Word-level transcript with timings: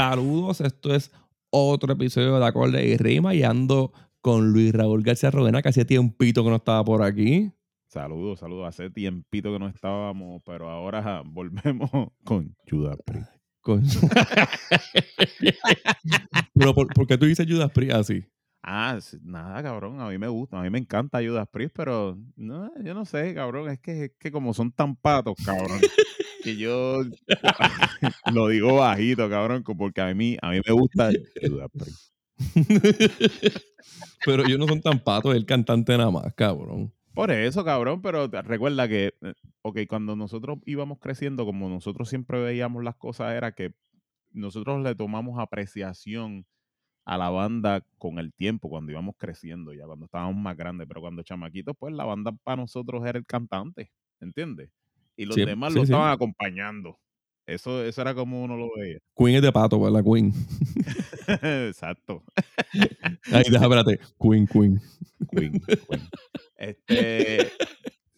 Saludos, 0.00 0.62
esto 0.62 0.94
es 0.94 1.12
otro 1.50 1.92
episodio 1.92 2.38
de 2.38 2.46
Acorde 2.46 2.86
y 2.86 2.96
Rima 2.96 3.34
y 3.34 3.42
ando 3.42 3.92
con 4.22 4.50
Luis 4.50 4.72
Raúl 4.72 5.02
García 5.02 5.30
Rodena, 5.30 5.60
que 5.60 5.68
hacía 5.68 5.84
tiempito 5.84 6.42
que 6.42 6.48
no 6.48 6.56
estaba 6.56 6.82
por 6.82 7.02
aquí. 7.02 7.52
Saludos, 7.86 8.38
saludos. 8.38 8.66
Hace 8.66 8.88
tiempito 8.88 9.52
que 9.52 9.58
no 9.58 9.68
estábamos, 9.68 10.40
pero 10.46 10.70
ahora 10.70 11.22
volvemos 11.26 11.90
con 12.24 12.56
Judas 12.66 12.96
Priest. 13.04 13.30
Con... 13.60 13.82
pero 16.54 16.74
¿por, 16.74 17.06
qué 17.06 17.18
tú 17.18 17.26
dices 17.26 17.46
Judas 17.46 17.70
Priest 17.70 17.94
así? 17.94 18.24
Ah, 18.62 18.98
nada, 19.20 19.62
cabrón. 19.62 20.00
A 20.00 20.08
mí 20.08 20.16
me 20.16 20.28
gusta, 20.28 20.58
a 20.58 20.62
mí 20.62 20.70
me 20.70 20.78
encanta 20.78 21.18
Judas 21.18 21.46
Priest, 21.52 21.74
pero 21.76 22.16
no, 22.36 22.72
yo 22.82 22.94
no 22.94 23.04
sé, 23.04 23.34
cabrón. 23.34 23.68
Es 23.68 23.80
que, 23.80 24.04
es 24.04 24.12
que 24.18 24.32
como 24.32 24.54
son 24.54 24.72
tan 24.72 24.96
patos, 24.96 25.34
cabrón 25.44 25.78
que 26.42 26.56
yo 26.56 27.02
lo 28.32 28.48
digo 28.48 28.76
bajito, 28.76 29.28
cabrón, 29.28 29.62
porque 29.62 30.00
a 30.00 30.14
mí, 30.14 30.36
a 30.40 30.50
mí 30.50 30.60
me 30.66 30.72
gusta 30.72 31.10
pero 34.24 34.46
ellos 34.46 34.58
no 34.58 34.66
son 34.66 34.80
tan 34.80 34.98
patos, 34.98 35.34
el 35.34 35.44
cantante 35.44 35.96
nada 35.96 36.10
más, 36.10 36.32
cabrón. 36.34 36.92
Por 37.14 37.30
eso, 37.30 37.64
cabrón, 37.64 38.00
pero 38.02 38.28
recuerda 38.28 38.88
que, 38.88 39.14
eh, 39.20 39.34
ok, 39.62 39.80
cuando 39.88 40.16
nosotros 40.16 40.58
íbamos 40.64 40.98
creciendo, 40.98 41.44
como 41.44 41.68
nosotros 41.68 42.08
siempre 42.08 42.40
veíamos 42.40 42.82
las 42.84 42.96
cosas, 42.96 43.34
era 43.34 43.52
que 43.52 43.74
nosotros 44.32 44.82
le 44.82 44.94
tomamos 44.94 45.38
apreciación 45.38 46.46
a 47.04 47.18
la 47.18 47.30
banda 47.30 47.84
con 47.98 48.18
el 48.18 48.32
tiempo, 48.32 48.68
cuando 48.68 48.92
íbamos 48.92 49.16
creciendo, 49.18 49.72
ya 49.72 49.86
cuando 49.86 50.06
estábamos 50.06 50.36
más 50.36 50.56
grandes, 50.56 50.86
pero 50.86 51.00
cuando 51.00 51.22
chamaquitos, 51.22 51.74
pues 51.78 51.92
la 51.92 52.04
banda 52.04 52.32
para 52.44 52.56
nosotros 52.62 53.04
era 53.04 53.18
el 53.18 53.26
cantante, 53.26 53.90
¿entiendes? 54.20 54.70
Y 55.20 55.26
los 55.26 55.36
demás 55.36 55.74
lo 55.74 55.82
estaban 55.82 56.12
acompañando. 56.12 56.98
Eso, 57.46 57.84
eso 57.84 58.00
era 58.00 58.14
como 58.14 58.42
uno 58.42 58.56
lo 58.56 58.70
veía. 58.74 58.98
Queen 59.14 59.36
es 59.36 59.42
de 59.42 59.52
pato, 59.52 59.78
¿verdad? 59.78 60.02
Queen. 60.02 60.32
Exacto. 61.68 62.22
Ahí, 63.32 63.42
deja, 63.50 63.64
espérate. 63.64 64.00
Queen, 64.18 64.46
Queen. 64.46 64.80
Queen, 65.30 65.60
Queen. 65.60 66.08
Este, 66.56 67.50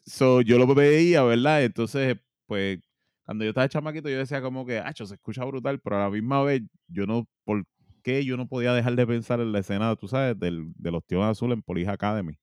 so, 0.05 0.43
yo 0.43 0.59
lo 0.59 0.73
veía, 0.75 1.23
¿verdad? 1.25 1.65
Entonces, 1.65 2.19
pues, 2.47 2.79
cuando 3.25 3.45
yo 3.45 3.51
estaba 3.51 3.69
chamaquito, 3.69 4.09
yo 4.09 4.19
decía 4.19 4.43
como 4.43 4.65
que, 4.65 4.79
ah, 4.79 4.93
se 4.95 5.03
escucha 5.05 5.45
brutal, 5.45 5.81
pero 5.81 5.97
a 5.97 6.05
la 6.05 6.11
misma 6.11 6.43
vez, 6.45 6.63
yo 6.87 7.07
no, 7.07 7.27
¿por 7.45 7.65
qué 8.05 8.25
yo 8.25 8.37
no 8.37 8.47
podía 8.47 8.75
dejar 8.75 8.95
de 8.95 9.07
pensar 9.07 9.41
en 9.41 9.51
la 9.51 9.59
escena, 9.59 9.97
tú 9.97 10.07
sabes, 10.07 10.39
del, 10.39 10.73
de 10.77 10.91
los 10.93 11.05
tíos 11.05 11.25
azules 11.25 11.57
en 11.57 11.63
Police 11.63 11.91
Academy? 11.91 12.35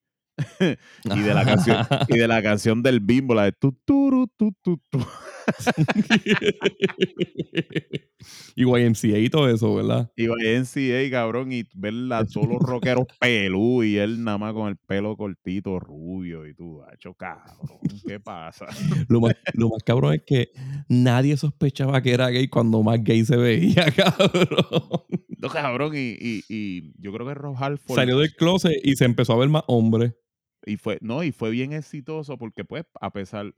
y 1.04 1.20
de 1.20 1.34
la 1.34 1.46
canción 1.46 1.78
y 2.08 2.18
de 2.18 2.28
la 2.28 2.42
canción 2.42 2.84
del 2.84 3.00
bimbo, 3.00 3.34
la 3.34 3.46
de 3.46 3.52
tu 3.52 3.72
tu 3.86 4.28
tu 4.38 4.52
tu 4.62 4.78
tu. 4.90 5.00
y 8.56 8.64
YMCA 8.64 9.18
y 9.18 9.30
todo 9.30 9.50
eso, 9.50 9.76
¿verdad? 9.76 10.12
Y 10.16 10.26
YMCA, 10.26 11.10
cabrón, 11.12 11.52
y 11.52 11.64
ver 11.74 11.94
a 12.12 12.26
todos 12.26 12.48
los 12.48 12.60
rockeros 12.60 13.06
pelú 13.20 13.84
y 13.84 13.98
él 13.98 14.24
nada 14.24 14.38
más 14.38 14.54
con 14.54 14.70
el 14.70 14.78
pelo 14.78 15.18
cortito, 15.18 15.80
rubio, 15.80 16.48
y 16.48 16.54
tú, 16.54 16.82
hacho, 16.84 17.14
cabrón, 17.14 17.80
¿qué 18.06 18.20
pasa? 18.20 18.68
lo, 19.10 19.22
más, 19.22 19.36
lo 19.54 19.70
más 19.70 19.84
cabrón 19.84 20.16
es 20.16 20.24
que 20.26 20.52
nadie 20.88 21.38
sospechaba 21.38 22.02
que 22.02 22.14
era 22.14 22.30
gay 22.30 22.48
cuando 22.48 22.82
más 22.84 23.04
gay 23.04 23.26
se 23.26 23.38
veía, 23.38 23.92
cabrón. 23.92 25.04
No, 25.38 25.50
cabrón, 25.50 25.94
y, 25.96 26.16
y, 26.20 26.44
y 26.50 26.94
yo 27.02 27.14
creo 27.14 27.28
que 27.28 27.34
Rob 27.34 27.58
Salió 27.88 28.20
del 28.20 28.36
closet 28.36 28.80
y 28.84 28.96
se 28.96 29.06
empezó 29.06 29.34
a 29.34 29.38
ver 29.38 29.50
más 29.50 29.64
hombre. 29.68 30.16
Y 30.66 30.78
fue, 30.78 30.98
no, 31.02 31.24
y 31.24 31.32
fue 31.32 31.52
bien 31.52 31.74
exitoso 31.74 32.38
porque, 32.38 32.66
pues, 32.66 32.86
a 33.00 33.12
pesar, 33.12 33.54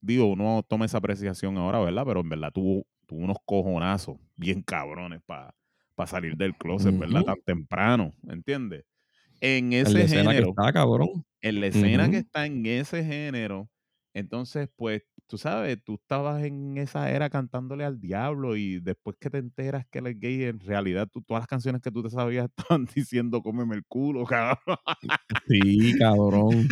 digo, 0.00 0.26
uno 0.26 0.64
toma 0.66 0.86
esa 0.86 0.98
apreciación 0.98 1.56
ahora, 1.58 1.80
¿verdad? 1.80 2.04
Pero 2.06 2.20
en 2.20 2.28
verdad 2.28 2.50
tuvo, 2.52 2.86
tuvo 3.06 3.20
unos 3.20 3.36
cojonazos 3.44 4.16
bien 4.36 4.62
cabrones 4.62 5.20
para 5.24 5.54
salir 6.06 6.36
del 6.36 6.54
closet, 6.56 6.96
¿verdad? 6.98 7.22
Tan 7.22 7.40
temprano, 7.44 8.14
¿entiendes? 8.28 8.84
En 9.40 9.72
ese 9.72 10.08
género. 10.08 10.50
está, 10.50 10.72
cabrón. 10.72 11.24
En 11.42 11.60
la 11.60 11.66
escena 11.66 12.10
que 12.10 12.18
está 12.18 12.46
en 12.46 12.64
ese 12.66 13.04
género, 13.04 13.68
entonces, 14.14 14.68
pues, 14.76 15.02
tú 15.26 15.38
sabes, 15.38 15.78
tú 15.82 15.94
estabas 15.94 16.42
en 16.44 16.78
esa 16.78 17.10
era 17.10 17.28
cantándole 17.30 17.84
al 17.84 18.00
diablo 18.00 18.56
y 18.56 18.80
después 18.80 19.16
que 19.20 19.30
te 19.30 19.38
enteras 19.38 19.86
que 19.90 19.98
él 19.98 20.06
es 20.06 20.20
gay, 20.20 20.44
en 20.44 20.60
realidad 20.60 21.08
tú, 21.12 21.22
todas 21.22 21.42
las 21.42 21.48
canciones 21.48 21.82
que 21.82 21.90
tú 21.90 22.02
te 22.02 22.10
sabías 22.10 22.48
estaban 22.56 22.88
diciendo 22.94 23.42
cómeme 23.42 23.76
el 23.76 23.84
culo, 23.84 24.24
cabrón. 24.24 24.78
Sí, 25.48 25.94
cabrón. 25.98 26.68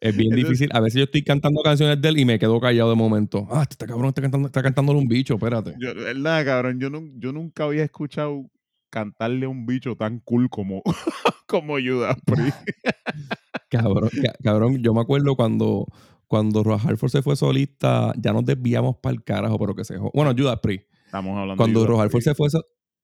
Es 0.00 0.16
bien 0.16 0.34
difícil. 0.34 0.68
A 0.72 0.80
veces 0.80 0.98
yo 0.98 1.04
estoy 1.04 1.22
cantando 1.22 1.62
canciones 1.62 2.00
de 2.00 2.08
él 2.08 2.18
y 2.18 2.24
me 2.24 2.38
quedo 2.38 2.60
callado 2.60 2.90
de 2.90 2.96
momento. 2.96 3.46
Ah, 3.50 3.66
este 3.68 3.86
cabrón 3.86 4.08
está 4.08 4.22
cantando, 4.22 4.48
está 4.48 4.62
cantándole 4.62 4.98
un 4.98 5.08
bicho, 5.08 5.34
espérate. 5.34 5.74
Yo, 5.78 5.94
verdad, 5.94 6.44
cabrón, 6.44 6.78
yo, 6.78 6.90
no, 6.90 7.02
yo 7.16 7.32
nunca 7.32 7.64
había 7.64 7.84
escuchado 7.84 8.50
cantarle 8.90 9.46
a 9.46 9.48
un 9.48 9.66
bicho 9.66 9.96
tan 9.96 10.20
cool 10.20 10.48
como, 10.48 10.82
como 11.48 11.74
Judas 11.80 12.16
Priest. 12.24 12.56
cabrón, 13.70 14.10
cabrón, 14.42 14.82
yo 14.82 14.94
me 14.94 15.00
acuerdo 15.00 15.36
cuando 15.36 15.86
cuando 16.34 16.64
Roa 16.64 16.80
Harford 16.84 17.12
se 17.12 17.22
fue 17.22 17.36
solista, 17.36 18.12
ya 18.18 18.32
nos 18.32 18.44
desviamos 18.44 18.96
para 18.96 19.14
el 19.14 19.22
carajo, 19.22 19.56
pero 19.56 19.72
que 19.72 19.84
se 19.84 19.96
Bueno, 19.96 20.34
Judas 20.36 20.58
Priest. 20.60 20.88
Estamos 21.04 21.38
hablando 21.38 21.56
Cuando 21.56 21.84
de 21.84 22.02
Harford 22.02 22.22
se 22.22 22.34
fue, 22.34 22.48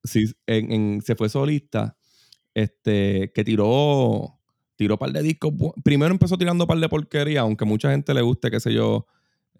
sí, 0.03 0.25
se 0.25 1.15
fue 1.15 1.29
solista, 1.29 1.97
este, 2.53 3.31
que 3.33 3.45
tiró, 3.45 4.37
tiró 4.75 4.99
par 4.99 5.13
de 5.13 5.23
discos. 5.23 5.53
Primero 5.81 6.11
empezó 6.11 6.37
tirando 6.37 6.67
par 6.67 6.77
de 6.77 6.89
porquería, 6.89 7.39
aunque 7.39 7.63
mucha 7.63 7.89
gente 7.89 8.13
le 8.13 8.21
guste, 8.21 8.51
qué 8.51 8.59
sé 8.59 8.73
yo, 8.73 9.07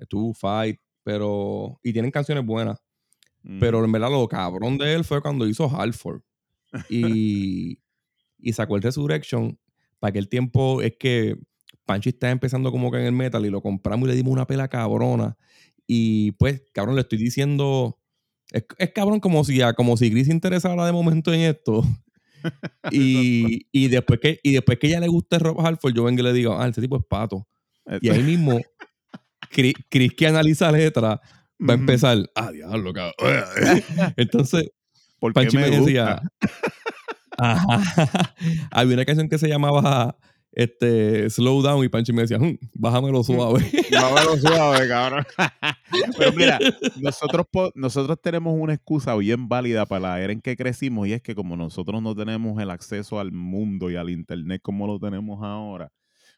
Two 0.10 0.34
Fight, 0.34 0.78
pero. 1.04 1.80
Y 1.82 1.94
tienen 1.94 2.12
canciones 2.12 2.46
buenas. 2.46 2.84
Pero 3.62 3.86
en 3.86 3.92
verdad 3.92 4.12
lo 4.12 4.28
cabrón 4.28 4.78
de 4.78 4.96
él 4.96 5.06
fue 5.06 5.22
cuando 5.22 5.48
hizo 5.48 5.74
Halford. 5.74 6.22
Y, 6.90 7.80
y 8.38 8.52
sacó 8.52 8.76
el 8.76 8.82
Resurrection. 8.82 9.58
Para 10.00 10.10
aquel 10.10 10.28
tiempo 10.28 10.82
es 10.82 10.98
que 11.00 11.38
Panchi 11.92 12.10
está 12.10 12.32
empezando 12.32 12.72
como 12.72 12.90
que 12.90 13.00
en 13.00 13.06
el 13.06 13.12
metal 13.12 13.46
y 13.46 13.50
lo 13.50 13.62
compramos 13.62 14.08
y 14.08 14.12
le 14.12 14.16
dimos 14.16 14.32
una 14.32 14.48
pela 14.48 14.70
cabrona. 14.70 15.36
Y 15.86 16.32
pues, 16.34 16.64
cabrón, 16.72 16.96
le 16.96 17.02
estoy 17.02 17.18
diciendo. 17.18 18.00
Es, 18.50 18.92
cabrón 18.96 19.20
como 19.20 19.44
si, 19.44 19.60
como 19.76 19.98
si 19.98 20.10
Gris 20.10 20.28
se 20.28 20.32
interesara 20.32 20.86
de 20.86 20.94
momento 20.94 21.34
en 21.34 21.42
esto. 21.42 21.84
y, 22.92 23.68
y, 23.74 23.90
después 23.90 24.22
que, 24.22 24.40
y 24.42 24.54
después 24.54 24.80
que 24.80 24.88
ella 24.88 25.02
le 25.02 25.10
guste 25.10 25.38
Rob 25.38 25.60
Halford, 25.60 25.94
yo 25.94 26.06
vengo 26.06 26.22
y 26.22 26.24
le 26.24 26.32
digo, 26.32 26.58
ah, 26.58 26.66
ese 26.66 26.80
tipo 26.80 26.96
es 26.96 27.04
pato. 27.04 27.46
Y 28.00 28.08
ahí 28.08 28.24
mismo, 28.24 28.62
Chris, 29.50 29.74
que 30.16 30.28
analiza 30.28 30.72
letras, 30.72 31.20
va 31.60 31.74
a 31.74 31.78
empezar, 31.78 32.18
ah, 32.36 32.52
diablo, 32.52 32.94
cabrón. 32.94 33.14
Entonces, 34.16 34.72
Panchi 35.34 35.58
me, 35.58 35.70
decía, 35.70 36.22
había 38.72 38.94
una 38.94 39.06
canción 39.06 39.28
que 39.28 39.38
se 39.38 39.50
llamaba 39.50 40.16
este, 40.54 41.30
slow 41.30 41.62
down 41.62 41.84
y 41.84 41.90
Panchi 41.90 42.12
me 42.12 42.24
decía, 42.24 42.38
hm, 42.38 42.58
bájamelo 42.74 43.24
suave. 43.24 43.60
bájamelo 43.92 44.38
suave, 44.38 44.88
cabrón. 44.88 45.26
Pero 46.18 46.34
mira, 46.34 46.60
nosotros, 47.00 47.46
nosotros 47.76 48.18
tenemos 48.22 48.56
una 48.60 48.74
excusa 48.74 49.16
bien 49.16 49.48
válida 49.48 49.86
para 49.86 50.02
la 50.02 50.22
era 50.22 50.34
en 50.34 50.42
que 50.42 50.58
crecimos 50.58 51.08
y 51.08 51.14
es 51.14 51.22
que 51.22 51.36
como 51.36 51.56
nosotros 51.56 52.02
no 52.02 52.16
tenemos 52.16 52.62
el 52.62 52.70
acceso 52.70 53.20
al 53.20 53.32
mundo 53.32 53.90
y 53.90 53.96
al 53.96 54.10
internet 54.10 54.62
como 54.62 54.88
lo 54.88 55.00
tenemos 55.00 55.42
ahora, 55.42 55.92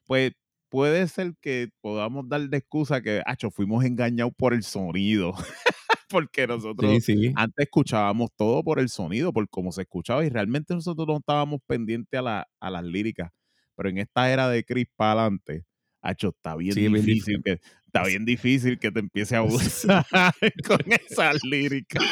pues 0.05 0.33
puede 0.69 1.07
ser 1.07 1.33
que 1.41 1.69
podamos 1.81 2.27
dar 2.29 2.41
de 2.49 2.57
excusa 2.57 3.01
que, 3.01 3.21
hacho, 3.25 3.49
fuimos 3.51 3.83
engañados 3.83 4.33
por 4.37 4.53
el 4.53 4.63
sonido. 4.63 5.33
Porque 6.09 6.45
nosotros 6.45 6.91
antes 7.35 7.65
escuchábamos 7.65 8.29
todo 8.35 8.63
por 8.63 8.77
el 8.77 8.89
sonido, 8.89 9.33
por 9.33 9.49
cómo 9.49 9.71
se 9.71 9.81
escuchaba 9.81 10.23
y 10.23 10.29
realmente 10.29 10.75
nosotros 10.75 11.07
no 11.07 11.17
estábamos 11.17 11.59
pendientes 11.65 12.19
a, 12.19 12.21
la, 12.21 12.47
a 12.59 12.69
las 12.69 12.83
líricas 12.83 13.31
pero 13.75 13.89
en 13.89 13.99
esta 13.99 14.31
era 14.31 14.49
de 14.49 14.63
Chris 14.63 14.87
para 14.95 15.21
adelante, 15.21 15.65
Hacho, 16.03 16.29
está 16.29 16.55
bien 16.57 16.75
difícil, 16.75 17.41
que 17.41 17.61
está 17.85 18.03
bien 18.03 18.25
difícil 18.25 18.77
que 18.77 18.91
te 18.91 18.99
empiece 18.99 19.35
a 19.35 19.39
abusar 19.39 20.05
con 20.67 20.79
esas 20.91 21.43
líricas. 21.45 22.03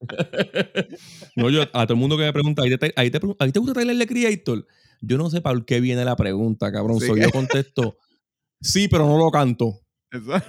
no, 1.36 1.50
yo 1.50 1.62
a 1.62 1.86
todo 1.86 1.92
el 1.92 2.00
mundo 2.00 2.16
que 2.16 2.24
me 2.24 2.32
pregunta, 2.32 2.62
¿ahí 2.62 2.76
te, 2.78 2.92
ahí 2.96 3.10
te, 3.10 3.20
ahí 3.38 3.52
te 3.52 3.58
gusta 3.58 3.74
Tyler 3.74 3.96
de 3.96 4.06
Creator? 4.06 4.66
Yo 5.02 5.18
no 5.18 5.28
sé 5.28 5.42
para 5.42 5.60
qué 5.66 5.80
viene 5.80 6.04
la 6.04 6.16
pregunta, 6.16 6.72
cabrón. 6.72 6.98
Soy 6.98 7.20
yo 7.20 7.30
contesto, 7.30 7.96
sí, 8.60 8.88
pero 8.88 9.06
no 9.06 9.18
lo 9.18 9.30
canto. 9.30 9.80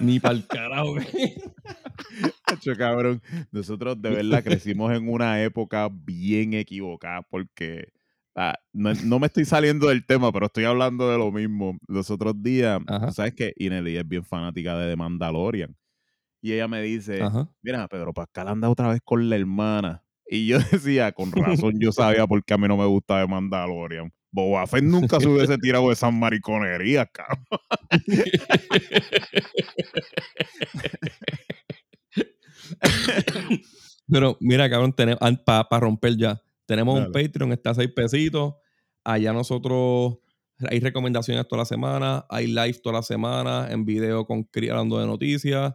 Ni 0.00 0.18
para 0.18 0.34
el 0.34 0.46
carajo. 0.46 0.96
Hacho, 2.44 2.74
cabrón. 2.76 3.22
Nosotros 3.50 4.00
de 4.00 4.10
verdad 4.10 4.42
crecimos 4.42 4.92
en 4.92 5.08
una 5.08 5.42
época 5.42 5.88
bien 5.90 6.54
equivocada 6.54 7.22
porque 7.22 7.92
Ah, 8.34 8.54
no, 8.72 9.18
me 9.18 9.26
estoy 9.26 9.44
saliendo 9.44 9.88
del 9.88 10.06
tema, 10.06 10.32
pero 10.32 10.46
estoy 10.46 10.64
hablando 10.64 11.10
de 11.10 11.18
lo 11.18 11.30
mismo. 11.30 11.76
Los 11.86 12.10
otros 12.10 12.42
días, 12.42 12.80
¿sabes 13.12 13.34
que 13.34 13.52
Ineli 13.56 13.96
es 13.96 14.08
bien 14.08 14.24
fanática 14.24 14.76
de 14.78 14.90
The 14.90 14.96
Mandalorian. 14.96 15.76
Y 16.40 16.52
ella 16.52 16.66
me 16.66 16.82
dice, 16.82 17.20
mira, 17.62 17.86
Pedro 17.88 18.12
Pascal 18.12 18.48
anda 18.48 18.68
otra 18.68 18.88
vez 18.88 19.00
con 19.04 19.30
la 19.30 19.36
hermana. 19.36 20.02
Y 20.26 20.46
yo 20.46 20.58
decía, 20.72 21.12
con 21.12 21.30
razón, 21.30 21.74
yo 21.78 21.92
sabía 21.92 22.26
por 22.26 22.44
qué 22.44 22.54
a 22.54 22.58
mí 22.58 22.66
no 22.66 22.76
me 22.76 22.86
gusta 22.86 23.18
de 23.18 23.28
Mandalorian. 23.28 24.12
Boba 24.30 24.66
Fett 24.66 24.82
nunca 24.82 25.20
se 25.20 25.28
hubiese 25.28 25.58
tirado 25.58 25.88
de 25.88 25.92
esas 25.92 26.12
mariconerías, 26.12 27.06
cabrón. 27.12 27.44
Pero 34.10 34.38
mira, 34.40 34.70
cabrón, 34.70 34.94
para 35.44 35.80
romper 35.80 36.16
ya, 36.16 36.40
tenemos 36.72 36.98
un 36.98 37.12
Patreon, 37.12 37.52
está 37.52 37.70
a 37.70 37.74
seis 37.74 37.90
pesitos. 37.94 38.54
Allá 39.04 39.34
nosotros 39.34 40.16
hay 40.70 40.80
recomendaciones 40.80 41.46
toda 41.46 41.62
la 41.62 41.66
semana, 41.66 42.24
hay 42.30 42.46
live 42.46 42.80
toda 42.82 42.96
la 42.96 43.02
semana, 43.02 43.68
en 43.70 43.84
video 43.84 44.24
con 44.24 44.44
Cri 44.44 44.70
hablando 44.70 44.98
de 44.98 45.06
noticias. 45.06 45.74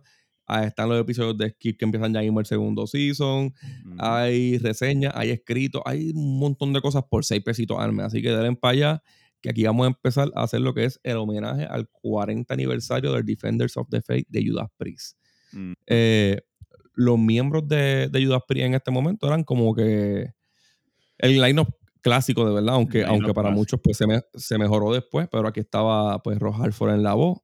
están 0.64 0.90
los 0.90 1.00
episodios 1.00 1.38
de 1.38 1.52
Skip 1.52 1.78
que 1.78 1.86
empiezan 1.86 2.14
ya 2.14 2.22
mismo 2.22 2.40
el 2.40 2.48
segundo 2.48 2.88
season. 2.88 3.54
Hay 4.00 4.58
reseñas, 4.58 5.14
hay 5.16 5.30
escritos, 5.30 5.84
hay 5.86 6.12
un 6.16 6.40
montón 6.40 6.74
de 6.74 6.82
cosas 6.82 7.04
por 7.08 7.24
seis 7.24 7.44
pesitos 7.44 7.78
al 7.80 7.94
mes. 7.94 8.08
Así 8.08 8.24
que 8.24 8.32
denle 8.32 8.56
para 8.56 8.72
allá, 8.72 9.04
que 9.40 9.52
aquí 9.52 9.64
vamos 9.66 9.86
a 9.86 9.90
empezar 9.90 10.32
a 10.36 10.44
hacer 10.44 10.62
lo 10.62 10.74
que 10.74 10.86
es 10.86 11.00
el 11.04 11.18
homenaje 11.18 11.66
al 11.66 11.88
40 11.90 12.52
aniversario 12.52 13.14
del 13.14 13.24
Defenders 13.24 13.78
of 13.78 13.88
the 13.92 14.02
Faith 14.02 14.26
de 14.30 14.48
Judas 14.48 14.68
Priest. 14.78 15.16
eh, 15.86 16.42
los 16.94 17.20
miembros 17.20 17.68
de, 17.68 18.10
de 18.10 18.26
Judas 18.26 18.42
Priest 18.48 18.66
en 18.66 18.74
este 18.74 18.90
momento 18.90 19.28
eran 19.28 19.44
como 19.44 19.76
que 19.76 20.34
el 21.18 21.42
line 21.42 21.66
clásico 22.02 22.46
de 22.46 22.54
verdad, 22.54 22.75
aunque, 22.75 23.04
aunque 23.04 23.34
para 23.34 23.52
muchos 23.52 23.80
pues 23.84 23.98
se, 23.98 24.58
mejoró 24.58 24.94
después, 24.94 25.28
pero 25.31 25.48
aquí 25.48 25.60
estaba 25.60 26.22
pues 26.24 26.40
Ross 26.40 26.56
Halford 26.60 26.94
en 26.94 27.04
la 27.04 27.14
voz, 27.14 27.40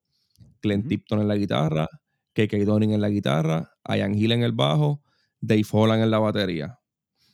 Clint 0.62 0.88
Tipton 0.88 1.20
en 1.20 1.28
la 1.28 1.36
guitarra, 1.36 1.90
KK 2.34 2.54
Donning 2.66 2.92
en 2.92 3.02
la 3.02 3.10
guitarra, 3.10 3.72
Ian 3.88 4.16
Hill 4.16 4.32
en 4.32 4.44
el 4.44 4.54
bajo, 4.54 5.04
Dave 5.42 5.66
Holland 5.70 6.04
en 6.04 6.12
la 6.12 6.20
batería. 6.20 6.80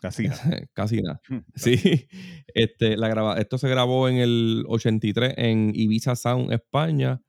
Casi 0.01 0.27
nada. 0.27 0.41
Casi 0.73 1.01
nada. 1.01 1.21
sí. 1.55 2.07
Este, 2.55 2.97
la 2.97 3.07
graba 3.09 3.37
esto 3.37 3.59
se 3.59 3.69
grabó 3.69 4.09
en 4.09 4.17
el 4.17 4.65
83 4.67 5.35
en 5.37 5.71
Ibiza 5.75 6.15
Sound, 6.15 6.51
España. 6.51 7.21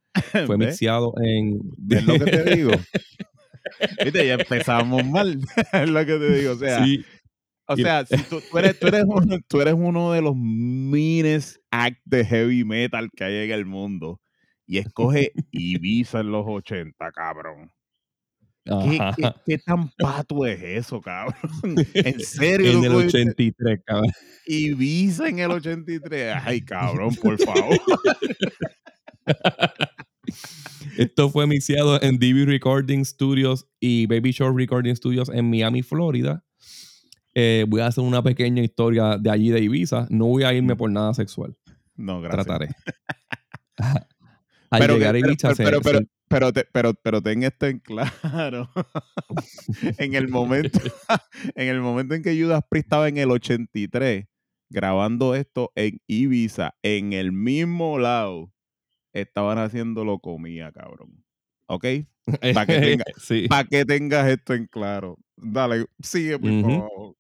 Fue 0.47 0.57
mixeado 0.57 1.13
en... 1.23 1.61
Es 1.91 2.07
lo 2.07 2.15
que 2.15 2.31
te 2.31 2.57
digo. 2.57 2.71
Viste, 4.03 4.27
ya 4.27 4.35
empezamos 4.35 5.05
mal. 5.05 5.39
es 5.75 5.89
lo 5.91 6.07
que 6.07 6.17
te 6.17 6.33
digo. 6.33 6.53
O 6.53 6.57
sea, 6.57 6.85
o 7.73 7.77
sea 7.77 8.05
si 8.05 8.17
tú, 8.25 8.41
eres, 8.59 8.79
tú, 8.79 8.89
eres 8.89 9.05
uno, 9.07 9.39
tú 9.47 9.61
eres 9.61 9.75
uno 9.75 10.13
de 10.13 10.23
los 10.23 10.35
mines 10.35 11.61
act 11.71 12.01
de 12.05 12.25
heavy 12.25 12.65
metal 12.65 13.11
que 13.15 13.25
hay 13.25 13.45
en 13.45 13.53
el 13.53 13.65
mundo 13.65 14.21
y 14.67 14.79
escoge 14.79 15.33
Ibiza 15.51 16.21
en 16.21 16.31
los 16.31 16.45
80, 16.47 17.11
cabrón. 17.13 17.73
¿Qué, 18.65 19.33
qué, 19.47 19.59
tan 19.59 19.89
pato 19.99 20.47
es 20.47 20.63
eso, 20.63 21.01
cabrón? 21.01 21.35
En 21.95 22.21
serio. 22.21 22.79
En 22.79 22.85
el 22.85 22.95
83, 22.95 23.81
cabrón. 23.85 24.13
Ibiza 24.47 25.29
en 25.29 25.41
el 25.41 25.51
83. 25.51 26.37
Ay, 26.45 26.61
cabrón, 26.61 27.15
por 27.17 27.37
favor. 27.39 27.81
Esto 30.97 31.31
fue 31.31 31.47
mixeado 31.49 32.01
en 32.03 32.19
DB 32.19 32.47
Recording 32.47 33.05
Studios 33.05 33.67
y 33.81 34.07
Baby 34.07 34.33
Shore 34.33 34.55
Recording 34.57 34.95
Studios 34.95 35.31
en 35.31 35.51
Miami, 35.51 35.83
Florida. 35.83 36.45
Eh, 37.35 37.65
voy 37.69 37.81
a 37.81 37.87
hacer 37.87 38.05
una 38.05 38.23
pequeña 38.23 38.63
historia 38.63 39.17
de 39.17 39.31
allí 39.31 39.51
de 39.51 39.61
Ibiza. 39.61 40.07
No 40.11 40.27
voy 40.27 40.43
a 40.43 40.53
irme 40.53 40.77
por 40.77 40.91
nada 40.91 41.15
sexual. 41.15 41.57
No, 41.97 42.21
gracias. 42.21 42.47
Trataré. 42.47 42.75
pero, 44.71 44.95
llegar 44.95 45.15
a 45.15 45.19
Ibiza 45.19 45.53
pero, 45.57 45.81
pero, 45.81 46.01
pero, 46.29 46.53
pero, 46.73 46.95
pero, 46.95 47.23
ten 47.23 47.43
esto 47.43 47.67
en 47.67 47.79
claro. 47.79 48.71
en 49.99 50.15
el 50.15 50.29
momento, 50.29 50.81
en 51.55 51.69
el 51.69 51.81
momento 51.81 52.15
en 52.15 52.23
que 52.23 52.41
Judas 52.41 52.63
Priest 52.69 52.87
estaba 52.87 53.09
en 53.09 53.19
el 53.19 53.31
83 53.31 54.27
grabando 54.71 55.35
esto 55.35 55.73
en 55.75 56.01
Ibiza, 56.07 56.75
en 56.83 57.13
el 57.13 57.33
mismo 57.33 57.99
lado 57.99 58.53
estaban 59.13 59.59
haciéndolo 59.59 60.21
comía, 60.21 60.71
cabrón. 60.73 61.25
¿Ok? 61.67 61.85
Para 62.55 62.67
que, 62.67 62.81
tenga, 62.81 63.05
que 63.71 63.85
tengas 63.85 64.29
esto 64.29 64.55
en 64.55 64.67
claro. 64.67 65.19
Dale, 65.37 65.87
sigue, 66.03 66.39
por 66.39 66.63
favor. 66.63 67.17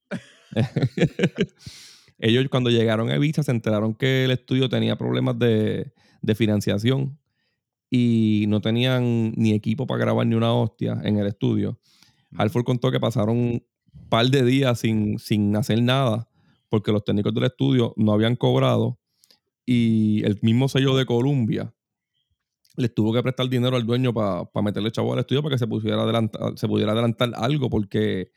Ellos 2.18 2.46
cuando 2.50 2.70
llegaron 2.70 3.10
a 3.10 3.16
Ibiza 3.16 3.42
se 3.42 3.50
enteraron 3.50 3.94
que 3.94 4.24
el 4.24 4.30
estudio 4.30 4.68
tenía 4.68 4.96
problemas 4.96 5.38
de, 5.38 5.92
financiación 6.34 7.18
y 7.90 8.44
no 8.48 8.60
tenían 8.60 9.32
ni 9.36 9.52
equipo 9.52 9.86
para 9.86 10.00
grabar 10.00 10.26
ni 10.26 10.34
una 10.34 10.52
hostia 10.52 11.00
en 11.02 11.16
el 11.16 11.26
estudio. 11.26 11.80
Halford 12.36 12.64
contó 12.64 12.92
que 12.92 13.00
pasaron 13.00 13.36
un 13.38 13.66
par 14.08 14.26
de 14.26 14.44
días 14.44 14.80
sin, 14.80 15.18
sin 15.18 15.56
hacer 15.56 15.82
nada 15.82 16.28
porque 16.68 16.92
los 16.92 17.04
técnicos 17.04 17.34
del 17.34 17.44
estudio 17.44 17.94
no 17.96 18.12
habían 18.12 18.36
cobrado 18.36 19.00
y 19.66 20.22
el 20.24 20.38
mismo 20.42 20.68
sello 20.68 20.96
de 20.96 21.06
Columbia 21.06 21.74
les 22.76 22.94
tuvo 22.94 23.12
que 23.12 23.22
prestar 23.22 23.48
dinero 23.48 23.76
al 23.76 23.86
dueño 23.86 24.12
para 24.12 24.46
meterle 24.62 24.90
chavo 24.90 25.12
al 25.12 25.20
estudio 25.20 25.42
para 25.42 25.54
que 25.54 25.58
se 25.58 25.66
pudiera, 25.66 26.02
adelantar, 26.02 26.56
se 26.56 26.68
pudiera 26.68 26.92
adelantar 26.92 27.32
algo, 27.34 27.68
porque 27.68 28.30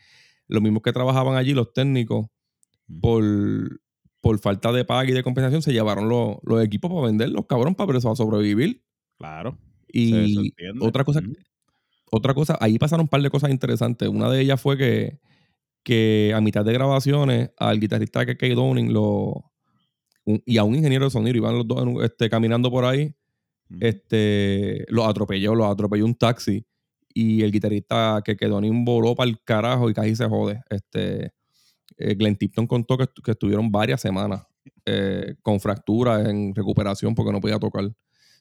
los 0.47 0.61
mismos 0.61 0.81
que 0.81 0.91
trabajaban 0.91 1.35
allí, 1.35 1.53
los 1.53 1.73
técnicos, 1.73 2.27
por, 3.01 3.23
por 4.21 4.39
falta 4.39 4.71
de 4.71 4.85
paga 4.85 5.09
y 5.09 5.13
de 5.13 5.23
compensación, 5.23 5.61
se 5.61 5.73
llevaron 5.73 6.09
los, 6.09 6.63
equipos 6.63 6.91
para 6.91 7.05
venderlos, 7.05 7.45
cabrón, 7.47 7.75
para, 7.75 7.87
para 7.87 8.15
sobrevivir. 8.15 8.83
Claro. 9.17 9.57
Y 9.87 10.51
otra 10.81 11.03
cosa, 11.03 11.21
otra 12.11 12.33
cosa, 12.33 12.57
ahí 12.59 12.79
pasaron 12.79 13.03
un 13.03 13.09
par 13.09 13.21
de 13.21 13.29
cosas 13.29 13.51
interesantes. 13.51 14.09
Una 14.09 14.29
de 14.29 14.41
ellas 14.41 14.59
fue 14.59 14.77
que, 14.77 15.19
que 15.83 16.33
a 16.35 16.41
mitad 16.41 16.65
de 16.65 16.73
grabaciones, 16.73 17.51
al 17.57 17.79
guitarrista 17.79 18.25
que 18.25 18.55
Downing 18.55 18.91
lo, 18.91 19.51
y 20.25 20.57
a 20.57 20.63
un 20.63 20.75
ingeniero 20.75 21.05
de 21.05 21.11
sonido, 21.11 21.37
iban 21.37 21.55
los 21.55 21.67
dos 21.67 22.03
este, 22.03 22.29
caminando 22.29 22.71
por 22.71 22.85
ahí 22.85 23.15
este, 23.79 24.85
lo 24.89 25.05
atropelló, 25.05 25.55
lo 25.55 25.65
atropelló 25.65 26.05
un 26.05 26.15
taxi 26.15 26.65
y 27.13 27.43
el 27.43 27.51
guitarrista 27.51 28.21
que 28.23 28.35
quedó 28.35 28.61
en 28.63 28.85
voló 28.85 29.15
para 29.15 29.29
el 29.29 29.41
carajo 29.43 29.89
y 29.89 29.93
casi 29.93 30.15
se 30.15 30.25
jode. 30.25 30.61
Este, 30.69 31.31
eh, 31.97 32.15
Glenn 32.15 32.35
Tipton 32.35 32.67
contó 32.67 32.97
que, 32.97 33.07
estuvieron 33.31 33.71
varias 33.71 34.01
semanas 34.01 34.45
eh, 34.85 35.35
con 35.41 35.59
fracturas 35.59 36.27
en 36.27 36.53
recuperación 36.55 37.13
porque 37.15 37.31
no 37.31 37.39
podía 37.39 37.59
tocar. 37.59 37.91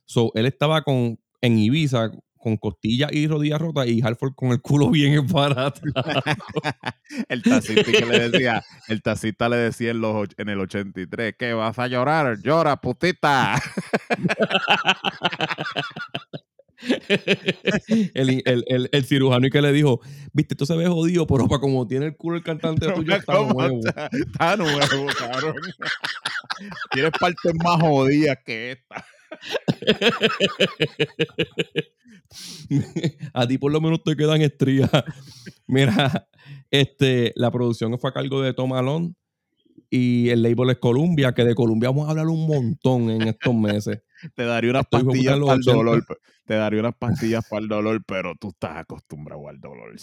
So, 0.05 0.33
él 0.35 0.47
estaba 0.47 0.83
con, 0.83 1.19
en 1.41 1.59
Ibiza 1.59 2.11
con 2.43 2.57
costillas 2.57 3.11
y 3.13 3.27
rodillas 3.29 3.61
rotas 3.61 3.87
y 3.87 4.03
Halford 4.03 4.35
con 4.35 4.51
el 4.51 4.61
culo 4.61 4.91
bien 4.91 5.27
barato. 5.29 5.81
el 7.29 7.43
taxista 7.43 7.85
que 7.85 8.05
le 8.05 8.29
decía, 8.29 8.63
el 8.89 9.01
taxista 9.01 9.49
le 9.49 9.57
decía 9.57 9.93
en, 9.93 10.01
los, 10.01 10.29
en 10.37 10.49
el 10.49 10.61
83, 10.61 11.37
que 11.39 11.55
vas 11.55 11.79
a 11.79 11.87
llorar, 11.87 12.39
llora, 12.43 12.77
putita. 12.77 13.63
el, 18.15 18.43
el, 18.45 18.89
el, 18.91 19.05
cirujano 19.05 19.47
y 19.47 19.51
que 19.51 19.63
le 19.63 19.73
dijo, 19.73 20.01
viste, 20.33 20.55
esto 20.55 20.67
se 20.67 20.77
ve 20.77 20.89
jodido, 20.89 21.29
pero 21.29 21.47
para 21.47 21.61
como 21.61 21.87
tiene 21.87 22.07
el 22.07 22.17
culo 22.17 22.37
el 22.37 22.43
cantante 22.43 22.91
tuyo, 22.93 23.15
está 23.15 23.35
nuevo. 23.35 23.79
Está, 23.87 24.57
nuevo, 24.57 25.07
cabrón. 25.17 25.55
Tienes 26.91 27.13
partes 27.13 27.53
más 27.63 27.81
jodidas 27.81 28.39
que 28.45 28.73
esta. 28.73 29.05
a 33.35 33.47
ti 33.47 33.59
por 33.59 33.73
lo 33.73 33.81
menos 33.81 34.03
te 34.03 34.17
quedan 34.17 34.43
estrías. 34.43 34.91
Mira, 35.67 36.29
este, 36.71 37.33
la 37.37 37.51
producción 37.51 37.99
fue 37.99 38.11
a 38.11 38.13
cargo 38.13 38.43
de 38.43 38.55
Tom 38.55 38.73
Alon 38.73 39.17
y 39.91 40.31
el 40.31 40.43
label 40.43 40.71
es 40.71 40.79
Columbia, 40.79 41.35
que 41.35 41.45
de 41.45 41.55
Columbia 41.55 41.91
vamos 41.91 42.09
a 42.09 42.13
hablar 42.13 42.29
un 42.29 42.47
montón 42.47 43.11
en 43.11 43.23
estos 43.23 43.55
meses. 43.55 44.03
Te 44.35 44.45
daría 44.45 44.71
unas 44.71 44.87
pastillas 44.87 45.39
para 45.39 45.55
el 45.55 45.61
dolor. 45.61 46.07
Te 46.47 46.55
daría 46.55 46.81
unas 46.81 46.97
pastillas 46.97 47.47
para 47.49 47.63
el 47.63 47.69
dolor, 47.69 48.03
pero 48.07 48.35
tú 48.37 48.49
estás 48.49 48.79
acostumbrado 48.79 49.49
al 49.49 49.61
dolor. 49.61 49.95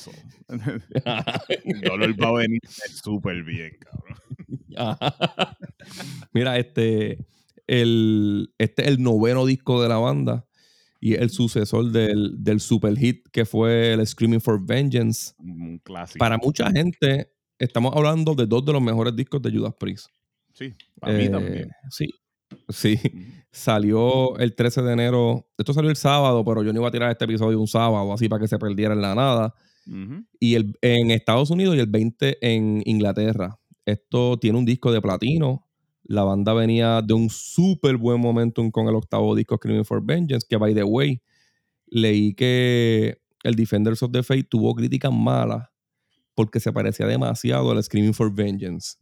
el 1.66 1.82
dolor 1.82 2.24
va 2.24 2.28
a 2.28 2.34
venir 2.34 2.62
súper 2.68 3.44
bien, 3.44 3.78
cabrón. 3.80 4.20
Mira, 6.34 6.58
este, 6.58 7.26
el, 7.70 8.52
este 8.58 8.82
es 8.82 8.88
el 8.88 9.04
noveno 9.04 9.46
disco 9.46 9.82
de 9.82 9.90
la 9.90 9.98
banda 9.98 10.48
y 11.00 11.14
el 11.14 11.30
sucesor 11.30 11.92
del, 11.92 12.44
del 12.44 12.60
super 12.60 12.98
hit 12.98 13.28
que 13.32 13.46
fue 13.46 13.94
el 13.94 14.06
Screaming 14.06 14.42
for 14.42 14.60
Vengeance. 14.66 15.34
Un 15.38 15.80
clásico. 15.80 16.18
Para 16.18 16.38
mucha 16.38 16.72
gente, 16.72 17.32
estamos 17.60 17.96
hablando 17.96 18.34
de 18.34 18.48
dos 18.48 18.66
de 18.66 18.74
los 18.74 18.82
mejores 18.82 19.16
discos 19.16 19.42
de 19.44 19.52
Judas 19.52 19.74
Priest. 19.80 20.08
Sí, 20.54 20.74
para 21.00 21.14
mí 21.14 21.30
también. 21.30 21.70
Eh, 21.70 21.72
sí, 21.92 22.10
sí. 22.70 23.00
Salió 23.52 24.38
el 24.40 24.56
13 24.56 24.82
de 24.82 24.94
enero. 24.94 25.48
Esto 25.58 25.74
salió 25.74 25.92
el 25.92 25.96
sábado, 25.96 26.44
pero 26.44 26.64
yo 26.64 26.74
no 26.74 26.80
iba 26.80 26.88
a 26.88 26.92
tirar 26.92 27.12
este 27.12 27.26
episodio 27.26 27.60
un 27.60 27.68
sábado 27.68 28.12
así 28.12 28.28
para 28.28 28.42
que 28.42 28.48
se 28.48 28.58
perdiera 28.58 28.94
en 28.94 29.02
la 29.02 29.14
nada. 29.14 29.54
Y 30.40 30.54
el, 30.54 30.78
en 30.82 31.10
Estados 31.10 31.50
Unidos 31.50 31.76
y 31.76 31.80
el 31.80 31.88
20 31.88 32.38
en 32.42 32.84
Inglaterra. 32.86 33.60
Esto 33.86 34.38
tiene 34.38 34.60
un 34.60 34.66
disco 34.66 34.92
de 34.92 35.02
platino 35.02 35.69
la 36.10 36.24
banda 36.24 36.54
venía 36.54 37.02
de 37.04 37.14
un 37.14 37.30
súper 37.30 37.96
buen 37.98 38.20
momentum 38.20 38.72
con 38.72 38.88
el 38.88 38.96
octavo 38.96 39.36
disco 39.36 39.58
Screaming 39.58 39.86
for 39.86 40.04
Vengeance, 40.04 40.46
que 40.50 40.58
by 40.58 40.74
the 40.74 40.84
way, 40.84 41.22
leí 41.86 42.34
que 42.34 43.22
el 43.44 43.54
Defenders 43.56 44.02
of 44.02 44.12
the 44.12 44.24
Faith 44.24 44.48
tuvo 44.50 44.74
críticas 44.74 45.14
malas 45.14 45.70
porque 46.34 46.60
se 46.60 46.74
parecía 46.74 47.06
demasiado 47.06 47.70
al 47.72 47.84
Screaming 47.84 48.14
for 48.16 48.34
Vengeance. 48.34 48.98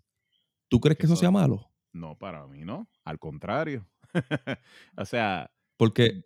¿Tú 0.68 0.82
crees 0.82 0.98
que 0.98 1.06
eso, 1.06 1.14
Eso- 1.14 1.22
sea 1.22 1.32
malo? 1.32 1.72
No, 1.94 2.18
para 2.18 2.46
mí 2.46 2.66
no. 2.66 2.90
Al 3.06 3.20
contrario. 3.20 3.88
o 4.98 5.06
sea, 5.06 5.50
Porque, 5.78 6.22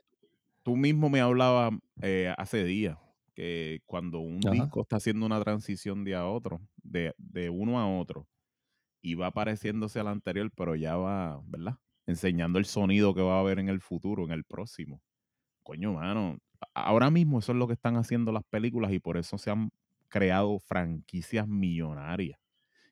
tú 0.64 0.76
mismo 0.76 1.10
me 1.10 1.22
hablabas 1.22 1.74
eh, 2.02 2.34
hace 2.38 2.64
días 2.64 2.98
que 3.36 3.82
cuando 3.86 4.20
un 4.20 4.40
Ajá. 4.46 4.52
disco 4.52 4.82
está 4.82 4.96
haciendo 4.98 5.26
una 5.28 5.40
transición 5.44 6.04
de 6.04 6.16
a 6.16 6.26
otro, 6.26 6.60
de, 6.82 7.14
de 7.20 7.50
uno 7.52 7.80
a 7.80 7.88
otro, 7.88 8.28
y 9.02 9.16
va 9.16 9.32
pareciéndose 9.32 10.00
al 10.00 10.08
anterior, 10.08 10.52
pero 10.56 10.76
ya 10.76 10.96
va, 10.98 11.42
¿verdad? 11.46 11.78
Enseñando 12.06 12.60
el 12.60 12.66
sonido 12.66 13.14
que 13.14 13.22
va 13.22 13.38
a 13.38 13.40
haber 13.42 13.60
en 13.60 13.70
el 13.70 13.82
futuro, 13.82 14.26
en 14.26 14.32
el 14.32 14.44
próximo. 14.46 15.02
Coño, 15.64 15.94
mano. 15.94 16.38
Ahora 16.74 17.12
mismo 17.12 17.40
eso 17.40 17.52
es 17.54 17.58
lo 17.58 17.68
que 17.68 17.74
están 17.74 17.96
haciendo 17.98 18.32
las 18.32 18.44
películas 18.44 18.92
y 18.94 19.00
por 19.00 19.18
eso 19.18 19.38
se 19.38 19.52
han 19.52 19.72
creado 20.10 20.60
franquicias 20.60 21.48
millonarias. 21.48 22.40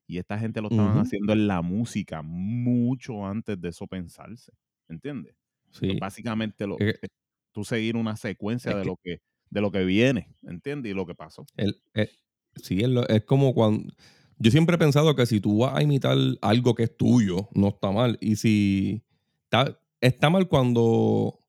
Y 0.07 0.17
esta 0.17 0.39
gente 0.39 0.61
lo 0.61 0.69
estaban 0.69 0.97
haciendo 0.97 1.33
en 1.33 1.47
la 1.47 1.61
música 1.61 2.21
mucho 2.23 3.25
antes 3.27 3.59
de 3.61 3.69
eso 3.69 3.87
pensarse. 3.87 4.53
¿Entiendes? 4.87 5.35
sí, 5.71 5.99
Básicamente 5.99 6.65
lo, 6.67 6.77
Eh, 6.79 6.97
es 7.01 7.09
tú 7.53 7.63
seguir 7.63 7.95
una 7.95 8.15
secuencia 8.15 8.75
de 8.75 8.81
que- 8.83 8.87
lo 8.87 8.97
que 9.03 9.17
de 9.51 9.61
lo 9.61 9.71
que 9.71 9.83
viene, 9.83 10.35
¿entiendes? 10.43 10.91
Y 10.91 10.95
lo 10.95 11.05
que 11.07 11.15
pasó. 11.15 11.45
el- 11.57 11.81
eh, 11.95 12.09
sí, 12.55 12.81
es, 12.81 12.89
lo- 12.89 13.07
es 13.07 13.23
como 13.25 13.53
cuando... 13.53 13.93
Yo 14.39 14.51
siempre 14.51 14.75
he 14.75 14.79
pensado 14.79 15.15
que 15.15 15.25
si 15.25 15.39
tú 15.41 15.59
vas 15.59 15.75
a 15.75 15.83
imitar 15.83 16.17
algo 16.41 16.73
que 16.73 16.83
es 16.83 16.95
tuyo, 16.97 17.49
no 17.53 17.69
está 17.69 17.91
mal. 17.91 18.17
Y 18.21 18.35
si... 18.37 19.03
Está, 19.43 19.79
está 20.01 20.29
mal 20.29 20.47
cuando... 20.47 21.39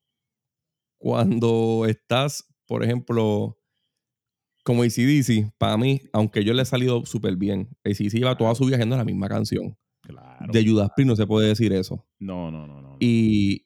Cuando 0.97 1.85
estás, 1.87 2.45
por 2.67 2.83
ejemplo... 2.83 3.57
Como 4.63 4.83
ACDC, 4.83 5.51
para 5.57 5.75
mí, 5.75 6.01
aunque 6.13 6.43
yo 6.43 6.53
le 6.53 6.61
he 6.61 6.65
salido 6.65 7.03
súper 7.07 7.35
bien, 7.35 7.67
ACDC 7.83 8.11
lleva 8.13 8.37
toda 8.37 8.51
Claro. 8.51 8.55
su 8.55 8.65
vida 8.65 8.75
haciendo 8.75 8.95
la 8.95 9.03
misma 9.03 9.27
canción. 9.27 9.75
Claro. 10.01 10.51
De 10.53 10.63
Judas 10.63 10.91
Priest 10.95 11.07
no 11.07 11.15
se 11.15 11.25
puede 11.25 11.47
decir 11.47 11.73
eso. 11.73 12.05
No, 12.19 12.51
no, 12.51 12.67
no, 12.67 12.79
no. 12.79 12.89
no. 12.91 12.97
Y, 12.99 13.65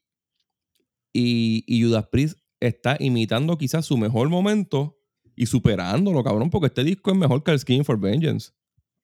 y, 1.14 1.66
y 1.68 1.84
Judas 1.84 2.08
Priest 2.10 2.40
está 2.62 2.96
imitando 2.98 3.58
quizás 3.58 3.86
su 3.86 3.98
mejor 3.98 4.30
momento 4.30 4.98
y 5.36 5.48
superándolo, 5.48 6.24
cabrón, 6.24 6.50
porque 6.50 6.68
este 6.68 6.86
disco 6.86 7.12
es 7.12 7.18
mejor 7.18 7.44
que 7.44 7.52
el 7.52 7.60
Skin 7.60 7.84
for 7.84 8.00
Vengeance. 8.00 8.52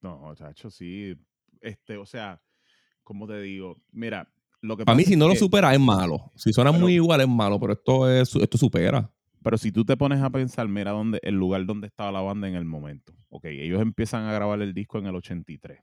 No, 0.01 0.33
chacho, 0.35 0.69
sí. 0.69 1.15
Este, 1.59 1.97
o 1.97 2.05
sea, 2.05 2.41
como 3.03 3.27
te 3.27 3.39
digo, 3.41 3.77
mira, 3.91 4.27
lo 4.61 4.77
que 4.77 4.85
Para 4.85 4.95
mí, 4.95 5.03
si 5.03 5.15
no 5.15 5.27
lo 5.27 5.35
supera, 5.35 5.73
es 5.73 5.79
malo. 5.79 6.31
Si 6.35 6.51
suena 6.53 6.71
Pero- 6.71 6.81
muy 6.81 6.93
igual, 6.93 7.21
es 7.21 7.27
malo, 7.27 7.59
pero 7.59 7.73
esto, 7.73 8.09
es, 8.09 8.35
esto 8.35 8.57
supera. 8.57 9.11
Pero 9.43 9.57
si 9.57 9.71
tú 9.71 9.83
te 9.83 9.97
pones 9.97 10.21
a 10.21 10.29
pensar, 10.29 10.67
mira 10.67 10.91
dónde, 10.91 11.19
el 11.23 11.35
lugar 11.35 11.65
donde 11.65 11.87
estaba 11.87 12.11
la 12.11 12.21
banda 12.21 12.47
en 12.47 12.55
el 12.55 12.65
momento. 12.65 13.13
Ok, 13.29 13.45
ellos 13.45 13.81
empiezan 13.81 14.25
a 14.25 14.33
grabar 14.33 14.61
el 14.61 14.73
disco 14.73 14.99
en 14.99 15.07
el 15.07 15.15
83. 15.15 15.79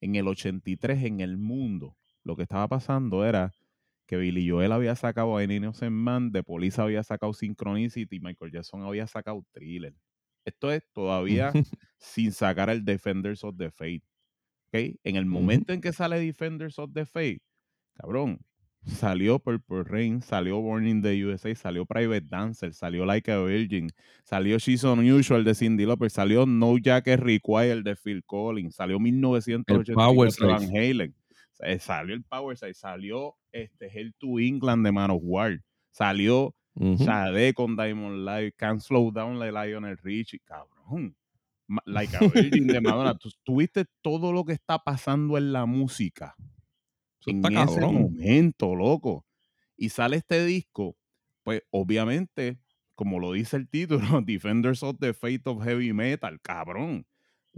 En 0.00 0.16
el 0.16 0.26
83, 0.26 1.04
en 1.04 1.20
el 1.20 1.36
mundo, 1.38 1.96
lo 2.24 2.34
que 2.34 2.42
estaba 2.42 2.66
pasando 2.66 3.24
era 3.24 3.52
que 4.06 4.16
Billy 4.16 4.48
Joel 4.48 4.72
había 4.72 4.96
sacado 4.96 5.36
a 5.36 5.44
Innocent 5.44 5.92
Man, 5.92 6.32
The 6.32 6.42
Police 6.42 6.80
había 6.80 7.04
sacado 7.04 7.32
Synchronicity 7.32 8.16
y 8.16 8.20
Michael 8.20 8.50
Jackson 8.50 8.82
había 8.82 9.06
sacado 9.06 9.44
Thriller. 9.52 9.94
Esto 10.44 10.72
es 10.72 10.82
todavía 10.92 11.52
sin 11.98 12.32
sacar 12.32 12.70
el 12.70 12.84
Defenders 12.84 13.44
of 13.44 13.56
the 13.56 13.70
Faith. 13.70 14.02
¿ok? 14.68 14.96
En 15.04 15.16
el 15.16 15.26
momento 15.26 15.72
en 15.72 15.80
que 15.80 15.92
sale 15.92 16.18
Defenders 16.18 16.78
of 16.78 16.92
the 16.92 17.06
Faith, 17.06 17.42
cabrón, 17.94 18.40
salió 18.84 19.38
Purple 19.38 19.84
Rain, 19.84 20.22
salió 20.22 20.60
Born 20.60 20.86
in 20.86 21.02
the 21.02 21.24
USA, 21.24 21.54
salió 21.54 21.86
Private 21.86 22.26
Dancer, 22.28 22.74
salió 22.74 23.04
Like 23.04 23.30
a 23.30 23.38
Virgin, 23.38 23.90
salió 24.24 24.58
She's 24.58 24.84
Unusual 24.84 25.44
de 25.44 25.54
Cindy 25.54 25.86
Lauper, 25.86 26.10
salió 26.10 26.46
No 26.46 26.76
Jacket 26.78 27.20
Required 27.20 27.84
de 27.84 27.96
Phil 27.96 28.24
Collins, 28.24 28.74
salió 28.74 28.98
1984 28.98 29.94
Van 29.94 30.14
Power 30.14 30.30
Halen, 30.30 31.14
eh, 31.60 31.78
salió 31.78 32.14
el 32.14 32.24
Power 32.24 32.56
Slide, 32.56 32.74
salió 32.74 33.36
este, 33.52 33.86
Hell 33.86 34.14
to 34.18 34.40
England 34.40 34.84
de 34.84 34.92
Man 34.92 35.10
of 35.10 35.20
War, 35.22 35.62
salió 35.90 36.54
Sade 36.98 37.54
con 37.54 37.76
Diamond 37.76 38.26
Live, 38.26 38.52
Can't 38.52 38.80
Slow 38.80 39.12
Down 39.12 39.38
de 39.38 39.52
Lionel 39.52 39.98
Richie, 39.98 40.40
cabrón. 40.40 41.16
Like 41.86 42.16
a 42.16 42.20
Virgin 42.28 42.66
de 42.66 42.80
Madonna. 42.80 43.14
Tú, 43.16 43.30
tú 43.44 43.56
viste 43.56 43.86
todo 44.02 44.32
lo 44.32 44.44
que 44.44 44.52
está 44.52 44.78
pasando 44.78 45.38
en 45.38 45.52
la 45.52 45.64
música 45.66 46.34
Eso 47.20 47.30
en 47.30 47.56
ese 47.56 47.80
cabrón. 47.80 47.94
momento, 47.94 48.74
loco. 48.74 49.26
Y 49.76 49.88
sale 49.90 50.16
este 50.16 50.44
disco, 50.44 50.96
pues 51.44 51.62
obviamente, 51.70 52.58
como 52.94 53.18
lo 53.20 53.32
dice 53.32 53.56
el 53.56 53.68
título, 53.68 54.00
Defenders 54.26 54.82
of 54.82 54.96
the 55.00 55.14
Fate 55.14 55.42
of 55.46 55.62
Heavy 55.64 55.92
Metal, 55.92 56.40
cabrón. 56.40 57.06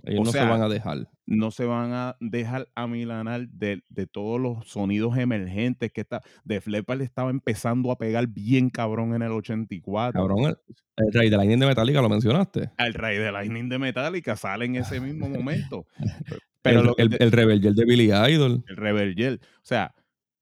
Ellos 0.03 0.21
o 0.21 0.25
no 0.25 0.33
sea, 0.33 0.43
se 0.43 0.49
van 0.49 0.63
a 0.63 0.69
dejar. 0.69 1.09
No 1.27 1.51
se 1.51 1.65
van 1.65 1.93
a 1.93 2.17
dejar 2.21 2.69
amilanar 2.75 3.49
de, 3.49 3.83
de 3.89 4.07
todos 4.07 4.41
los 4.41 4.69
sonidos 4.69 5.17
emergentes 5.17 5.93
que 5.93 6.03
está. 6.03 6.21
De 6.45 6.61
Leppard 6.65 7.01
estaba 7.01 7.31
empezando 7.31 7.91
a 7.91 7.97
pegar 7.97 8.27
bien 8.27 8.71
cabrón 8.71 9.15
en 9.15 9.23
el 9.23 9.33
84. 9.33 10.21
Cabrón, 10.21 10.45
el, 10.47 10.57
el 10.97 11.13
Rey 11.13 11.31
de 11.31 11.37
la 11.37 11.39
Lightning 11.39 11.61
de 11.61 11.67
Metallica 11.67 12.03
lo 12.03 12.09
mencionaste. 12.09 12.71
El 12.79 12.95
Rey 12.95 13.19
de 13.19 13.33
Lightning 13.33 13.69
de 13.69 13.79
Metallica 13.79 14.37
sale 14.37 14.67
en 14.67 14.77
ese 14.77 15.01
mismo 15.01 15.29
momento. 15.29 15.87
Pero 16.63 16.81
el, 16.81 16.87
lo 16.87 16.97
el, 16.97 17.17
el 17.21 17.33
Rebel 17.33 17.61
Yell 17.61 17.75
de 17.75 17.85
Billy 17.85 18.11
Idol. 18.11 18.65
el 18.67 18.77
Rebel 18.77 19.15
Yell. 19.15 19.41
O 19.43 19.65
sea, 19.65 19.95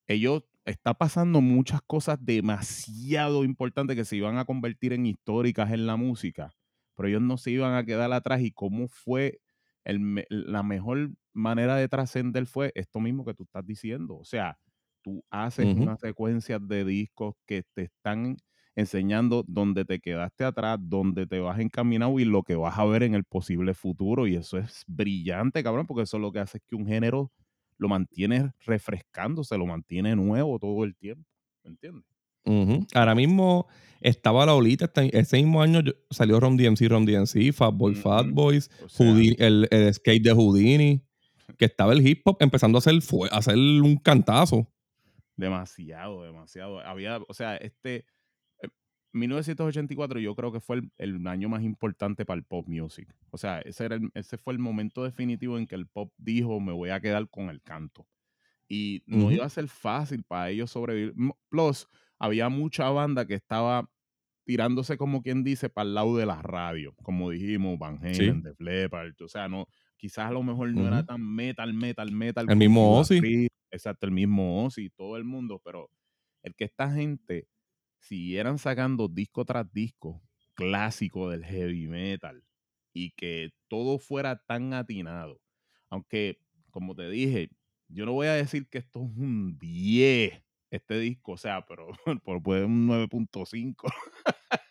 ellos 0.07 0.43
está 0.65 0.93
pasando 0.93 1.41
muchas 1.41 1.81
cosas 1.81 2.17
demasiado 2.21 3.43
importantes 3.43 3.95
que 3.95 4.05
se 4.05 4.15
iban 4.15 4.37
a 4.37 4.45
convertir 4.45 4.93
en 4.93 5.05
históricas 5.05 5.71
en 5.71 5.85
la 5.85 5.97
música, 5.97 6.53
pero 6.95 7.09
ellos 7.09 7.21
no 7.21 7.37
se 7.37 7.51
iban 7.51 7.75
a 7.75 7.83
quedar 7.85 8.11
atrás 8.13 8.41
y 8.41 8.51
cómo 8.51 8.87
fue 8.87 9.41
el 9.85 10.25
la 10.29 10.63
mejor 10.63 11.11
manera 11.33 11.75
de 11.77 11.87
trascender 11.89 12.45
fue 12.45 12.71
esto 12.75 12.99
mismo 12.99 13.25
que 13.25 13.33
tú 13.33 13.43
estás 13.43 13.65
diciendo. 13.65 14.15
O 14.17 14.25
sea, 14.25 14.57
tú 15.01 15.23
haces 15.29 15.69
una 15.75 15.97
secuencia 15.97 16.59
de 16.59 16.85
discos 16.85 17.35
que 17.45 17.63
te 17.73 17.83
están 17.83 18.37
enseñando 18.75 19.43
dónde 19.47 19.85
te 19.85 19.99
quedaste 19.99 20.43
atrás, 20.45 20.77
dónde 20.81 21.27
te 21.27 21.39
vas 21.39 21.59
encaminado 21.59 22.19
y 22.19 22.25
lo 22.25 22.43
que 22.43 22.55
vas 22.55 22.77
a 22.79 22.85
ver 22.85 23.03
en 23.03 23.13
el 23.15 23.23
posible 23.25 23.73
futuro. 23.73 24.27
Y 24.27 24.35
eso 24.35 24.57
es 24.57 24.83
brillante, 24.87 25.63
cabrón, 25.63 25.85
porque 25.87 26.03
eso 26.03 26.17
lo 26.19 26.31
que 26.31 26.39
hace 26.39 26.57
es 26.57 26.63
que 26.67 26.75
un 26.75 26.87
género 26.87 27.31
lo 27.77 27.87
mantiene 27.89 28.51
refrescándose, 28.65 29.57
lo 29.57 29.65
mantiene 29.65 30.15
nuevo 30.15 30.59
todo 30.59 30.83
el 30.85 30.95
tiempo. 30.95 31.27
¿Me 31.63 31.71
entiendes? 31.71 32.12
Ujú. 32.45 32.85
Ahora 32.93 33.15
mismo 33.15 33.67
estaba 34.01 34.45
la 34.45 34.53
olita, 34.53 34.85
este- 34.85 35.17
ese 35.17 35.37
mismo 35.37 35.61
año 35.61 35.81
yo- 35.81 35.93
salió 36.09 36.39
Rom 36.39 36.57
DMC, 36.57 36.87
Rom 36.89 37.05
DMC, 37.05 37.51
Fatboy, 37.53 37.93
O 37.97 38.89
sea, 38.89 39.07
Houdini- 39.07 39.35
el, 39.39 39.67
el 39.71 39.93
skate 39.93 40.23
de 40.23 40.31
Houdini, 40.33 41.01
que 41.57 41.65
estaba 41.65 41.93
el 41.93 42.05
hip 42.05 42.21
hop 42.25 42.37
empezando 42.41 42.77
a 42.77 42.79
hacer, 42.79 43.01
fue, 43.01 43.29
a 43.31 43.37
hacer 43.37 43.55
un 43.57 43.95
cantazo. 43.97 44.67
demasiado, 45.37 46.23
demasiado. 46.23 46.79
Había, 46.81 47.19
o 47.27 47.33
sea, 47.33 47.55
este. 47.57 48.05
eh, 48.61 48.67
1984 49.13 50.19
yo 50.19 50.35
creo 50.35 50.51
que 50.51 50.59
fue 50.59 50.77
el, 50.77 50.91
el 50.97 51.27
año 51.27 51.49
más 51.49 51.63
importante 51.63 52.25
para 52.25 52.37
el 52.37 52.43
pop 52.43 52.67
music. 52.67 53.07
O 53.31 53.37
sea, 53.37 53.59
ese, 53.61 53.85
era 53.85 53.95
el- 53.95 54.11
ese 54.13 54.37
fue 54.37 54.53
el 54.53 54.59
momento 54.59 55.03
definitivo 55.03 55.57
en 55.57 55.65
que 55.67 55.75
el 55.75 55.87
pop 55.87 56.11
dijo, 56.17 56.59
me 56.59 56.71
voy 56.73 56.89
a 56.89 56.99
quedar 56.99 57.29
con 57.29 57.49
el 57.49 57.61
canto. 57.61 58.05
Y 58.67 59.03
no 59.05 59.31
iba 59.31 59.45
a 59.45 59.49
ser 59.49 59.67
fácil 59.67 60.23
para 60.23 60.49
ellos 60.49 60.71
sobrevivir. 60.71 61.13
Plus, 61.49 61.87
había 62.23 62.47
mucha 62.47 62.89
banda 62.89 63.27
que 63.27 63.33
estaba 63.33 63.89
tirándose, 64.45 64.97
como 64.97 65.21
quien 65.21 65.43
dice, 65.43 65.69
para 65.69 65.87
el 65.89 65.93
lado 65.95 66.15
de 66.15 66.25
la 66.25 66.41
radio. 66.41 66.93
Como 67.03 67.29
dijimos, 67.29 67.77
Van 67.77 67.99
Sí. 68.13 68.23
Halen, 68.23 68.43
Def 68.43 68.59
Leppard. 68.61 69.13
O 69.21 69.27
sea, 69.27 69.49
no, 69.49 69.67
quizás 69.97 70.27
a 70.29 70.31
lo 70.31 70.41
mejor 70.41 70.71
no 70.73 70.87
era 70.87 71.05
tan 71.05 71.21
metal, 71.21 71.73
metal, 71.73 72.11
metal. 72.13 72.45
El 72.49 72.55
mismo 72.57 72.97
Ozzy. 72.97 73.47
Exacto, 73.71 74.05
el 74.05 74.13
mismo 74.13 74.63
Ozzy, 74.65 74.89
todo 74.89 75.17
el 75.17 75.25
mundo. 75.25 75.61
Pero 75.65 75.89
el 76.43 76.55
que 76.55 76.63
esta 76.63 76.91
gente 76.93 77.47
siguieran 77.99 78.57
sacando 78.57 79.09
disco 79.09 79.43
tras 79.43 79.71
disco 79.73 80.21
clásico 80.53 81.29
del 81.29 81.43
heavy 81.43 81.87
metal 81.87 82.43
y 82.93 83.11
que 83.11 83.51
todo 83.67 83.97
fuera 83.97 84.37
tan 84.45 84.73
atinado. 84.73 85.41
Aunque, 85.89 86.37
como 86.69 86.95
te 86.95 87.09
dije, 87.09 87.49
yo 87.89 88.05
no 88.05 88.13
voy 88.13 88.27
a 88.27 88.33
decir 88.33 88.67
que 88.69 88.77
esto 88.77 88.99
es 89.03 89.17
un 89.17 89.57
10, 89.59 90.42
este 90.73 90.99
disco, 90.99 91.33
o 91.33 91.37
sea, 91.37 91.63
pero 91.67 91.87
por, 92.25 92.41
puede 92.41 92.65
un 92.65 92.87
9.5. 92.87 93.75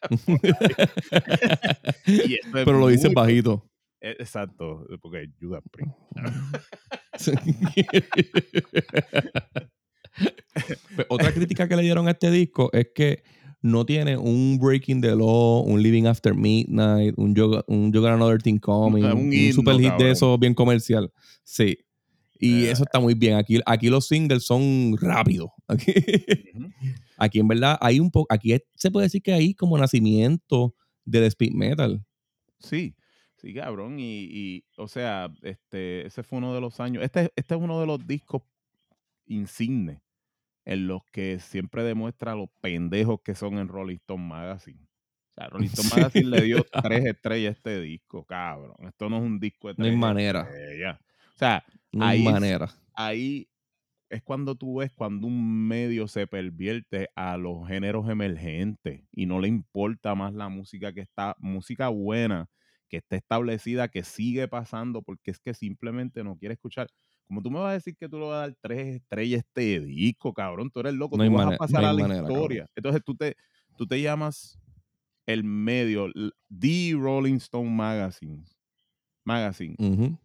Y 2.07 2.35
esto 2.35 2.59
es 2.59 2.65
Pero 2.65 2.79
lo 2.79 2.89
mucho. 2.89 3.11
bajito. 3.15 3.69
Eh, 4.01 4.17
Exacto, 4.19 4.85
porque 5.01 5.31
Judas 5.41 5.63
Priest. 5.71 5.93
Pues, 10.97 11.07
Otra 11.09 11.33
crítica 11.33 11.69
que 11.69 11.77
le 11.77 11.83
dieron 11.83 12.09
a 12.09 12.11
este 12.11 12.31
disco 12.31 12.69
es 12.73 12.89
que 12.95 13.23
no 13.63 13.87
tiene 13.87 14.17
un 14.17 14.59
Breaking 14.61 15.01
the 15.01 15.15
Law, 15.15 15.63
un 15.63 15.81
Living 15.83 16.07
After 16.07 16.35
Midnight, 16.35 17.15
un 17.17 17.35
Yoga, 17.35 17.65
un 17.69 17.93
Yoga 17.93 18.13
Another 18.15 18.43
Thing 18.43 18.59
Coming, 18.59 19.05
Un 19.05 19.53
super 19.53 19.77
hit 19.77 19.91
cabrón. 19.91 19.99
de 20.07 20.11
eso 20.11 20.37
bien 20.37 20.55
comercial. 20.55 21.13
Sí. 21.45 21.79
Y 22.45 22.65
Eh. 22.65 22.71
eso 22.73 22.83
está 22.83 22.99
muy 22.99 23.15
bien. 23.15 23.37
Aquí, 23.37 23.61
aquí 23.65 23.89
los 23.89 24.09
singles 24.09 24.45
son 24.45 24.97
rápidos. 25.01 25.51
Aquí, 25.69 25.93
aquí 27.17 27.39
en 27.39 27.47
verdad 27.49 27.79
hay 27.81 28.01
un 28.01 28.11
poco, 28.11 28.27
aquí 28.35 28.57
se 28.75 28.91
puede 28.91 29.07
decir 29.07 29.23
que 29.23 29.33
hay 29.33 29.55
como 29.55 29.79
nacimiento 29.79 30.75
del 31.05 31.25
speed 31.25 31.53
metal. 31.53 32.05
Sí, 32.59 32.95
Sí, 33.37 33.53
cabrón. 33.55 33.99
Y, 33.99 34.29
y, 34.31 34.65
o 34.77 34.87
sea, 34.87 35.29
este, 35.43 36.07
ese 36.07 36.23
fue 36.23 36.39
uno 36.39 36.55
de 36.55 36.61
los 36.61 36.79
años. 36.79 37.03
Este, 37.03 37.33
este 37.35 37.55
es 37.57 37.61
uno 37.61 37.81
de 37.81 37.87
los 37.87 38.07
discos 38.07 38.43
insignes 39.27 39.99
en 40.65 40.87
los 40.87 41.03
que 41.13 41.41
siempre 41.41 41.83
demuestra 41.83 42.37
los 42.37 42.49
pendejos 42.61 43.21
que 43.25 43.35
son 43.35 43.59
en 43.59 43.67
Rolling 43.67 43.97
Stone 43.97 44.25
Magazine. 44.25 44.79
O 45.31 45.35
sea, 45.35 45.49
Rolling 45.49 45.67
Stone 45.73 45.89
Magazine 45.97 46.29
le 46.31 46.43
dio 46.43 46.65
tres 46.85 47.05
estrellas 47.17 47.49
a 47.51 47.57
este 47.57 47.81
disco, 47.81 48.25
cabrón. 48.25 48.77
Esto 48.87 49.09
no 49.11 49.17
es 49.17 49.23
un 49.25 49.41
disco 49.41 49.69
de 49.69 49.75
No 49.77 49.85
hay 49.87 49.97
manera. 49.97 50.43
estrellas. 50.43 51.01
O 51.35 51.39
sea, 51.39 51.65
No 51.93 52.05
hay 52.05 52.23
manera. 52.23 52.71
ahí 52.95 53.49
es 54.09 54.23
cuando 54.23 54.55
tú 54.55 54.77
ves 54.81 54.93
cuando 54.93 55.27
un 55.27 55.67
medio 55.69 56.07
se 56.07 56.27
pervierte 56.27 57.09
a 57.17 57.39
los 57.39 57.67
géneros 57.67 58.09
emergentes 58.11 59.05
y 59.11 59.25
no 59.25 59.41
le 59.41 59.49
importa 59.49 60.15
más 60.15 60.35
la 60.35 60.51
música 60.51 60.93
que 60.93 61.01
está, 61.01 61.35
música 61.39 61.89
buena, 61.89 62.51
que 62.89 62.99
está 62.99 63.17
establecida, 63.17 63.89
que 63.89 64.03
sigue 64.03 64.49
pasando, 64.49 65.01
porque 65.01 65.31
es 65.31 65.39
que 65.39 65.55
simplemente 65.55 66.23
no 66.23 66.37
quiere 66.37 66.55
escuchar. 66.55 66.89
Como 67.27 67.41
tú 67.41 67.51
me 67.51 67.61
vas 67.61 67.71
a 67.71 67.75
decir 67.75 67.97
que 67.97 68.07
tú 68.09 68.19
le 68.19 68.27
vas 68.27 68.35
a 68.35 68.41
dar 68.49 68.57
tres 68.61 68.97
estrellas 68.97 69.45
este 69.47 69.81
disco, 69.81 70.35
cabrón, 70.35 70.71
tú 70.71 70.81
eres 70.81 70.93
loco, 70.93 71.17
No 71.17 71.25
tú 71.25 71.33
vas 71.33 71.47
a 71.47 71.57
pasar 71.57 71.81
no 71.81 71.89
a 71.89 71.93
la 71.95 72.03
manera, 72.03 72.21
cabrón. 72.21 72.37
historia. 72.37 72.67
Entonces 72.77 73.03
tú 73.03 73.15
te, 73.15 73.35
tú 73.79 73.87
te 73.87 73.99
llamas 74.03 74.59
el 75.25 75.43
medio, 75.43 76.11
The 76.51 76.93
Rolling 76.99 77.37
Stone 77.37 77.71
Magazine. 77.71 78.45
Magazine. 79.25 79.79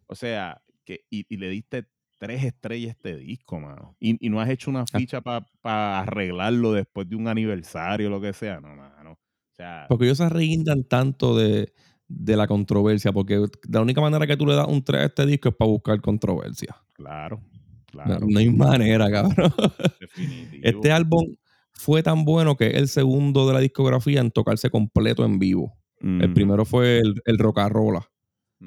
O 0.06 0.14
sea, 0.14 0.60
que, 0.88 1.04
y, 1.10 1.26
y 1.28 1.36
le 1.36 1.50
diste 1.50 1.84
tres 2.18 2.44
estrellas 2.44 2.88
a 2.88 2.92
este 2.92 3.16
disco, 3.16 3.60
mano. 3.60 3.94
Y, 4.00 4.24
y 4.26 4.30
no 4.30 4.40
has 4.40 4.48
hecho 4.48 4.70
una 4.70 4.86
ficha 4.86 5.20
para 5.20 6.00
arreglarlo 6.00 6.72
después 6.72 7.08
de 7.08 7.16
un 7.16 7.28
aniversario 7.28 8.08
o 8.08 8.10
lo 8.10 8.20
que 8.20 8.32
sea, 8.32 8.60
no, 8.60 8.74
mano. 8.74 9.12
O 9.12 9.54
sea, 9.54 9.86
Porque 9.86 10.04
ellos 10.04 10.18
se 10.18 10.28
reguindan 10.28 10.84
tanto 10.84 11.36
de, 11.36 11.72
de 12.08 12.36
la 12.36 12.46
controversia, 12.46 13.12
porque 13.12 13.44
la 13.68 13.80
única 13.80 14.00
manera 14.00 14.26
que 14.26 14.36
tú 14.36 14.46
le 14.46 14.54
das 14.54 14.66
un 14.68 14.82
3 14.84 15.02
a 15.02 15.06
este 15.06 15.26
disco 15.26 15.48
es 15.50 15.54
para 15.56 15.70
buscar 15.70 16.00
controversia. 16.00 16.76
claro, 16.92 17.40
claro. 17.86 18.26
no 18.26 18.38
hay 18.38 18.50
manera, 18.50 19.10
cabrón. 19.10 19.52
definitivo. 20.00 20.62
Este 20.62 20.92
álbum 20.92 21.36
fue 21.72 22.02
tan 22.02 22.24
bueno 22.24 22.56
que 22.56 22.68
es 22.68 22.74
el 22.74 22.88
segundo 22.88 23.46
de 23.46 23.54
la 23.54 23.60
discografía 23.60 24.20
en 24.20 24.30
tocarse 24.30 24.70
completo 24.70 25.24
en 25.24 25.38
vivo. 25.38 25.74
El 26.00 26.30
Ujú, 26.30 26.34
primero 26.34 26.64
fue 26.64 26.98
el, 26.98 27.20
el 27.24 27.38
Rocarola, 27.38 28.10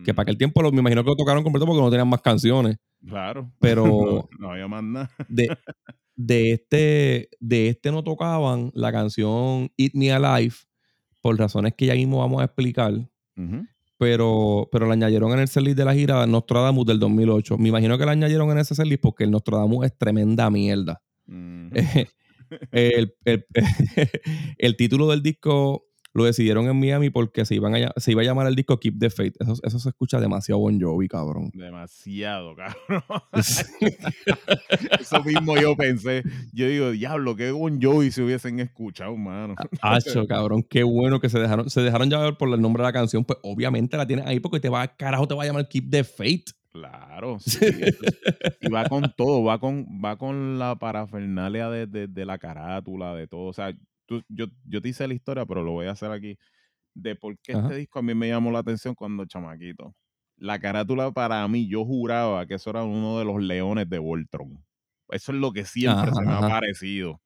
que 0.06 0.14
para 0.14 0.24
aquel 0.24 0.38
tiempo 0.38 0.62
lo, 0.62 0.72
me 0.72 0.80
imagino 0.80 1.04
que 1.04 1.10
lo 1.10 1.16
tocaron 1.16 1.44
completo 1.44 1.66
porque 1.66 1.82
no 1.82 1.90
tenían 1.90 2.08
más 2.08 2.22
canciones. 2.22 2.78
Claro. 3.06 3.52
Pero 3.60 3.86
no, 4.32 4.40
no 4.40 4.52
había 4.52 4.68
más 4.68 4.84
nada. 4.84 5.10
de, 5.28 5.50
de, 6.16 6.52
este, 6.52 7.30
de 7.40 7.68
este 7.70 7.92
no 7.92 8.04
tocaban 8.04 8.72
la 8.74 8.92
canción 8.92 9.70
Eat 9.78 9.94
Me 9.94 10.12
Alive 10.12 10.56
por 11.22 11.38
razones 11.38 11.74
que 11.78 11.86
ya 11.88 11.94
mismo 11.96 12.20
vamos 12.20 12.42
a 12.42 12.46
explicar. 12.46 12.94
Pero, 13.98 14.68
pero 14.72 14.88
la 14.88 14.94
añadieron 14.94 15.32
en 15.34 15.40
el 15.40 15.48
setlist 15.48 15.78
de 15.78 15.86
la 15.86 15.94
gira 15.94 16.26
Nostradamus 16.26 16.86
del 16.88 16.98
2008. 17.00 17.58
Me 17.60 17.70
imagino 17.70 17.98
que 18.00 18.06
la 18.06 18.14
añadieron 18.14 18.50
en 18.50 18.58
ese 18.58 18.74
setlist 18.74 19.02
porque 19.02 19.26
el 19.26 19.32
Nostradamus 19.32 19.86
es 19.86 19.96
tremenda 19.98 20.50
mierda. 20.50 21.02
el- 22.72 23.16
el 24.58 24.75
título 24.77 25.08
del 25.10 25.22
disco 25.22 25.86
lo 26.14 26.26
decidieron 26.26 26.68
en 26.68 26.80
Miami 26.80 27.10
porque 27.10 27.46
se, 27.46 27.56
iban 27.56 27.74
a 27.76 27.94
se 27.98 28.12
iba 28.12 28.22
a 28.22 28.26
llamar 28.26 28.48
el 28.48 28.56
disco 28.56 28.80
Keep 28.80 29.00
the 29.00 29.10
Faith. 29.10 29.36
Eso, 29.40 29.54
eso 29.64 29.80
se 29.80 29.90
escucha 29.90 30.20
demasiado 30.20 30.60
Bon 30.60 30.80
Jovi, 30.80 31.08
cabrón. 31.08 31.52
Demasiado, 31.54 32.56
cabrón. 32.56 33.04
Eso 35.00 35.24
mismo 35.24 35.56
yo 35.58 35.76
pensé. 35.76 36.24
Yo 36.54 36.68
digo, 36.68 36.92
diablo, 36.92 37.36
qué 37.36 37.52
Bon 37.52 37.82
Jovi 37.82 38.12
se 38.12 38.22
hubiesen 38.24 38.60
escuchado, 38.60 39.16
mano. 39.16 39.56
Hacho, 39.82 40.28
cabrón, 40.28 40.64
qué 40.64 40.84
bueno 40.84 41.20
que 41.20 41.30
se 41.30 41.40
dejaron, 41.40 41.70
se 41.70 41.82
dejaron 41.82 42.10
llevar 42.10 42.38
por 42.38 42.50
el 42.54 42.62
nombre 42.62 42.82
de 42.84 42.88
la 42.90 42.94
canción. 42.94 43.24
Pues 43.24 43.40
obviamente 43.44 43.98
la 43.98 44.06
tienes 44.08 44.26
ahí 44.26 44.40
porque 44.40 44.60
te 44.60 44.70
va, 44.70 44.88
carajo, 44.96 45.28
te 45.28 45.36
va 45.36 45.44
a 45.44 45.46
llamar 45.48 45.68
Keep 45.68 45.90
the 45.90 46.04
Faith. 46.04 46.50
Claro, 46.72 47.38
sí. 47.40 47.60
y 48.62 48.70
va 48.70 48.86
con 48.88 49.12
todo, 49.18 49.44
va 49.44 49.60
con, 49.60 49.86
va 50.04 50.18
con 50.18 50.58
la 50.58 50.78
parafernalia 50.80 51.70
de, 51.70 51.86
de- 51.86 52.08
de 52.08 52.26
la 52.26 52.38
carátula, 52.38 53.14
de 53.14 53.28
todo. 53.28 53.48
O 53.48 53.54
sea, 53.54 53.74
tú- 54.20 54.24
yo, 54.30 54.46
yo 54.66 54.82
te 54.82 54.90
hice 54.90 55.08
la 55.08 55.14
historia, 55.14 55.46
pero 55.46 55.64
lo 55.64 55.72
voy 55.74 55.88
a 55.88 55.92
hacer 55.92 56.12
aquí. 56.12 56.38
De 56.96 57.16
por 57.16 57.38
qué 57.40 57.54
Ajá. 57.54 57.72
este 57.72 57.76
disco 57.76 58.00
a 58.00 58.04
mí 58.04 58.16
me 58.16 58.30
llamó 58.30 58.52
la 58.52 58.60
atención 58.60 58.96
cuando 58.96 59.26
chamaquito. 59.26 59.96
La 60.38 60.60
carátula 60.60 61.12
para 61.14 61.48
mí, 61.48 61.68
yo 61.70 61.86
juraba 61.86 62.46
que 62.48 62.56
eso 62.56 62.72
era 62.72 62.84
uno 62.84 63.20
de 63.20 63.26
los 63.26 63.42
leones 63.42 63.90
de 63.90 64.00
Voltron. 64.00 64.66
Eso 65.10 65.32
es 65.34 65.40
lo 65.40 65.54
que 65.54 65.66
siempre 65.66 66.12
Ajá, 66.12 66.14
se 66.14 66.26
me 66.26 66.34
ha 66.36 66.44
parecido. 66.44 67.22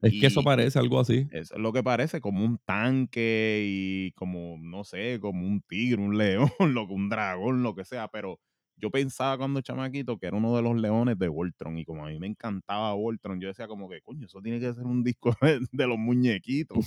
Es 0.00 0.14
que 0.14 0.26
eso 0.26 0.44
parece 0.44 0.78
algo 0.78 1.00
así. 1.00 1.28
Eso 1.30 1.54
es 1.56 1.60
lo 1.60 1.72
que 1.72 1.82
parece, 1.82 2.20
como 2.20 2.44
un 2.44 2.58
tanque 2.64 3.62
y 3.66 4.12
como, 4.12 4.56
no 4.60 4.84
sé, 4.84 5.18
como 5.20 5.46
un 5.46 5.62
tigre, 5.62 6.00
un 6.02 6.16
león, 6.18 6.48
lo 6.78 6.86
que 6.86 6.92
un 6.94 7.08
dragón, 7.08 7.62
lo 7.62 7.74
que 7.74 7.84
sea, 7.84 8.08
pero 8.08 8.40
yo 8.76 8.90
pensaba 8.90 9.38
cuando 9.38 9.60
chamaquito 9.60 10.18
que 10.18 10.26
era 10.26 10.36
uno 10.36 10.56
de 10.56 10.62
los 10.62 10.76
leones 10.80 11.18
de 11.18 11.28
Voltron 11.28 11.78
y 11.78 11.84
como 11.84 12.04
a 12.06 12.10
mí 12.10 12.18
me 12.18 12.26
encantaba 12.26 12.92
Voltron, 12.94 13.40
yo 13.40 13.48
decía 13.48 13.68
como 13.68 13.88
que, 13.88 14.00
coño, 14.02 14.26
eso 14.26 14.40
tiene 14.42 14.60
que 14.60 14.72
ser 14.74 14.84
un 14.84 15.02
disco 15.04 15.30
de, 15.42 15.60
de 15.70 15.86
los 15.86 15.98
muñequitos. 15.98 16.86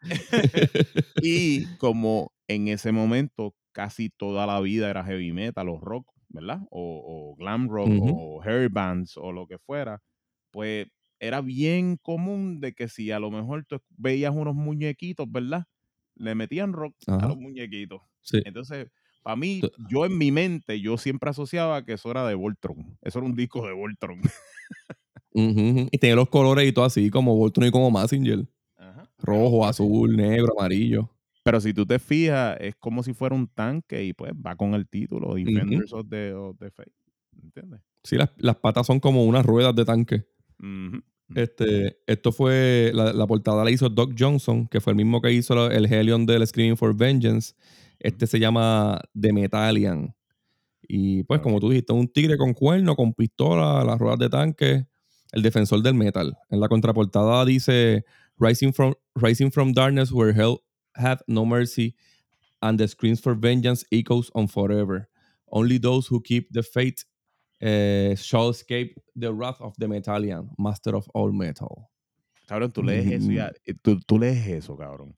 y 1.20 1.66
como 1.76 2.32
en 2.48 2.68
ese 2.68 2.92
momento 2.92 3.54
casi 3.72 4.10
toda 4.10 4.46
la 4.46 4.60
vida 4.60 4.90
era 4.90 5.04
heavy 5.04 5.32
metal 5.32 5.68
o 5.68 5.78
rock, 5.80 6.06
¿verdad? 6.28 6.60
O, 6.70 7.32
o 7.32 7.36
glam 7.36 7.68
rock 7.68 7.96
o 8.00 8.42
hair 8.42 8.68
bands 8.70 9.16
o 9.16 9.32
lo 9.32 9.46
que 9.46 9.58
fuera, 9.58 10.02
pues 10.50 10.86
era 11.20 11.40
bien 11.40 11.96
común 11.96 12.60
de 12.60 12.72
que 12.74 12.88
si 12.88 13.10
a 13.10 13.18
lo 13.20 13.30
mejor 13.30 13.64
tú 13.66 13.80
veías 13.90 14.34
unos 14.34 14.54
muñequitos, 14.54 15.30
¿verdad? 15.30 15.64
Le 16.16 16.34
metían 16.34 16.72
rock 16.72 16.94
a 17.18 17.28
los 17.28 17.36
muñequitos. 17.38 18.00
Sí. 18.20 18.38
Entonces, 18.44 18.88
para 19.22 19.36
mí, 19.36 19.60
yo 19.90 20.04
en 20.04 20.16
mi 20.16 20.32
mente, 20.32 20.80
yo 20.80 20.96
siempre 20.98 21.30
asociaba 21.30 21.84
que 21.84 21.94
eso 21.94 22.10
era 22.10 22.26
de 22.26 22.34
Voltron. 22.34 22.96
Eso 23.02 23.18
era 23.18 23.26
un 23.26 23.34
disco 23.34 23.66
de 23.66 23.72
Voltron. 23.72 24.20
Y 25.32 25.98
tiene 25.98 26.16
los 26.16 26.28
colores 26.28 26.68
y 26.68 26.72
todo 26.72 26.84
así, 26.84 27.10
como 27.10 27.36
Voltron 27.36 27.68
y 27.68 27.70
como 27.70 27.90
Massinger. 27.90 28.48
Ajá. 28.76 29.08
Rojo, 29.18 29.66
azul, 29.66 30.16
negro, 30.16 30.52
amarillo. 30.58 31.10
Pero 31.44 31.60
si 31.60 31.72
tú 31.72 31.86
te 31.86 31.98
fijas, 31.98 32.56
es 32.60 32.74
como 32.76 33.02
si 33.02 33.14
fuera 33.14 33.34
un 33.34 33.46
tanque 33.46 34.04
y 34.04 34.12
pues 34.12 34.32
va 34.34 34.56
con 34.56 34.74
el 34.74 34.88
título 34.88 35.34
Defenders 35.34 35.92
of, 35.92 36.06
the, 36.08 36.32
of 36.34 36.58
the 36.58 36.70
Faith. 36.70 36.92
¿Entiendes? 37.42 37.80
Sí, 38.02 38.16
las, 38.16 38.30
las 38.36 38.56
patas 38.56 38.86
son 38.86 39.00
como 39.00 39.24
unas 39.24 39.46
ruedas 39.46 39.74
de 39.74 39.84
tanque. 39.84 40.26
Este, 41.34 41.98
esto 42.06 42.32
fue, 42.32 42.90
la, 42.94 43.12
la 43.12 43.26
portada 43.26 43.64
la 43.64 43.70
hizo 43.70 43.88
Doc 43.88 44.14
Johnson, 44.18 44.66
que 44.66 44.80
fue 44.80 44.92
el 44.92 44.96
mismo 44.96 45.20
que 45.20 45.32
hizo 45.32 45.70
el 45.70 45.86
Helion 45.92 46.26
del 46.26 46.46
Screaming 46.46 46.76
for 46.76 46.96
Vengeance. 46.96 47.54
Este 47.98 48.26
se 48.26 48.38
llama 48.38 49.00
The 49.18 49.32
Metallian. 49.32 50.14
Y 50.82 51.22
pues, 51.24 51.40
como 51.40 51.60
tú 51.60 51.68
dijiste, 51.70 51.92
un 51.92 52.08
tigre 52.08 52.38
con 52.38 52.54
cuerno, 52.54 52.94
con 52.96 53.12
pistola, 53.12 53.84
las 53.84 53.98
ruedas 53.98 54.18
de 54.18 54.28
tanque, 54.30 54.86
el 55.32 55.42
defensor 55.42 55.82
del 55.82 55.94
metal. 55.94 56.36
En 56.48 56.60
la 56.60 56.68
contraportada 56.68 57.44
dice 57.44 58.04
Rising 58.38 58.72
from, 58.72 58.94
Rising 59.14 59.50
from 59.50 59.72
Darkness, 59.72 60.10
where 60.12 60.32
hell 60.32 60.60
hath 60.94 61.20
no 61.26 61.44
mercy, 61.44 61.94
and 62.62 62.78
the 62.78 62.86
screams 62.88 63.20
for 63.20 63.34
vengeance 63.38 63.84
echoes 63.90 64.30
on 64.34 64.48
forever. 64.48 65.08
Only 65.50 65.78
those 65.78 66.06
who 66.08 66.22
keep 66.22 66.48
the 66.52 66.62
faith 66.62 67.04
eh, 67.60 68.14
shall 68.16 68.48
escape 68.50 68.94
the 69.16 69.32
wrath 69.32 69.60
of 69.60 69.74
the 69.78 69.86
Metallian, 69.88 70.50
master 70.58 70.94
of 70.94 71.06
all 71.12 71.32
metal. 71.32 71.90
Cabrón, 72.46 72.72
tú 72.72 72.82
lees 72.82 73.06
eso 73.10 73.30
y 73.30 73.36
Ujú. 73.38 73.42
a- 73.42 73.52
eh, 73.66 73.74
tú, 73.82 73.98
tú 74.06 74.18
lees 74.18 74.46
eso, 74.46 74.76
cabrón. 74.76 75.14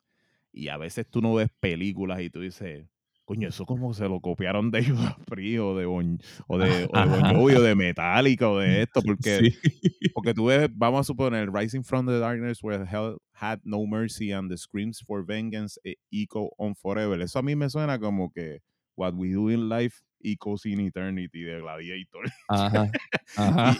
Y 0.53 0.69
a 0.69 0.77
veces 0.77 1.07
tú 1.09 1.21
no 1.21 1.35
ves 1.35 1.49
películas 1.61 2.21
y 2.21 2.31
tú 2.31 2.41
dices, 2.41 2.87
coño, 3.25 3.49
eso 3.49 3.65
como 3.65 3.95
se 3.95 4.09
lo 4.09 4.21
copiaron 4.21 4.71
de 4.73 4.85
Judas 4.85 5.15
Priest 5.27 5.61
o 5.61 5.77
de 5.77 5.87
Bon, 5.87 6.19
o 6.49 6.59
de, 6.59 6.65
o 6.67 6.99
de 7.01 7.07
Bon 7.07 7.25
Ajá. 7.25 7.35
Jovi 7.35 7.55
o 7.55 7.63
de 7.63 7.75
Metallica 7.77 8.49
o 8.49 8.59
de 8.59 8.83
esto, 8.83 9.01
porque, 9.07 9.39
Sí. 9.39 10.11
porque 10.13 10.35
tú 10.35 10.47
ves, 10.47 10.69
vamos 10.75 11.01
a 11.01 11.05
suponer, 11.05 11.51
Rising 11.53 11.83
from 11.85 12.07
the 12.07 12.19
Darkness 12.19 12.63
where 12.63 12.85
hell 12.85 13.19
had 13.33 13.61
no 13.65 13.87
mercy 13.87 14.33
and 14.33 14.51
the 14.51 14.57
screams 14.59 15.01
for 15.07 15.25
vengeance 15.25 15.79
eh, 15.85 15.95
echo 16.13 16.51
on 16.59 16.75
forever. 16.75 17.21
Eso 17.23 17.39
a 17.39 17.43
mí 17.43 17.55
me 17.55 17.71
suena 17.71 17.99
como 18.01 18.31
que 18.33 18.59
what 18.97 19.15
we 19.15 19.33
do 19.33 19.49
in 19.51 19.69
life 19.69 20.01
echoes 20.23 20.67
in 20.67 20.81
eternity 20.81 21.43
de 21.43 21.61
Gladiator. 21.61 22.25
Ajá. 22.49 22.91
Ajá. 23.37 23.77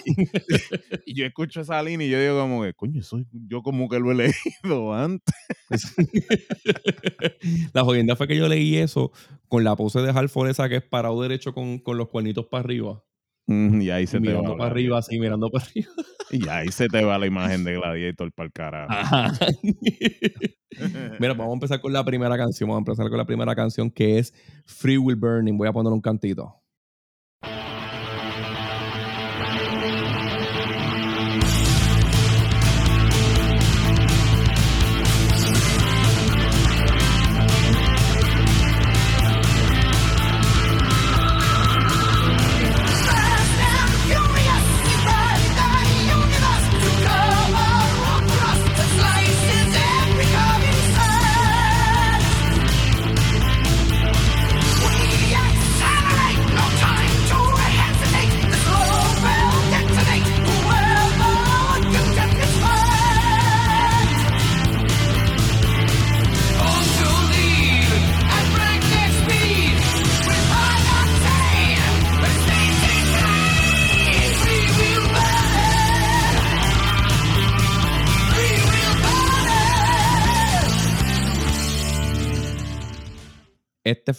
Y 1.07 1.15
yo 1.15 1.27
escucho 1.27 1.61
esa 1.61 1.83
línea 1.83 2.07
y 2.07 2.11
yo 2.11 2.21
digo 2.21 2.41
como 2.41 2.63
que, 2.63 2.75
coño, 2.75 3.01
eso 3.01 3.21
yo 3.33 3.63
como 3.63 3.89
que 3.89 3.99
lo 3.99 4.13
he 4.13 4.15
leído 4.65 4.95
antes. 4.95 5.35
la 7.73 7.85
jodienda 7.85 8.17
fue 8.17 8.29
que 8.29 8.37
yo 8.37 8.49
leí 8.49 8.77
eso 8.77 9.13
con 9.49 9.65
la 9.65 9.77
pose 9.77 10.01
de 10.01 10.11
Halford 10.11 10.51
esa 10.51 10.69
que 10.69 10.77
es 10.77 10.83
parado 10.83 11.21
derecho 11.23 11.53
con, 11.53 11.79
con 11.79 11.99
los 11.99 12.09
cuernitos 12.09 12.47
para 12.47 12.65
arriba. 12.65 13.03
Mm, 13.51 13.81
Y 13.81 13.91
ahí 13.91 14.07
se 14.07 14.21
te 14.21 14.33
va 14.33 14.39
mirando 14.39 14.57
para 14.57 14.71
arriba, 14.71 14.99
así, 14.99 15.19
mirando 15.19 15.51
para 15.51 15.65
arriba. 15.65 15.89
Y 16.33 16.49
ahí 16.49 16.69
se 16.69 16.87
te 16.87 17.03
va 17.03 17.19
la 17.19 17.27
imagen 17.27 17.65
de 17.65 17.75
Gladiator 17.75 18.31
para 18.33 18.47
el 18.47 18.53
carajo. 18.53 18.93
Ajá. 18.93 19.33
Mira, 21.19 21.35
vamos 21.35 21.51
a 21.51 21.55
empezar 21.55 21.81
con 21.81 21.93
la 21.93 22.05
primera 22.05 22.37
canción. 22.37 22.69
Vamos 22.69 22.87
a 22.87 22.91
empezar 22.91 23.09
con 23.09 23.19
la 23.19 23.25
primera 23.25 23.53
canción 23.57 23.91
que 23.91 24.19
es 24.19 24.33
Free 24.65 24.97
Will 24.97 25.17
Burning. 25.17 25.59
Voy 25.59 25.67
a 25.67 25.73
poner 25.73 25.93
un 25.93 26.01
cantito. 26.01 26.60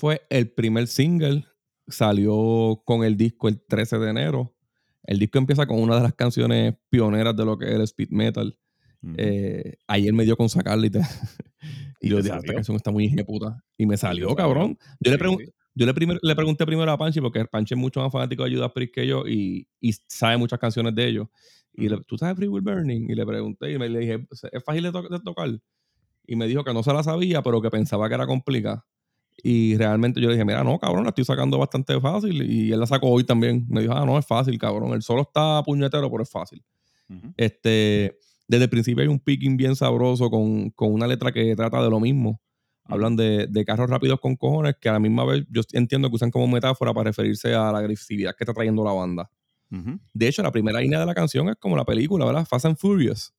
Fue 0.01 0.21
el 0.31 0.49
primer 0.51 0.87
single. 0.87 1.45
Salió 1.87 2.81
con 2.85 3.03
el 3.03 3.15
disco 3.17 3.47
el 3.47 3.61
13 3.61 3.99
de 3.99 4.09
enero. 4.09 4.55
El 5.03 5.19
disco 5.19 5.37
empieza 5.37 5.65
con 5.67 5.79
una 5.79 5.95
de 5.97 6.01
las 6.01 6.13
canciones 6.15 6.73
pioneras 6.89 7.35
de 7.35 7.45
lo 7.45 7.57
que 7.57 7.65
es 7.67 7.71
el 7.73 7.81
speed 7.81 8.09
metal. 8.09 8.57
Ujú. 9.03 9.13
Eh, 9.17 9.77
ayer 9.87 10.11
me 10.13 10.23
dio 10.25 10.35
con 10.37 10.49
sacarla 10.49 10.87
y, 10.87 10.89
te- 10.89 10.99
y 12.01 12.07
¿Y 12.07 12.09
yo 12.09 12.17
dije, 12.21 12.35
esta 12.35 12.53
canción 12.53 12.77
está 12.77 12.91
muy 12.91 13.09
puta. 13.25 13.63
Y 13.77 13.85
me 13.85 13.95
salió, 13.97 14.35
cabrón. 14.35 14.77
Yo, 14.99 15.11
le, 15.11 15.17
Sí, 15.17 15.23
pregun- 15.23 15.45
sí. 15.45 15.51
yo 15.75 15.85
le, 15.85 15.93
primer- 15.93 16.19
le 16.21 16.35
pregunté 16.35 16.65
primero 16.65 16.91
a 16.91 16.97
Panchi, 16.97 17.21
porque 17.21 17.45
Panchi 17.45 17.73
es 17.75 17.79
mucho 17.79 17.99
más 18.01 18.11
fanático 18.11 18.43
de 18.45 18.55
Judas 18.55 18.71
Priest 18.73 18.93
que 18.95 19.05
yo 19.05 19.27
y, 19.27 19.67
y 19.79 19.93
sabe 20.07 20.37
muchas 20.37 20.57
canciones 20.59 20.95
de 20.95 21.07
ellos. 21.07 21.27
Y 21.73 21.89
le. 21.89 22.01
¿tú 22.05 22.17
sabes 22.17 22.35
Free 22.37 22.47
Will 22.47 22.63
Burning? 22.63 23.09
Y 23.09 23.15
le 23.15 23.25
pregunté 23.25 23.71
y 23.71 23.77
me 23.77 23.87
le 23.89 23.99
dije, 23.99 24.27
¿es 24.51 24.63
fácil 24.63 24.83
de, 24.83 24.91
to- 24.91 25.07
de 25.09 25.19
tocar? 25.19 25.49
Y 26.27 26.35
me 26.35 26.47
dijo 26.47 26.63
que 26.63 26.73
no 26.73 26.81
se 26.83 26.93
la 26.93 27.03
sabía, 27.03 27.41
pero 27.41 27.61
que 27.61 27.69
pensaba 27.69 28.07
que 28.07 28.15
era 28.15 28.25
complicada. 28.27 28.85
Y 29.43 29.75
realmente 29.77 30.21
yo 30.21 30.27
le 30.27 30.35
dije, 30.35 30.45
mira, 30.45 30.63
no, 30.63 30.77
cabrón, 30.79 31.03
la 31.03 31.09
estoy 31.09 31.25
sacando 31.25 31.57
bastante 31.57 31.99
fácil. 31.99 32.41
Y 32.49 32.71
él 32.71 32.79
la 32.79 32.85
sacó 32.85 33.07
hoy 33.09 33.23
también. 33.23 33.65
Me 33.69 33.81
dijo, 33.81 33.93
ah, 33.93 34.05
no, 34.05 34.17
es 34.17 34.25
fácil, 34.25 34.57
cabrón. 34.57 34.93
El 34.93 35.01
solo 35.01 35.23
está 35.23 35.63
puñetero, 35.63 36.09
pero 36.11 36.23
es 36.23 36.29
fácil. 36.29 36.63
Este, 37.35 38.17
desde 38.47 38.63
el 38.63 38.69
principio 38.69 39.01
hay 39.01 39.07
un 39.09 39.19
picking 39.19 39.57
bien 39.57 39.75
sabroso 39.75 40.29
con, 40.29 40.69
con 40.71 40.93
una 40.93 41.07
letra 41.07 41.31
que 41.31 41.55
trata 41.55 41.83
de 41.83 41.89
lo 41.89 41.99
mismo. 41.99 42.41
Hablan 42.85 43.15
de, 43.15 43.47
de 43.47 43.65
carros 43.65 43.89
rápidos 43.89 44.19
con 44.19 44.35
cojones 44.35 44.75
que 44.79 44.89
a 44.89 44.93
la 44.93 44.99
misma 44.99 45.23
vez 45.23 45.45
yo 45.49 45.61
entiendo 45.73 46.09
que 46.09 46.15
usan 46.15 46.31
como 46.31 46.47
metáfora 46.47 46.93
para 46.93 47.09
referirse 47.09 47.53
a 47.53 47.71
la 47.71 47.77
agresividad 47.77 48.35
que 48.35 48.43
está 48.43 48.53
trayendo 48.53 48.83
la 48.83 48.91
banda. 48.91 49.29
De 50.13 50.27
hecho, 50.27 50.43
la 50.43 50.51
primera 50.51 50.81
línea 50.81 50.99
de 50.99 51.05
la 51.05 51.13
canción 51.15 51.47
es 51.47 51.55
como 51.55 51.77
la 51.77 51.85
película, 51.85 52.25
¿verdad? 52.25 52.45
Fast 52.45 52.65
and 52.65 52.77
Furious. 52.77 53.33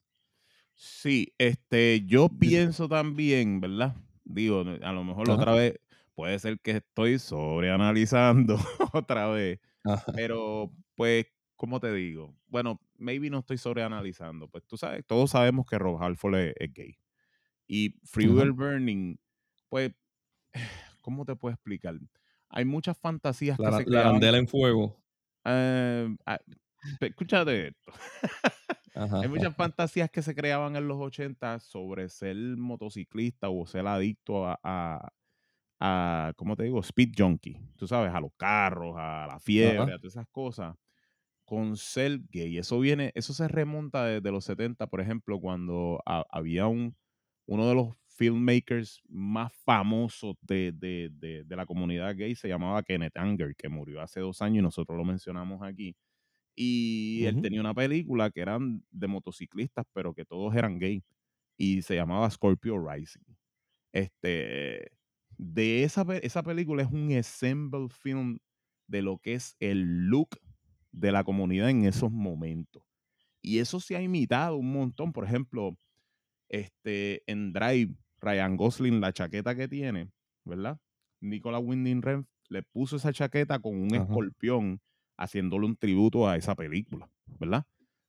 Sí, 0.74 1.34
este, 1.36 2.02
yo 2.06 2.30
pienso 2.30 2.88
también, 2.88 3.60
¿verdad? 3.60 3.94
Digo, 4.24 4.60
a 4.60 4.92
lo 4.92 5.04
mejor 5.04 5.28
Ajá. 5.30 5.38
otra 5.40 5.52
vez 5.54 5.74
puede 6.14 6.38
ser 6.38 6.60
que 6.60 6.72
estoy 6.72 7.18
sobreanalizando 7.18 8.56
otra 8.94 9.28
vez, 9.28 9.60
Ajá. 9.84 10.12
pero 10.12 10.72
pues, 10.96 11.26
¿cómo 11.56 11.80
te 11.80 11.92
digo? 11.92 12.36
Bueno, 12.46 12.80
maybe 12.96 13.30
no 13.30 13.40
estoy 13.40 13.58
sobreanalizando, 13.58 14.48
pues 14.48 14.64
tú 14.66 14.76
sabes, 14.76 15.04
todos 15.06 15.30
sabemos 15.32 15.66
que 15.66 15.78
Rob 15.78 16.02
Halford 16.02 16.36
es, 16.36 16.54
es 16.58 16.72
gay. 16.74 16.98
Y 17.68 17.96
Free 18.04 18.28
Ajá. 18.28 18.34
Will 18.34 18.52
Burning, 18.52 19.16
pues, 19.68 19.92
¿cómo 21.02 21.24
te 21.24 21.36
puedo 21.36 21.54
explicar? 21.54 21.96
Hay 22.50 22.64
muchas 22.66 22.98
fantasías 22.98 23.58
La, 23.58 23.66
que 23.66 23.72
se 23.72 23.84
la 23.86 24.38
en 24.38 24.48
fuego. 24.48 25.02
eh, 25.44 26.08
ah, 26.26 26.38
escúchate 27.00 27.68
esto. 27.68 27.92
Ajá. 28.94 29.22
Hay 29.22 29.28
muchas 29.28 29.54
fantasías 29.56 30.10
que 30.10 30.22
se 30.22 30.34
creaban 30.34 30.76
en 30.76 30.88
los 30.88 30.98
80 31.00 31.60
sobre 31.60 32.08
ser 32.08 32.36
motociclista 32.36 33.48
o 33.50 33.66
ser 33.66 33.86
adicto 33.86 34.46
a, 34.46 34.58
a, 34.62 35.12
a, 35.82 36.32
¿cómo 36.36 36.56
te 36.56 36.64
digo? 36.64 36.80
Speed 36.80 37.14
junkie. 37.18 37.58
Tú 37.76 37.88
sabes, 37.88 38.14
a 38.14 38.20
los 38.20 38.32
carros, 38.38 38.94
a 38.98 39.26
la 39.28 39.40
fiebre, 39.40 39.94
a 39.94 39.98
todas 39.98 40.14
esas 40.16 40.28
cosas. 40.30 40.76
Con 41.44 41.76
ser 41.76 42.20
gay. 42.30 42.58
Eso 42.58 42.78
viene, 42.80 43.12
eso 43.14 43.34
se 43.34 43.48
remonta 43.48 44.06
desde 44.06 44.30
los 44.32 44.44
70, 44.44 44.86
por 44.86 45.00
ejemplo, 45.00 45.40
cuando 45.40 46.00
ha- 46.06 46.24
había 46.30 46.66
un, 46.68 46.96
uno 47.46 47.68
de 47.68 47.74
los 47.74 47.94
filmmakers 48.08 49.02
más 49.08 49.52
famosos 49.64 50.36
de, 50.42 50.72
de- 50.72 51.10
de- 51.12 51.44
de 51.44 51.56
la 51.56 51.66
comunidad 51.66 52.16
gay, 52.16 52.34
se 52.36 52.48
llamaba 52.48 52.82
Kenneth 52.84 53.16
Anger, 53.16 53.54
que 53.56 53.68
murió 53.68 54.00
hace 54.02 54.20
dos 54.20 54.42
años 54.42 54.58
y 54.60 54.62
nosotros 54.62 54.96
lo 54.98 55.04
mencionamos 55.04 55.62
aquí. 55.62 55.96
Y 56.56 57.24
él 57.26 57.38
tenía 57.40 57.60
una 57.60 57.74
película 57.74 58.30
que 58.30 58.40
eran 58.42 58.84
de 58.90 59.08
motociclistas, 59.08 59.86
pero 59.92 60.14
que 60.14 60.24
todos 60.26 60.54
eran 60.54 60.78
gay. 60.78 61.04
Y 61.58 61.82
se 61.82 61.96
llamaba 61.96 62.30
Scorpio 62.30 62.78
Rising. 62.78 63.22
Este, 63.92 64.92
de 65.42 65.82
esa, 65.82 66.06
esa 66.22 66.42
película 66.44 66.82
es 66.82 66.90
un 66.90 67.10
ensemble 67.10 67.88
film 67.88 68.38
de 68.86 69.02
lo 69.02 69.18
que 69.18 69.34
es 69.34 69.56
el 69.58 70.06
look 70.06 70.38
de 70.92 71.10
la 71.10 71.24
comunidad 71.24 71.68
en 71.70 71.84
esos 71.84 72.12
momentos. 72.12 72.84
Y 73.40 73.58
eso 73.58 73.80
se 73.80 73.96
ha 73.96 74.02
imitado 74.02 74.56
un 74.56 74.72
montón. 74.72 75.12
Por 75.12 75.24
ejemplo, 75.24 75.76
este, 76.48 77.22
en 77.26 77.52
Drive, 77.52 77.96
Ryan 78.20 78.56
Gosling, 78.56 79.00
la 79.00 79.12
chaqueta 79.12 79.56
que 79.56 79.66
tiene, 79.66 80.10
¿verdad? 80.44 80.78
Nicola 81.20 81.58
Winding 81.58 82.02
Refn 82.02 82.26
le 82.48 82.62
puso 82.62 82.96
esa 82.96 83.12
chaqueta 83.12 83.58
con 83.58 83.74
un 83.74 83.94
Ajá. 83.94 84.04
escorpión 84.04 84.80
haciéndole 85.16 85.66
un 85.66 85.76
tributo 85.76 86.28
a 86.28 86.36
esa 86.36 86.54
película, 86.54 87.10
¿verdad? 87.40 87.64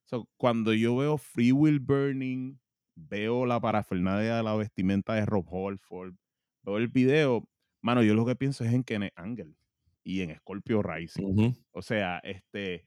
So, 0.06 0.30
cuando 0.38 0.74
yo 0.74 0.98
veo 0.98 1.18
Free 1.18 1.52
Will 1.52 1.80
Burning, 1.80 2.60
veo 2.96 3.46
la 3.48 3.60
parafernalia 3.60 4.38
de 4.38 4.44
la 4.44 4.56
vestimenta 4.56 5.16
de 5.16 5.26
Rob 5.26 5.48
Halford, 5.52 6.16
veo 6.64 6.78
el 6.78 6.88
video, 6.88 7.48
mano, 7.82 8.04
yo 8.04 8.14
lo 8.16 8.26
que 8.26 8.36
pienso 8.36 8.64
es 8.64 8.74
en 8.74 8.84
Kenneth 8.84 9.14
Angel 9.16 9.56
y 10.04 10.22
en 10.22 10.36
Scorpio 10.38 10.82
Rising. 10.82 11.54
O 11.72 11.82
sea, 11.82 12.20
este, 12.20 12.86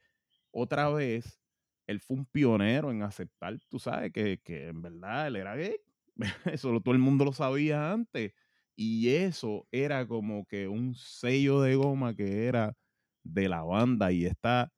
otra 0.50 0.88
vez, 0.90 1.40
él 1.86 2.00
fue 2.00 2.16
un 2.18 2.26
pionero 2.26 2.90
en 2.90 3.02
aceptar, 3.02 3.58
tú 3.68 3.78
sabes, 3.78 4.12
que, 4.12 4.40
que 4.42 4.68
en 4.68 4.82
verdad 4.82 5.28
él 5.28 5.36
era 5.36 5.56
gay. 5.56 5.76
Eso 6.60 6.80
todo 6.80 6.94
el 6.94 7.00
mundo 7.00 7.24
lo 7.24 7.32
sabía 7.32 7.92
antes. 7.92 8.32
Y 8.76 9.08
eso 9.08 9.66
era 9.72 10.06
como 10.06 10.44
que 10.46 10.68
un 10.68 10.94
sello 10.94 11.62
de 11.62 11.76
goma 11.76 12.14
que 12.14 12.46
era 12.46 12.76
de 13.24 13.48
la 13.48 13.62
banda. 13.62 14.12
Y 14.12 14.26
esta 14.26 14.70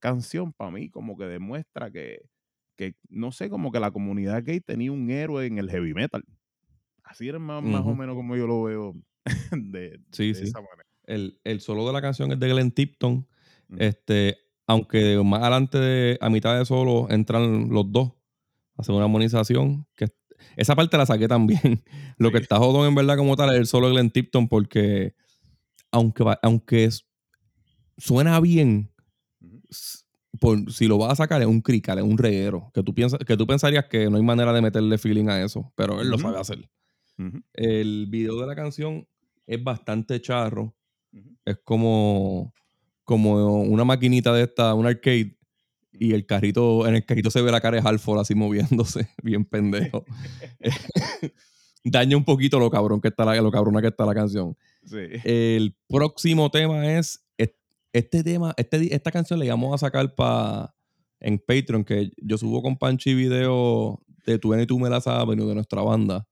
canción 0.00 0.52
para 0.54 0.70
mí 0.70 0.90
como 0.90 1.16
que 1.18 1.26
demuestra 1.26 1.90
que, 1.90 2.22
que, 2.76 2.96
no 3.10 3.32
sé, 3.32 3.50
como 3.50 3.70
que 3.72 3.80
la 3.80 3.90
comunidad 3.90 4.42
gay 4.44 4.60
tenía 4.60 4.92
un 4.92 5.10
héroe 5.10 5.46
en 5.46 5.58
el 5.58 5.70
heavy 5.70 5.94
metal. 5.94 6.24
Así 7.04 7.28
era 7.28 7.38
más, 7.38 7.62
más 7.62 7.82
o 7.84 7.94
menos 7.94 8.14
como 8.14 8.36
yo 8.36 8.46
lo 8.46 8.62
veo 8.62 8.94
de, 9.52 10.00
Sí, 10.12 10.28
de 10.28 10.34
sí. 10.34 10.44
esa 10.44 10.60
manera. 10.60 10.88
El, 11.04 11.40
el 11.44 11.60
solo 11.60 11.86
de 11.86 11.92
la 11.92 12.00
canción 12.00 12.32
es 12.32 12.38
de 12.40 12.48
Glenn 12.48 12.70
Tipton. 12.70 13.26
Este, 13.78 14.36
aunque 14.66 15.20
más 15.24 15.40
adelante, 15.42 15.78
de- 15.78 16.18
a 16.20 16.28
mitad 16.30 16.58
de 16.58 16.64
solo, 16.64 17.06
entran 17.10 17.68
los 17.70 17.90
dos 17.90 18.12
a 18.76 18.82
hacer 18.82 18.94
una 18.94 19.04
armonización. 19.04 19.86
Que 19.96 20.06
esa 20.56 20.76
parte 20.76 20.96
la 20.96 21.06
saqué 21.06 21.26
también. 21.28 21.82
Lo 22.18 22.30
que 22.30 22.38
está 22.38 22.58
jodón 22.58 22.86
en 22.88 22.94
verdad 22.94 23.16
como 23.16 23.36
tal 23.36 23.50
es 23.50 23.56
el 23.56 23.66
solo 23.66 23.88
de 23.88 23.94
Glenn 23.94 24.10
Tipton 24.10 24.48
porque 24.48 25.14
aunque, 25.90 26.24
aunque 26.42 26.84
es- 26.84 27.06
suena 27.98 28.38
bien, 28.40 28.90
por, 30.40 30.72
si 30.72 30.86
lo 30.86 30.98
vas 30.98 31.12
a 31.12 31.16
sacar 31.16 31.40
es 31.42 31.48
un 31.48 31.60
crical, 31.60 31.98
es 31.98 32.04
un 32.04 32.16
reguero. 32.18 32.70
Que 32.74 32.82
tú, 32.82 32.94
piensas, 32.94 33.20
que 33.26 33.36
tú 33.36 33.46
pensarías 33.46 33.86
que 33.86 34.08
no 34.08 34.16
hay 34.16 34.22
manera 34.22 34.52
de 34.52 34.62
meterle 34.62 34.98
feeling 34.98 35.28
a 35.28 35.42
eso, 35.42 35.72
pero 35.76 36.00
él 36.00 36.08
lo 36.08 36.18
sabe 36.18 36.38
hacer. 36.38 36.68
El 37.54 38.06
video 38.08 38.40
de 38.40 38.46
la 38.46 38.54
canción 38.54 39.06
es 39.46 39.62
bastante 39.62 40.20
charro. 40.20 40.74
Es 41.44 41.58
como, 41.64 42.54
como 43.04 43.62
una 43.62 43.84
maquinita 43.84 44.32
de 44.32 44.44
esta, 44.44 44.74
un 44.74 44.86
arcade. 44.86 45.36
Y 45.92 46.14
el 46.14 46.24
carrito, 46.24 46.86
en 46.86 46.94
el 46.94 47.04
carrito 47.04 47.30
se 47.30 47.42
ve 47.42 47.52
la 47.52 47.60
cara 47.60 47.80
de 47.80 47.86
Halford 47.86 48.20
así 48.20 48.34
moviéndose, 48.34 49.08
bien 49.22 49.44
pendejo. 49.44 50.04
Daña 51.84 52.16
un 52.16 52.24
poquito 52.24 52.58
lo 52.58 52.70
cabrón 52.70 53.00
que 53.00 53.08
está 53.08 53.24
la, 53.24 53.34
lo 53.42 53.50
cabrona 53.50 53.80
que 53.80 53.88
está 53.88 54.06
la 54.06 54.14
canción. 54.14 54.56
Sí. 54.84 54.98
El 55.24 55.76
próximo 55.88 56.50
tema 56.50 56.92
es 56.92 57.24
es- 57.36 57.54
este 57.92 58.22
tema, 58.22 58.54
este, 58.56 58.94
esta 58.94 59.10
canción 59.10 59.38
le 59.38 59.46
íbamos 59.46 59.74
a 59.74 59.78
sacar 59.78 60.14
pa, 60.14 60.74
en 61.20 61.38
Patreon, 61.38 61.84
que 61.84 62.10
yo 62.16 62.38
subo 62.38 62.62
con 62.62 62.76
Panchi 62.76 63.14
video 63.14 64.00
de 64.24 64.38
Tu 64.38 64.54
y 64.54 64.66
tú 64.66 64.78
me 64.78 64.88
las 64.88 65.06
Avenue 65.06 65.46
de 65.46 65.54
nuestra 65.56 65.82
banda. 65.82 66.26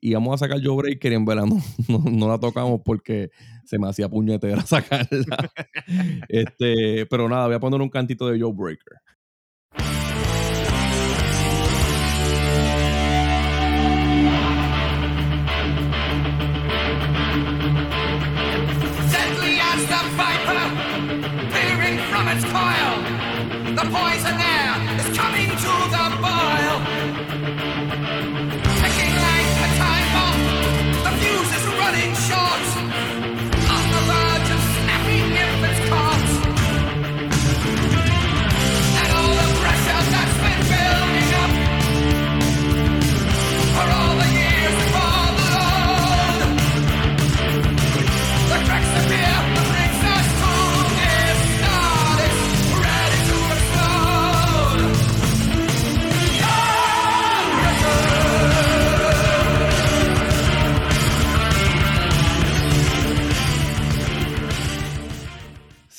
Y 0.00 0.14
vamos 0.14 0.34
a 0.34 0.44
sacar 0.44 0.60
Joe 0.62 0.76
Breaker 0.76 1.12
y 1.12 1.14
en 1.14 1.24
verdad 1.24 1.46
no, 1.46 1.56
no, 1.88 2.10
no 2.10 2.28
la 2.28 2.38
tocamos 2.38 2.80
porque 2.84 3.30
se 3.64 3.78
me 3.78 3.88
hacía 3.88 4.08
puñetera 4.08 4.60
sacarla. 4.66 5.50
este, 6.28 7.06
pero 7.06 7.28
nada, 7.28 7.46
voy 7.46 7.56
a 7.56 7.60
poner 7.60 7.80
un 7.80 7.90
cantito 7.90 8.28
de 8.28 8.40
Joe 8.40 8.52
Breaker. 8.52 8.98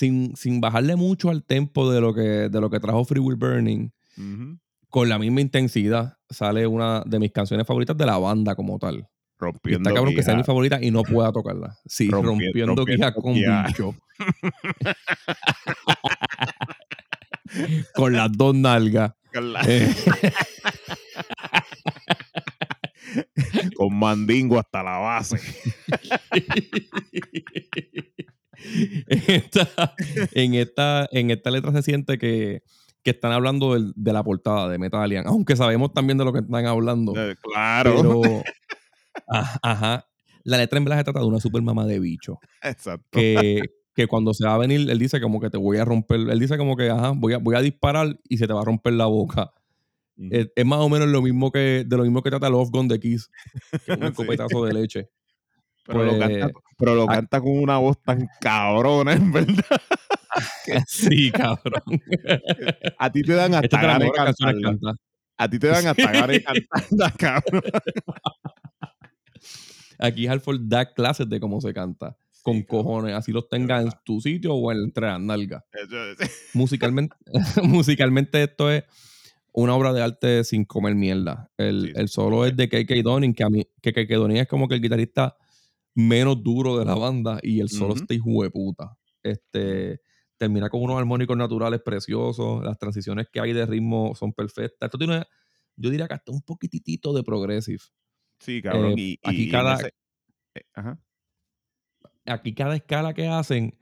Sin, 0.06 0.36
sin 0.36 0.62
bajarle 0.62 0.96
mucho 0.96 1.30
al 1.30 1.44
tempo 1.44 1.92
de 1.92 2.02
lo 2.02 2.14
que, 2.14 2.50
de 2.50 2.62
lo 2.62 2.70
que 2.70 2.80
trajo 2.80 3.04
Free 3.06 3.20
Will 3.20 3.38
Burning, 3.38 3.90
con 4.90 5.10
la 5.10 5.18
misma 5.20 5.42
intensidad, 5.42 6.18
sale 6.30 6.68
una 6.68 7.02
de 7.06 7.20
mis 7.20 7.32
canciones 7.32 7.66
favoritas 7.66 7.98
de 7.98 8.06
la 8.06 8.18
banda 8.18 8.56
como 8.56 8.78
tal. 8.80 8.98
Y 8.98 9.06
Rompiendo 9.38 9.90
está 9.90 9.96
cabrón 10.00 10.16
que 10.16 10.24
sea 10.24 10.36
mi 10.36 10.44
favorita 10.44 10.80
y 10.82 10.92
no 10.92 11.04
pueda 11.04 11.32
tocarla. 11.32 11.78
Sí, 11.86 12.08
Rompi- 12.10 12.66
rompiendo, 12.66 13.14
con 13.22 13.34
bicho. 13.34 13.96
con 17.96 18.14
las 18.14 18.32
dos 18.32 18.56
nalgas. 18.56 19.12
Con 19.34 19.54
la- 19.54 19.62
Eh, 19.68 19.94
Con 23.76 23.98
mandingo 23.98 24.60
hasta 24.60 24.84
la 24.84 24.98
base. 24.98 25.38
en, 29.08 29.36
esta, 29.36 29.94
en, 30.34 30.54
esta, 30.56 31.08
en 31.12 31.32
esta 31.32 31.52
letra 31.52 31.72
se 31.72 31.82
siente 31.82 32.18
que, 32.18 32.62
que 33.04 33.12
están 33.12 33.32
hablando 33.32 33.74
del- 33.74 33.94
de 33.96 34.14
la 34.14 34.24
portada 34.24 34.70
de 34.70 34.78
Metallian, 34.78 35.26
aunque 35.28 35.56
sabemos 35.56 35.94
también 35.94 36.18
de 36.18 36.26
lo 36.26 36.34
que 36.34 36.40
están 36.40 36.66
hablando. 36.66 37.14
Eh, 37.16 37.36
Claro. 37.42 37.96
Pero, 38.02 38.44
a- 39.30 39.60
ajá, 39.64 40.08
la 40.44 40.58
letra 40.58 40.78
en 40.78 40.86
verdad 40.86 40.98
se 41.00 41.04
trata 41.06 41.20
de 41.20 41.26
una 41.26 41.40
super 41.40 41.62
mamá 41.62 41.86
de 41.86 42.00
bicho. 42.00 42.40
Exacto. 42.62 43.08
Que, 43.12 43.62
que 43.96 44.08
cuando 44.08 44.34
se 44.34 44.46
va 44.46 44.56
a 44.56 44.58
venir, 44.58 44.90
él 44.90 45.00
dice 45.00 45.22
como 45.22 45.40
que 45.40 45.50
te 45.50 45.58
voy 45.58 45.78
a 45.78 45.86
romper, 45.86 46.20
él 46.20 46.40
dice 46.40 46.58
como 46.58 46.76
que, 46.76 46.90
ajá, 46.90 47.14
voy 47.16 47.34
a, 47.34 47.38
voy 47.38 47.56
a 47.56 47.62
disparar 47.62 48.20
y 48.28 48.38
se 48.38 48.46
te 48.48 48.54
va 48.54 48.62
a 48.62 48.66
romper 48.66 48.94
la 48.94 49.06
boca. 49.06 49.52
Es, 50.32 50.48
es 50.56 50.66
más 50.66 50.80
o 50.80 50.88
menos 50.88 51.10
lo 51.10 51.22
mismo 51.22 51.52
que, 51.52 51.84
de 51.86 51.98
lo 51.98 52.04
mismo 52.04 52.22
que 52.22 52.30
trata 52.30 52.50
Love 52.50 52.70
Gun 52.72 52.88
de 52.88 53.00
Kiss, 53.02 53.30
que 53.86 53.92
es 53.94 53.98
un 53.98 54.04
Sí. 54.04 54.08
escopetazo 54.10 54.64
de 54.66 54.74
leche. 54.74 55.10
Pero, 55.86 56.04
lo 56.04 56.18
pues, 56.18 56.20
canta, 56.40 56.60
pero 56.78 56.96
lo 56.96 57.06
canta 57.08 57.40
con 57.42 57.58
una 57.60 57.78
voz 57.78 58.02
tan 58.04 58.28
cabrona, 58.42 59.14
en 59.14 59.32
verdad. 59.32 59.64
Sí, 60.88 61.32
cabrón. 61.32 61.82
A 63.00 63.10
ti 63.10 63.22
te 63.22 63.34
dan 63.36 63.54
hasta 63.56 63.82
ganas 63.82 64.00
de 64.00 64.12
cantadas. 64.12 64.98
A 65.38 65.48
ti 65.50 65.60
te 65.60 65.68
dan 65.68 65.88
hasta 65.88 66.12
ganas 66.12 66.28
de 66.28 66.44
cantarla, 66.44 67.12
cabrón. 67.18 67.62
Aquí 70.00 70.28
Halford 70.28 70.60
da 70.64 70.92
clases 70.94 71.30
de 71.30 71.40
cómo 71.40 71.62
se 71.62 71.74
canta. 71.74 72.18
Con 72.44 72.62
cabrón. 72.64 72.84
cojones, 72.84 73.16
así 73.16 73.32
los 73.32 73.48
tengas 73.50 73.86
en 73.86 73.92
tu 74.04 74.20
sitio 74.22 74.54
o 74.56 74.72
en- 74.72 74.80
entre 74.80 75.08
las 75.08 75.20
nalgas. 75.22 75.64
Es- 76.20 76.50
Musicalmente, 76.54 77.16
musicalmente 77.64 78.44
esto 78.44 78.70
es 78.70 78.84
una 79.54 79.74
obra 79.74 79.94
de 79.94 80.02
arte 80.04 80.44
sin 80.44 80.66
comer 80.66 80.96
mierda. 80.96 81.50
El, 81.58 81.86
Sí, 81.88 81.94
el 81.96 82.10
solo 82.10 82.46
es 82.46 82.56
de 82.58 82.68
KK 82.68 83.02
Donning, 83.04 83.34
que 83.34 83.44
a 83.46 83.50
mí, 83.50 83.66
que 83.82 83.94
KK 83.94 84.14
Donning 84.16 84.38
es 84.38 84.48
como 84.48 84.68
que 84.68 84.76
el 84.76 84.82
guitarrista 84.82 85.38
menos 85.96 86.44
duro 86.44 86.78
de 86.78 86.86
la 86.86 86.94
banda 86.96 87.40
y 87.42 87.60
el 87.62 87.70
solo 87.70 87.94
Ujú. 87.94 88.02
está 88.04 88.14
hijo 88.14 88.44
de 88.44 88.52
puta. 88.52 88.96
Este, 89.24 90.02
termina 90.38 90.70
con 90.70 90.82
unos 90.84 90.98
armónicos 90.98 91.36
naturales 91.38 91.82
preciosos, 91.82 92.64
las 92.64 92.78
transiciones 92.78 93.28
que 93.32 93.40
hay 93.40 93.54
de 93.54 93.66
ritmo 93.66 94.14
son 94.16 94.34
perfectas. 94.34 94.88
Esto 94.88 94.98
tiene, 94.98 95.24
yo 95.78 95.90
diría 95.90 96.08
que 96.08 96.14
hasta 96.16 96.32
un 96.32 96.42
poquitito 96.42 97.14
de 97.14 97.24
progressive. 97.24 97.80
Sí, 98.40 98.62
cabrón. 98.62 98.92
Eh, 98.92 99.02
y, 99.02 99.20
aquí 99.24 99.44
y 99.44 99.50
cada- 99.50 99.80
eh, 99.82 100.62
ajá. 100.74 101.00
aquí 102.26 102.54
cada 102.54 102.76
escala 102.76 103.14
que 103.14 103.28
hacen 103.28 103.78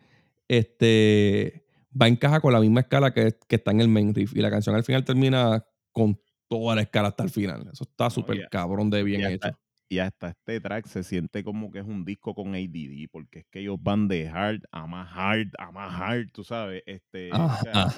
este, 0.47 1.65
va 1.99 2.07
en 2.07 2.15
caja 2.15 2.39
con 2.41 2.53
la 2.53 2.59
misma 2.59 2.81
escala 2.81 3.13
que, 3.13 3.35
que 3.47 3.55
está 3.55 3.71
en 3.71 3.81
el 3.81 3.87
main 3.89 4.13
riff. 4.13 4.35
Y 4.35 4.39
la 4.41 4.49
canción 4.51 4.75
al 4.75 4.83
final 4.83 5.03
termina 5.03 5.65
con 5.91 6.19
toda 6.47 6.75
la 6.75 6.81
escala 6.83 7.09
hasta 7.09 7.23
el 7.23 7.29
final. 7.31 7.67
Eso 7.71 7.83
está 7.85 8.09
súper 8.09 8.37
ya- 8.39 8.49
cabrón 8.49 8.89
de 8.89 9.03
bien 9.03 9.25
hecho. 9.25 9.49
Y 9.95 9.99
hasta 9.99 10.29
este 10.29 10.59
track 10.61 10.87
se 10.87 11.03
siente 11.03 11.43
como 11.43 11.71
que 11.71 11.79
es 11.79 11.85
un 11.85 12.05
disco 12.05 12.33
con 12.35 12.55
ADD, 12.55 13.07
porque 13.11 13.39
es 13.39 13.45
que 13.51 13.59
ellos 13.61 13.77
van 13.81 14.07
de 14.07 14.27
hard 14.29 14.61
a 14.71 14.87
más 14.87 15.09
hard, 15.13 15.49
a 15.59 15.71
más 15.71 15.93
hard, 16.01 16.31
tú 16.33 16.43
sabes. 16.43 16.83
Este, 16.85 17.43
o 17.45 17.53
Ajá, 17.53 17.57
sea, 17.57 17.89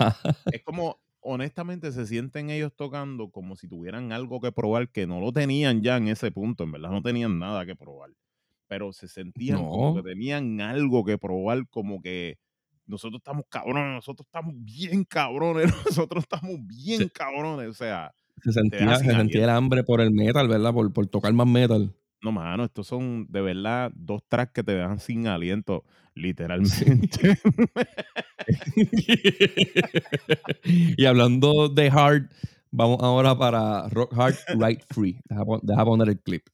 es 0.49 0.63
como, 0.63 1.01
honestamente, 1.21 1.91
se 1.91 2.05
sienten 2.07 2.49
ellos 2.49 2.73
tocando 2.75 3.31
como 3.31 3.55
si 3.55 3.67
tuvieran 3.67 4.11
algo 4.13 4.41
que 4.41 4.51
probar 4.51 4.89
que 4.91 5.07
no 5.07 5.19
lo 5.21 5.31
tenían 5.33 5.81
ya 5.83 5.97
en 5.97 6.07
ese 6.09 6.31
punto, 6.31 6.63
en 6.65 6.71
verdad, 6.73 6.91
no 6.91 7.01
tenían 7.01 7.39
nada 7.39 7.65
que 7.65 7.75
probar. 7.75 8.11
Pero 8.67 8.93
se 8.93 9.07
sentían 9.07 9.65
como 9.67 9.93
No. 9.93 9.95
que 9.95 10.03
tenían 10.03 10.59
algo 10.61 11.05
que 11.05 11.17
probar, 11.19 11.67
como 11.69 12.01
que 12.01 12.37
nosotros 12.87 13.19
estamos 13.19 13.45
cabrones, 13.49 13.93
nosotros 13.95 14.27
estamos 14.27 14.53
bien 14.57 15.03
cabrones, 15.05 15.65
nosotros 16.09 16.23
estamos 16.23 16.57
bien 16.67 17.07
Sí. 17.07 17.11
cabrones, 17.13 17.69
o 17.69 17.73
sea. 17.73 18.11
Se 18.43 18.51
sentía, 18.51 18.95
se 18.97 19.11
sentía 19.11 19.43
el 19.43 19.49
hambre 19.49 19.83
por 19.83 20.01
el 20.01 20.11
metal, 20.11 20.47
¿verdad? 20.47 20.73
Por, 20.73 20.91
por 20.93 21.07
tocar 21.07 21.33
más 21.33 21.47
metal. 21.47 21.93
No, 22.21 22.31
mano, 22.31 22.65
estos 22.65 22.87
son 22.87 23.27
de 23.29 23.41
verdad 23.41 23.91
dos 23.95 24.23
tracks 24.27 24.51
que 24.51 24.63
te 24.63 24.73
dejan 24.73 24.99
sin 24.99 25.27
aliento, 25.27 25.83
literalmente. 26.15 27.37
y 30.97 31.05
hablando 31.05 31.69
de 31.69 31.89
hard, 31.89 32.29
vamos 32.71 32.97
ahora 33.01 33.37
para 33.37 33.87
Rock 33.89 34.13
Hard, 34.17 34.35
Right 34.59 34.81
Free. 34.89 35.19
Deja, 35.29 35.43
deja 35.61 35.85
poner 35.85 36.09
el 36.09 36.19
clip. 36.19 36.47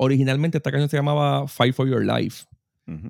Originalmente 0.00 0.58
esta 0.58 0.70
canción 0.70 0.88
se 0.88 0.96
llamaba 0.96 1.48
Fight 1.48 1.74
for 1.74 1.88
Your 1.88 2.04
Life. 2.04 2.46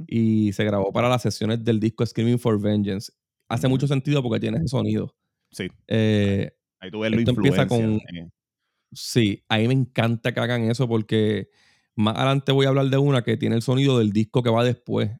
Y 0.08 0.52
se 0.54 0.64
grabó 0.64 0.90
para 0.92 1.08
las 1.08 1.22
sesiones 1.22 1.62
del 1.62 1.78
disco 1.78 2.04
Screaming 2.04 2.38
for 2.40 2.60
Vengeance. 2.60 3.12
Hace 3.48 3.68
mucho 3.68 3.86
sentido 3.86 4.22
porque 4.22 4.40
tiene 4.40 4.56
ese 4.58 4.66
sonido. 4.68 5.14
Sí, 5.52 5.68
Eh, 5.86 6.50
ahí 6.80 6.90
tú 6.90 7.00
ves 7.00 7.12
Esto 7.12 7.30
empieza 7.30 7.66
con- 7.68 7.94
eh, 7.94 8.28
sí, 8.92 9.44
a 9.48 9.58
mí 9.58 9.68
me 9.68 9.74
encanta 9.74 10.34
que 10.34 10.40
hagan 10.40 10.62
eso 10.70 10.88
porque 10.88 11.48
más 11.94 12.16
adelante 12.16 12.52
voy 12.52 12.66
a 12.66 12.70
hablar 12.70 12.86
de 12.86 12.98
una 12.98 13.22
que 13.22 13.36
tiene 13.36 13.54
el 13.56 13.62
sonido 13.62 13.98
del 13.98 14.12
disco 14.12 14.42
que 14.42 14.50
va 14.50 14.64
después. 14.64 15.10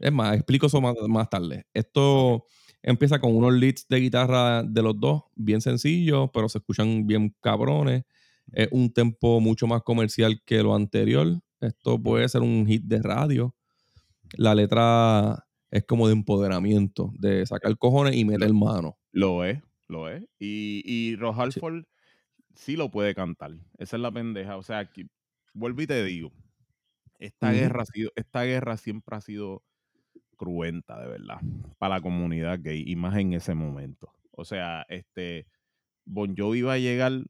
Es 0.00 0.12
más, 0.12 0.34
explico 0.34 0.66
eso 0.66 0.80
más, 0.80 0.94
más 1.08 1.28
tarde. 1.28 1.66
Esto 1.74 2.46
empieza 2.82 3.20
con 3.20 3.36
unos 3.36 3.52
leads 3.52 3.86
de 3.88 4.00
guitarra 4.00 4.62
de 4.62 4.82
los 4.82 4.98
dos, 4.98 5.24
bien 5.34 5.60
sencillos, 5.60 6.30
pero 6.32 6.48
se 6.48 6.58
escuchan 6.58 7.06
bien 7.06 7.34
cabrones. 7.42 8.04
Es 8.52 8.68
un 8.70 8.92
tempo 8.92 9.40
mucho 9.40 9.66
más 9.66 9.82
comercial 9.82 10.42
que 10.44 10.62
lo 10.62 10.74
anterior. 10.74 11.40
Esto 11.60 12.00
puede 12.00 12.28
ser 12.28 12.42
un 12.42 12.66
hit 12.66 12.84
de 12.84 13.02
radio. 13.02 13.54
La 14.36 14.54
letra 14.54 15.46
es 15.70 15.84
como 15.84 16.06
de 16.06 16.14
empoderamiento, 16.14 17.12
de 17.18 17.44
sacar 17.46 17.76
cojones 17.78 18.16
y 18.16 18.24
meter 18.24 18.52
mano. 18.52 18.98
Lo 19.12 19.44
es, 19.44 19.60
lo 19.86 20.08
es. 20.08 20.22
Y, 20.38 20.82
y 20.84 21.16
Ross 21.16 21.38
Halford 21.38 21.84
sí. 22.54 22.76
lo 22.76 22.90
puede 22.90 23.14
cantar. 23.14 23.52
Esa 23.78 23.96
es 23.96 24.02
la 24.02 24.10
pendeja. 24.10 24.56
O 24.56 24.62
sea, 24.62 24.86
que, 24.86 25.06
vuelvo 25.52 25.82
y 25.82 25.86
te 25.86 26.04
digo, 26.04 26.32
esta, 27.18 27.52
guerra 27.52 27.82
ha 27.82 27.86
sido, 27.86 28.12
esta 28.16 28.44
guerra 28.44 28.76
siempre 28.76 29.16
ha 29.16 29.20
sido 29.20 29.62
cruenta, 30.36 31.00
de 31.00 31.08
verdad, 31.08 31.40
para 31.78 31.96
la 31.96 32.00
comunidad 32.00 32.60
gay, 32.62 32.84
y 32.86 32.96
más 32.96 33.16
en 33.18 33.34
ese 33.34 33.54
momento. 33.54 34.12
O 34.30 34.44
sea, 34.44 34.86
este, 34.88 35.46
Bon 36.04 36.34
Jovi 36.36 36.60
iba 36.60 36.74
a 36.74 36.78
llegar 36.78 37.24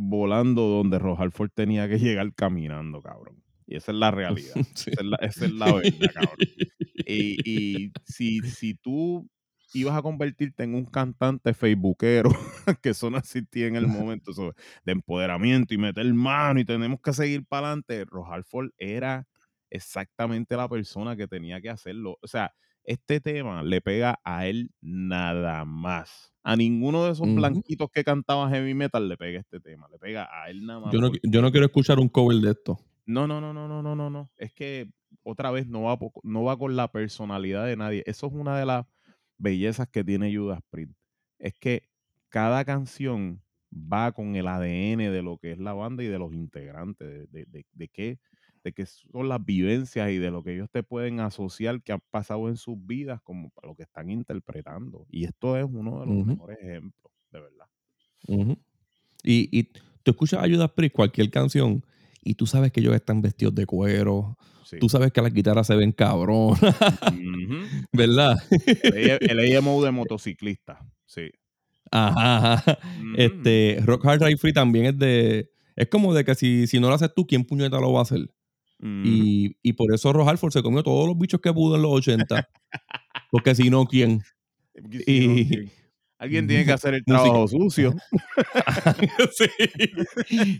volando 0.00 0.62
donde 0.62 1.00
Ross 1.00 1.18
Halford 1.18 1.50
tenía 1.52 1.88
que 1.88 1.98
llegar 1.98 2.32
caminando, 2.32 3.02
cabrón. 3.02 3.42
Y 3.66 3.76
esa 3.76 3.90
es 3.90 3.98
la 3.98 4.10
realidad. 4.12 4.54
Sí. 4.74 4.90
Esa 4.92 5.00
es 5.00 5.06
la, 5.06 5.16
esa 5.16 5.44
es 5.44 5.52
la 5.52 5.72
verdad, 5.74 6.10
cabrón. 6.14 6.36
Y, 7.10 7.38
y 7.44 7.92
si, 8.04 8.40
si 8.40 8.74
tú 8.74 9.30
ibas 9.72 9.96
a 9.96 10.02
convertirte 10.02 10.64
en 10.64 10.74
un 10.74 10.84
cantante 10.84 11.54
facebookero, 11.54 12.30
que 12.82 12.90
eso 12.90 13.08
no 13.08 13.16
existía 13.16 13.66
en 13.66 13.76
el 13.76 13.86
momento, 13.86 14.32
de 14.84 14.92
empoderamiento 14.92 15.72
y 15.72 15.78
meter 15.78 16.12
mano 16.12 16.60
y 16.60 16.66
tenemos 16.66 17.00
que 17.00 17.14
seguir 17.14 17.46
para 17.46 17.68
adelante, 17.68 18.04
Ross 18.04 18.28
Halford 18.30 18.70
era 18.76 19.26
exactamente 19.70 20.54
la 20.54 20.68
persona 20.68 21.16
que 21.16 21.26
tenía 21.26 21.62
que 21.62 21.70
hacerlo. 21.70 22.18
O 22.20 22.28
sea, 22.28 22.52
este 22.88 23.20
tema 23.20 23.62
le 23.62 23.80
pega 23.80 24.18
a 24.24 24.46
él 24.46 24.70
nada 24.80 25.64
más. 25.64 26.32
A 26.42 26.56
ninguno 26.56 27.04
de 27.04 27.12
esos 27.12 27.26
Ujú. 27.26 27.36
blanquitos 27.36 27.90
que 27.90 28.04
cantaban 28.04 28.50
heavy 28.50 28.74
metal 28.74 29.08
le 29.08 29.16
pega 29.16 29.40
este 29.40 29.60
tema. 29.60 29.86
Le 29.92 29.98
pega 29.98 30.28
a 30.32 30.48
él 30.50 30.64
nada 30.64 30.80
más. 30.80 30.92
Yo 30.94 31.00
no, 31.00 31.12
yo 31.22 31.42
no 31.42 31.50
quiero 31.50 31.66
escuchar 31.66 31.98
un 31.98 32.08
cover 32.08 32.36
de 32.38 32.50
esto. 32.52 32.78
no, 33.06 33.26
no, 33.26 33.40
no, 33.40 33.52
no, 33.52 33.68
no, 33.68 33.82
no, 33.82 33.94
no, 33.96 34.10
no. 34.10 34.30
Es 34.36 34.52
que 34.52 34.90
otra 35.22 35.50
vez 35.50 35.66
no 35.66 35.82
va, 35.82 35.98
no 36.22 36.44
va 36.44 36.58
con 36.58 36.76
la 36.76 36.90
personalidad 36.90 37.66
de 37.66 37.76
nadie. 37.76 38.02
Eso 38.06 38.26
es 38.26 38.32
una 38.32 38.58
de 38.58 38.66
las 38.66 38.86
bellezas 39.38 39.88
que 39.88 40.04
tiene 40.04 40.34
Judas 40.34 40.60
Priest. 40.70 40.92
Es 41.38 41.54
que 41.54 41.88
cada 42.28 42.64
canción 42.64 43.42
va 43.72 44.12
con 44.12 44.36
el 44.36 44.46
ADN 44.48 45.10
de 45.10 45.22
lo 45.22 45.38
que 45.38 45.52
es 45.52 45.58
la 45.58 45.72
banda 45.74 46.02
y 46.02 46.06
de 46.06 46.18
los 46.18 46.32
integrantes, 46.32 47.06
de, 47.08 47.26
de, 47.26 47.46
de- 47.46 47.66
de 47.72 47.88
qué, 47.88 48.18
de 48.68 48.72
qué 48.72 48.86
son 48.86 49.28
las 49.28 49.44
vivencias 49.44 50.10
y 50.10 50.18
de 50.18 50.30
lo 50.30 50.42
que 50.42 50.54
ellos 50.54 50.68
te 50.70 50.82
pueden 50.82 51.20
asociar 51.20 51.82
que 51.82 51.92
han 51.92 52.00
pasado 52.10 52.48
en 52.48 52.56
sus 52.56 52.76
vidas 52.86 53.20
como 53.22 53.50
para 53.50 53.68
lo 53.68 53.74
que 53.74 53.82
están 53.82 54.10
interpretando. 54.10 55.06
Y 55.10 55.24
esto 55.24 55.56
es 55.56 55.64
uno 55.64 56.00
de 56.00 56.06
los 56.06 56.26
mejores 56.26 56.58
ejemplos, 56.60 57.12
de 57.32 57.40
verdad. 57.40 57.66
Y, 59.24 59.48
y 59.58 59.62
tú 60.02 60.10
escuchas 60.10 60.42
a 60.44 60.48
Judas 60.48 60.70
Priest, 60.72 60.94
cualquier 60.94 61.30
canción, 61.30 61.84
y 62.22 62.34
tú 62.34 62.46
sabes 62.46 62.72
que 62.72 62.80
ellos 62.80 62.94
están 62.94 63.22
vestidos 63.22 63.54
de 63.54 63.66
cuero. 63.66 64.36
Sí. 64.64 64.78
Tú 64.78 64.88
sabes 64.88 65.12
que 65.12 65.22
las 65.22 65.32
guitarras 65.32 65.66
se 65.66 65.74
ven 65.74 65.92
cabrón. 65.92 66.56
¿verdad? 67.92 68.36
El, 68.82 69.18
el 69.40 69.56
AMO 69.56 69.82
de 69.82 69.90
motociclista, 69.90 70.86
sí. 71.06 71.30
Ajá. 71.90 72.62
Este, 73.16 73.78
Rock 73.84 74.04
Hard 74.04 74.22
Ride 74.22 74.36
Free 74.36 74.52
también 74.52 74.86
es 74.86 74.98
de. 74.98 75.50
Es 75.76 75.88
como 75.88 76.12
de 76.12 76.24
que 76.24 76.34
si, 76.34 76.66
si 76.66 76.80
no 76.80 76.88
lo 76.88 76.94
haces 76.94 77.14
tú, 77.14 77.26
¿quién 77.26 77.44
puñeta 77.44 77.80
lo 77.80 77.92
va 77.92 78.00
a 78.00 78.02
hacer? 78.02 78.28
Ujú. 78.80 79.02
Y, 79.04 79.56
y 79.62 79.72
por 79.72 79.92
eso 79.92 80.10
Halford 80.10 80.52
se 80.52 80.62
comió 80.62 80.82
todos 80.82 81.06
los 81.08 81.18
bichos 81.18 81.40
que 81.40 81.52
pudo 81.52 81.76
en 81.76 81.82
los 81.82 81.92
80. 81.92 82.48
Porque 83.30 83.54
si 83.54 83.70
no, 83.70 83.86
¿quién? 83.86 84.22
Alguien 86.18 86.46
tiene 86.46 86.64
que 86.64 86.72
hacer 86.72 86.94
el 86.94 87.02
Música. 87.06 87.22
trabajo 87.24 87.48
sucio. 87.48 87.94
sí. 89.32 89.46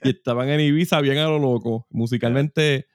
Y 0.02 0.08
estaban 0.08 0.48
en 0.48 0.60
Ibiza 0.60 1.00
bien 1.00 1.18
a 1.18 1.28
lo 1.28 1.38
loco. 1.38 1.86
Musicalmente 1.90 2.86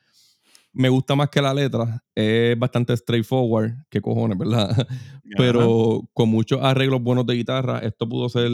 me 0.72 0.90
gusta 0.90 1.16
más 1.16 1.30
que 1.30 1.42
la 1.42 1.54
letra. 1.54 2.04
Es 2.16 2.58
bastante 2.58 2.96
straightforward. 2.96 3.74
¿Qué 3.90 4.02
cojones, 4.02 4.38
verdad? 4.38 4.88
Pero 5.38 6.02
con 6.14 6.30
muchos 6.30 6.62
arreglos 6.62 7.02
buenos 7.02 7.26
de 7.26 7.36
guitarra, 7.36 7.80
esto 7.80 8.08
pudo 8.08 8.30
ser 8.30 8.50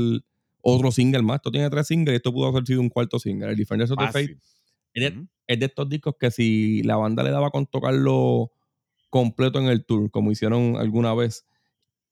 otro 0.61 0.91
single 0.91 1.21
más. 1.23 1.37
Esto 1.37 1.51
tiene 1.51 1.69
tres 1.69 1.87
singles 1.87 2.13
y 2.13 2.15
esto 2.17 2.31
pudo 2.33 2.47
haber 2.47 2.65
sido 2.65 2.81
un 2.81 2.89
cuarto 2.89 3.19
single. 3.19 3.49
El 3.49 3.55
Defenders 3.57 3.91
of 3.91 3.97
the 3.97 4.05
Fácil. 4.05 4.39
Es 4.93 5.03
de, 5.13 5.19
Ujú. 5.19 5.27
es 5.47 5.59
de 5.59 5.65
estos 5.65 5.89
discos 5.89 6.15
que 6.19 6.31
si 6.31 6.83
la 6.83 6.95
banda 6.97 7.23
le 7.23 7.31
daba 7.31 7.49
con 7.51 7.65
tocarlo 7.65 8.51
completo 9.09 9.59
en 9.59 9.65
el 9.65 9.85
tour, 9.85 10.09
como 10.11 10.31
hicieron 10.31 10.75
alguna 10.77 11.13
vez, 11.13 11.45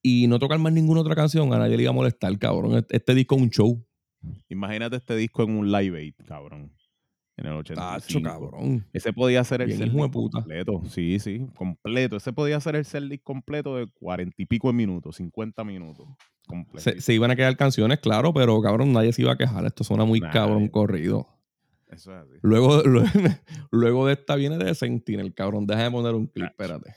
y 0.02 0.28
no 0.28 0.40
tocar 0.40 0.60
más 0.60 0.74
ninguna 0.74 1.02
otra 1.02 1.16
canción, 1.16 1.54
a 1.54 1.60
nadie 1.60 1.78
le 1.78 1.84
iba 1.84 1.92
a 1.92 1.96
molestar, 1.96 2.38
cabrón. 2.40 2.78
Este, 2.78 2.98
este 2.98 3.13
disco 3.13 3.36
es 3.36 3.42
un 3.42 3.50
show. 3.50 3.86
Imagínate 4.50 4.96
este 4.96 5.16
disco 5.16 5.44
en 5.44 5.52
un 5.52 5.72
live 5.72 6.00
aid, 6.00 6.13
cabrón. 6.28 6.72
En 7.36 7.46
el 7.46 7.54
85. 7.54 8.02
Tacho, 8.02 8.22
cabrón. 8.22 8.88
Ese 8.94 9.13
podía 9.13 9.44
ser 9.44 9.62
el 9.62 9.92
puta. 10.10 10.40
completo. 10.40 10.82
Sí, 10.90 11.20
sí, 11.20 11.46
completo. 11.56 12.16
Ese 12.18 12.34
podía 12.34 12.60
ser 12.60 12.76
el 12.76 12.86
setlist 12.86 13.24
completo 13.24 13.76
de 13.76 13.86
cuarenta 13.88 14.42
y 14.42 14.46
pico 14.48 14.70
de 14.70 14.74
minutos, 14.74 15.18
50 15.18 15.63
minutos. 15.63 16.08
Se, 16.78 17.00
se 17.00 17.13
iban 17.13 17.30
a 17.30 17.36
quedar 17.36 17.56
canciones, 17.56 18.00
claro, 18.00 18.34
pero 18.34 18.60
cabrón, 18.62 18.92
nadie 18.92 19.13
se 19.13 19.22
iba 19.22 19.34
a 19.34 19.38
quejar. 19.38 19.66
Esto 19.66 19.84
suena 19.84 20.04
muy 20.04 20.20
cabrón 20.20 20.68
corrido. 20.68 21.28
Eso 21.89 22.13
es 22.13 22.23
así. 22.23 22.34
Luego, 22.41 22.82
luego, 22.84 23.08
luego 23.71 24.08
de 24.08 24.13
esta 24.13 24.36
viene 24.36 24.58
de 24.58 24.73
Sentinel, 24.76 25.34
cabrón. 25.34 25.65
Déjame 25.65 25.91
poner 25.91 26.15
un 26.15 26.28
clip, 26.28 26.47
espérate. 26.47 26.93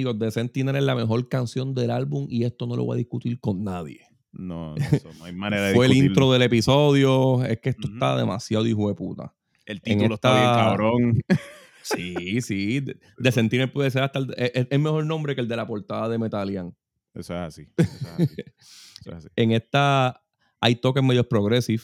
Amigos, 0.00 0.18
de 0.18 0.30
Sentinel 0.30 0.76
es 0.76 0.82
la 0.82 0.94
mejor 0.94 1.28
canción 1.28 1.74
del 1.74 1.90
álbum 1.90 2.26
y 2.30 2.44
esto 2.44 2.66
no 2.66 2.74
lo 2.74 2.84
voy 2.84 2.94
a 2.94 2.98
discutir 2.98 3.38
con 3.38 3.62
nadie. 3.62 4.00
No, 4.32 4.74
no, 4.74 4.76
eso, 4.76 5.10
no 5.18 5.24
hay 5.26 5.34
manera 5.34 5.66
de 5.66 5.74
Fue 5.74 5.84
el 5.84 5.92
intro 5.92 6.32
del 6.32 6.40
episodio. 6.40 7.44
Es 7.44 7.60
que 7.60 7.70
esto 7.70 7.88
está 7.92 8.16
demasiado 8.16 8.66
hijo 8.66 8.88
de 8.88 8.94
puta. 8.94 9.34
El 9.66 9.82
título 9.82 10.14
está 10.14 10.32
bien 10.32 10.44
cabrón. 10.44 11.20
Sí, 11.82 12.42
sí. 12.42 12.80
De, 12.80 13.00
de 13.16 13.32
Sentinel 13.32 13.72
puede 13.72 13.90
ser 13.90 14.02
hasta 14.02 14.18
el, 14.18 14.34
es, 14.36 14.66
es 14.70 14.78
mejor 14.78 15.04
nombre 15.06 15.34
que 15.34 15.40
el 15.40 15.48
de 15.48 15.56
la 15.56 15.66
portada 15.66 16.10
de 16.10 16.18
Metallian. 16.18 16.76
Eso 17.14 17.34
es 17.34 17.40
así. 17.40 17.68
Eso 17.76 17.88
es 17.88 18.04
así. 18.04 18.24
Eso 19.00 19.10
es 19.10 19.16
así. 19.16 19.28
En 19.34 19.52
esta 19.52 20.22
hay 20.60 20.76
toques 20.76 21.02
medios 21.02 21.26
progressive. 21.26 21.82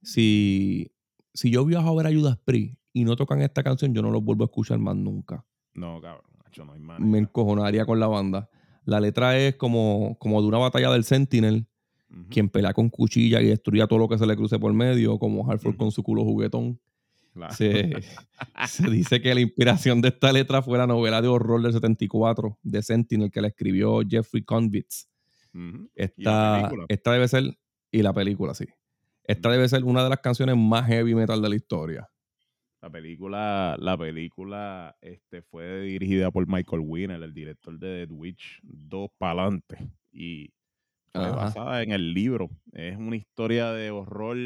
Si, 0.00 0.92
si 1.34 1.50
yo 1.50 1.64
viajo 1.64 1.88
a 1.88 2.02
ver 2.02 2.06
a 2.06 2.16
Judas 2.16 2.38
Priest 2.44 2.78
y 2.92 3.04
no 3.04 3.16
tocan 3.16 3.42
esta 3.42 3.62
canción, 3.62 3.92
yo 3.92 4.00
no 4.00 4.10
los 4.10 4.22
vuelvo 4.22 4.44
a 4.44 4.46
escuchar 4.46 4.78
más 4.78 4.96
nunca. 4.96 5.44
No, 5.74 6.00
cabrón. 6.00 6.31
No. 6.58 6.98
Me 6.98 7.18
encojonaría 7.18 7.84
con 7.86 8.00
la 8.00 8.06
banda. 8.06 8.48
La 8.84 9.00
letra 9.00 9.38
es 9.38 9.56
como, 9.56 10.16
como 10.18 10.42
de 10.42 10.48
una 10.48 10.58
batalla 10.58 10.90
del 10.90 11.04
Sentinel, 11.04 11.66
quien 12.28 12.48
pelea 12.48 12.74
con 12.74 12.90
cuchilla 12.90 13.40
y 13.40 13.46
destruía 13.46 13.86
todo 13.86 13.98
lo 13.98 14.08
que 14.08 14.18
se 14.18 14.26
le 14.26 14.36
cruce 14.36 14.58
por 14.58 14.72
medio, 14.72 15.18
como 15.18 15.50
Hartford 15.50 15.74
Ujú. 15.74 15.78
con 15.78 15.92
su 15.92 16.02
culo 16.02 16.24
juguetón. 16.24 16.80
Claro. 17.32 17.54
Se, 17.54 17.90
se 18.68 18.90
dice 18.90 19.22
que 19.22 19.34
la 19.34 19.40
inspiración 19.40 20.02
de 20.02 20.08
esta 20.08 20.32
letra 20.32 20.60
fue 20.60 20.76
la 20.76 20.86
novela 20.86 21.22
de 21.22 21.28
horror 21.28 21.62
del 21.62 21.72
74 21.72 22.58
de 22.62 22.82
Sentinel 22.82 23.30
que 23.30 23.40
la 23.40 23.48
escribió 23.48 24.00
Jeffrey 24.06 24.42
Convitz. 24.42 25.08
Esta, 25.94 26.70
esta 26.88 27.12
debe 27.12 27.28
ser, 27.28 27.44
y 27.90 28.02
la 28.02 28.12
película, 28.12 28.54
sí. 28.54 28.66
Esta 29.24 29.50
debe 29.50 29.68
ser 29.68 29.84
una 29.84 30.02
de 30.02 30.10
las 30.10 30.18
canciones 30.18 30.56
más 30.56 30.86
heavy 30.86 31.14
metal 31.14 31.40
de 31.40 31.48
la 31.48 31.56
historia. 31.56 32.08
La 32.82 32.90
película, 32.90 33.76
la 33.78 33.96
película 33.96 34.96
este, 35.00 35.40
fue 35.40 35.82
dirigida 35.82 36.32
por 36.32 36.48
Michael 36.48 36.82
Winner, 36.84 37.22
el 37.22 37.32
director 37.32 37.78
de 37.78 38.08
The 38.08 38.12
Witch 38.12 38.58
2 38.64 39.08
Palante. 39.18 39.88
Y 40.10 40.52
fue 41.12 41.22
Ajá. 41.22 41.36
basada 41.36 41.82
en 41.84 41.92
el 41.92 42.12
libro. 42.12 42.50
Es 42.72 42.96
una 42.96 43.14
historia 43.14 43.70
de 43.70 43.92
horror 43.92 44.36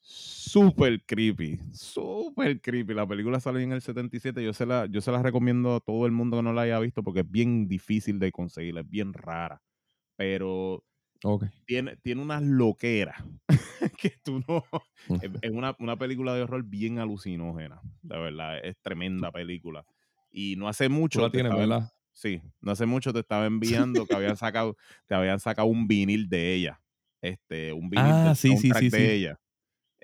súper 0.00 1.02
creepy. 1.04 1.58
Súper 1.72 2.60
creepy. 2.60 2.94
La 2.94 3.06
película 3.06 3.40
salió 3.40 3.60
en 3.60 3.72
el 3.72 3.82
77. 3.82 4.44
Yo 4.44 4.52
se, 4.52 4.64
la, 4.64 4.86
yo 4.86 5.00
se 5.00 5.10
la 5.10 5.20
recomiendo 5.20 5.74
a 5.74 5.80
todo 5.80 6.06
el 6.06 6.12
mundo 6.12 6.36
que 6.36 6.44
no 6.44 6.52
la 6.52 6.62
haya 6.62 6.78
visto 6.78 7.02
porque 7.02 7.20
es 7.20 7.30
bien 7.30 7.66
difícil 7.66 8.20
de 8.20 8.30
conseguir. 8.30 8.78
Es 8.78 8.88
bien 8.88 9.12
rara. 9.12 9.60
Pero 10.16 10.84
Tiene, 11.66 11.96
tiene 11.96 12.22
unas 12.22 12.42
loqueras 12.42 13.16
que 13.98 14.10
tú 14.22 14.42
no. 14.46 14.64
Es, 15.20 15.30
es 15.40 15.50
una, 15.50 15.74
una 15.78 15.96
película 15.96 16.34
de 16.34 16.42
horror 16.42 16.64
bien 16.64 16.98
alucinógena. 16.98 17.80
De 18.02 18.18
verdad, 18.18 18.58
es 18.64 18.76
tremenda 18.82 19.32
película. 19.32 19.84
Y 20.30 20.56
no 20.56 20.68
hace 20.68 20.88
mucho. 20.88 21.18
Tú 21.18 21.22
la 21.22 21.30
te 21.30 21.36
tienes, 21.36 21.50
estaba- 21.50 21.60
¿verdad? 21.68 21.90
Sí, 22.12 22.40
no 22.60 22.70
hace 22.72 22.86
mucho 22.86 23.12
te 23.12 23.20
estaba 23.20 23.46
enviando 23.46 24.06
que 24.06 24.14
habían 24.14 24.36
sacado, 24.36 24.76
te 25.06 25.14
habían 25.14 25.40
sacado 25.40 25.68
un 25.68 25.86
vinil 25.88 26.28
de 26.28 26.54
ella. 26.54 26.80
Este, 27.20 27.72
un 27.72 27.88
vinil 27.90 28.14
Ah, 28.14 28.22
del 28.22 28.34
sí, 28.36 28.56
sí, 28.56 28.74
sí, 28.74 28.90
de 28.90 28.98
sí. 29.08 29.14
ella. 29.14 29.40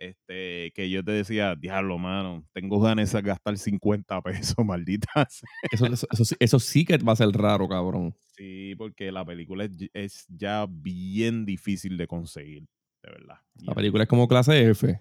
Este, 0.01 0.73
que 0.75 0.89
yo 0.89 1.05
te 1.05 1.13
decía, 1.13 1.55
diablo, 1.57 1.99
mano, 1.99 2.49
tengo 2.55 2.81
ganas 2.81 3.13
de 3.13 3.21
gastar 3.23 3.59
50 3.59 4.23
pesos, 4.23 4.57
maldita 4.67 5.27
sea". 5.29 5.49
Eso, 5.71 5.87
eso, 5.87 6.07
eso 6.11 6.25
sí- 6.25 6.37
eso 6.41 6.59
sí 6.59 6.85
que 6.87 6.97
va 6.99 7.13
a 7.13 7.17
ser 7.17 7.29
raro, 7.33 7.69
cabrón. 7.69 8.15
Sí, 8.35 8.75
porque 8.79 9.13
la 9.13 9.25
película 9.27 9.65
es, 9.65 9.73
es 9.93 10.27
ya 10.29 10.67
bien 10.69 11.45
difícil 11.45 11.99
de 11.99 12.07
conseguir, 12.07 12.63
de 13.03 13.11
verdad. 13.11 13.37
La 13.57 13.75
película 13.75 14.05
es 14.05 14.09
como 14.09 14.27
clase 14.27 14.71
F. 14.71 14.99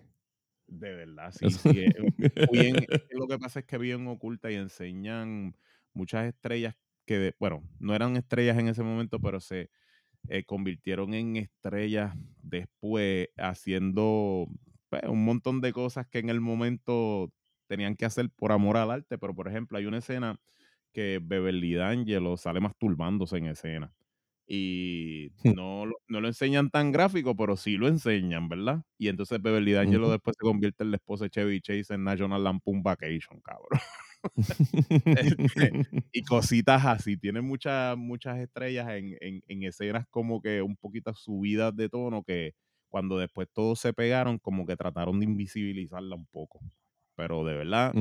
De 0.67 0.93
verdad, 0.93 1.31
sí, 1.31 1.49
sí. 1.49 1.69
bien- 2.51 2.85
lo 3.11 3.27
que 3.27 3.39
pasa 3.39 3.61
es 3.61 3.65
que 3.65 3.77
bien 3.77 4.05
oculta 4.07 4.51
y 4.51 4.55
enseñan 4.55 5.55
muchas 5.93 6.27
estrellas 6.27 6.75
que, 7.05 7.33
bueno, 7.39 7.63
no 7.79 7.95
eran 7.95 8.17
estrellas 8.17 8.57
en 8.59 8.67
ese 8.67 8.83
momento, 8.83 9.19
pero 9.19 9.39
se 9.39 9.69
eh, 10.29 10.43
convirtieron 10.45 11.13
en 11.13 11.37
estrellas 11.37 12.15
después 12.43 13.29
haciendo 13.37 14.47
pues, 14.89 15.03
un 15.07 15.23
montón 15.25 15.61
de 15.61 15.73
cosas 15.73 16.07
que 16.07 16.19
en 16.19 16.29
el 16.29 16.41
momento 16.41 17.31
tenían 17.67 17.95
que 17.95 18.05
hacer 18.05 18.29
por 18.35 18.51
amor 18.51 18.77
al 18.77 18.91
arte. 18.91 19.17
Pero, 19.17 19.35
por 19.35 19.47
ejemplo, 19.47 19.77
hay 19.77 19.85
una 19.85 19.99
escena 19.99 20.39
que 20.93 21.19
Beverly 21.23 21.75
D'Angelo 21.75 22.37
sale 22.37 22.59
masturbándose 22.61 23.37
en 23.37 23.47
escena. 23.47 23.93
y 24.47 25.31
no, 25.47 25.85
lo- 25.85 25.95
no 26.07 26.21
lo 26.21 26.27
enseñan 26.27 26.69
tan 26.71 26.91
gráfico, 26.91 27.35
pero 27.35 27.55
sí 27.57 27.77
lo 27.77 27.87
enseñan, 27.87 28.49
¿verdad? 28.49 28.83
Y 28.97 29.07
entonces 29.09 29.41
Beverly 29.41 29.73
D'Angelo 29.73 30.09
después 30.11 30.35
se 30.39 30.43
convierte 30.45 30.83
en 30.83 30.91
la 30.91 30.97
esposa 30.97 31.25
de 31.25 31.29
Chevy 31.31 31.61
Chase 31.61 31.93
en 31.95 32.03
National 32.03 32.43
Lampoon 32.43 32.81
Vacation, 32.83 33.41
cabrón. 33.41 33.79
y 36.11 36.23
cositas 36.23 36.85
así. 36.85 37.17
Tiene 37.17 37.41
muchas, 37.41 37.97
muchas 37.97 38.39
estrellas 38.39 38.89
en, 38.89 39.15
en, 39.21 39.41
en 39.47 39.63
escenas 39.63 40.05
como 40.09 40.41
que 40.41 40.61
un 40.61 40.75
poquito 40.77 41.13
subidas 41.13 41.75
de 41.75 41.89
tono 41.89 42.23
que 42.23 42.53
cuando 42.89 43.17
después 43.17 43.47
todos 43.53 43.79
se 43.79 43.93
pegaron, 43.93 44.37
como 44.39 44.65
que 44.65 44.75
trataron 44.75 45.19
de 45.19 45.25
invisibilizarla 45.25 46.15
un 46.15 46.25
poco. 46.25 46.59
Pero 47.15 47.45
de 47.45 47.55
verdad, 47.55 47.93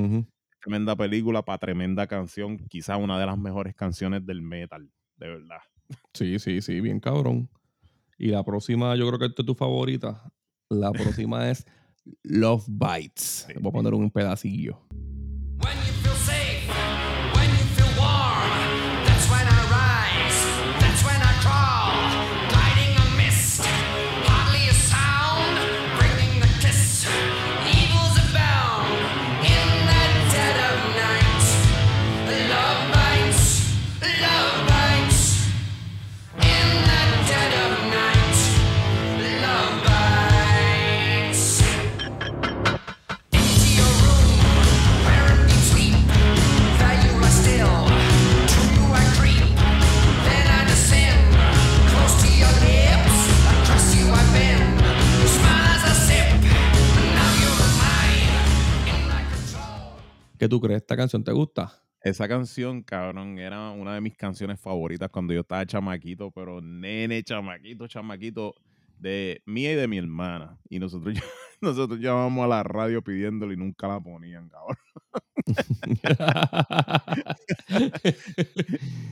tremenda 0.60 0.96
película 0.96 1.44
para 1.44 1.58
tremenda 1.58 2.06
canción. 2.06 2.58
Quizá 2.68 2.96
una 2.96 3.18
de 3.18 3.26
las 3.26 3.38
mejores 3.38 3.74
canciones 3.74 4.24
del 4.26 4.42
metal, 4.42 4.90
de 5.16 5.28
verdad. 5.28 5.60
Sí, 6.14 6.38
sí, 6.38 6.60
sí, 6.60 6.80
bien 6.80 7.00
cabrón. 7.00 7.48
Y 8.18 8.28
la 8.28 8.42
próxima, 8.44 8.96
yo 8.96 9.06
creo 9.06 9.18
que 9.18 9.26
esta 9.26 9.42
es 9.42 9.46
tu 9.46 9.54
favorita. 9.54 10.32
La 10.68 10.90
próxima 10.92 11.50
es 11.50 11.66
Love 12.24 12.66
Bites. 12.68 13.46
Sí. 13.46 13.52
Voy 13.60 13.70
a 13.70 13.72
poner 13.72 13.94
un 13.94 14.10
pedacillo. 14.10 14.80
¿Qué 60.38 60.48
tú 60.48 60.60
crees? 60.60 60.82
¿Esta 60.82 60.96
canción 60.96 61.24
te 61.24 61.32
gusta? 61.32 61.72
Esa 62.00 62.28
canción, 62.28 62.82
cabrón, 62.82 63.38
era 63.38 63.70
una 63.70 63.94
de 63.94 64.00
mis 64.00 64.16
canciones 64.16 64.60
favoritas 64.60 65.10
cuando 65.10 65.34
yo 65.34 65.40
estaba 65.40 65.66
chamaquito, 65.66 66.30
pero 66.30 66.60
nene, 66.60 67.22
chamaquito, 67.24 67.88
chamaquito, 67.88 68.54
de 68.98 69.42
mía 69.46 69.72
y 69.72 69.74
de 69.74 69.88
mi 69.88 69.98
hermana. 69.98 70.58
Y 70.68 70.78
nosotros, 70.78 71.14
nosotros 71.60 71.98
llamamos 71.98 72.44
a 72.44 72.48
la 72.48 72.62
radio 72.62 73.02
pidiéndole 73.02 73.54
y 73.54 73.56
nunca 73.56 73.88
la 73.88 74.00
ponían, 74.00 74.48
cabrón. 74.48 74.76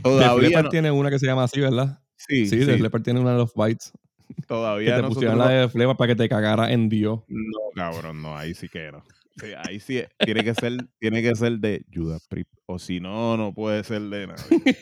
Todavía 0.02 0.62
no- 0.62 0.68
tiene 0.68 0.90
una 0.90 1.10
que 1.10 1.18
se 1.18 1.26
llama 1.26 1.44
así, 1.44 1.60
¿verdad? 1.60 2.00
Sí, 2.16 2.46
Sí, 2.46 2.64
sí, 2.64 2.82
tiene 3.02 3.20
una 3.20 3.32
de 3.32 3.38
Love 3.38 3.52
Bites. 3.56 3.92
Que 4.34 4.42
todavía 4.42 4.96
te 4.96 5.02
nosotros 5.02 5.14
pusieron 5.14 5.38
no- 5.38 5.44
la 5.44 5.50
de 5.50 5.70
Leppard 5.78 5.96
para 5.96 6.08
que 6.08 6.16
te 6.16 6.28
cagara 6.28 6.72
en 6.72 6.88
Dios. 6.88 7.20
No, 7.28 7.58
cabrón, 7.74 8.22
no, 8.22 8.36
ahí 8.36 8.54
sí 8.54 8.68
que 8.68 8.90
no. 8.92 9.02
Sí, 9.38 9.48
ahí 9.56 9.80
sí 9.80 10.02
tiene 10.18 10.42
que 10.42 10.54
ser, 10.54 10.76
tiene 10.98 11.22
que 11.22 11.34
ser 11.34 11.58
de 11.58 11.84
Judas 11.92 12.26
Priest. 12.28 12.50
O 12.66 12.78
si 12.78 13.00
no, 13.00 13.36
no 13.36 13.52
puede 13.52 13.84
ser 13.84 14.02
de 14.02 14.26
nadie. 14.28 14.78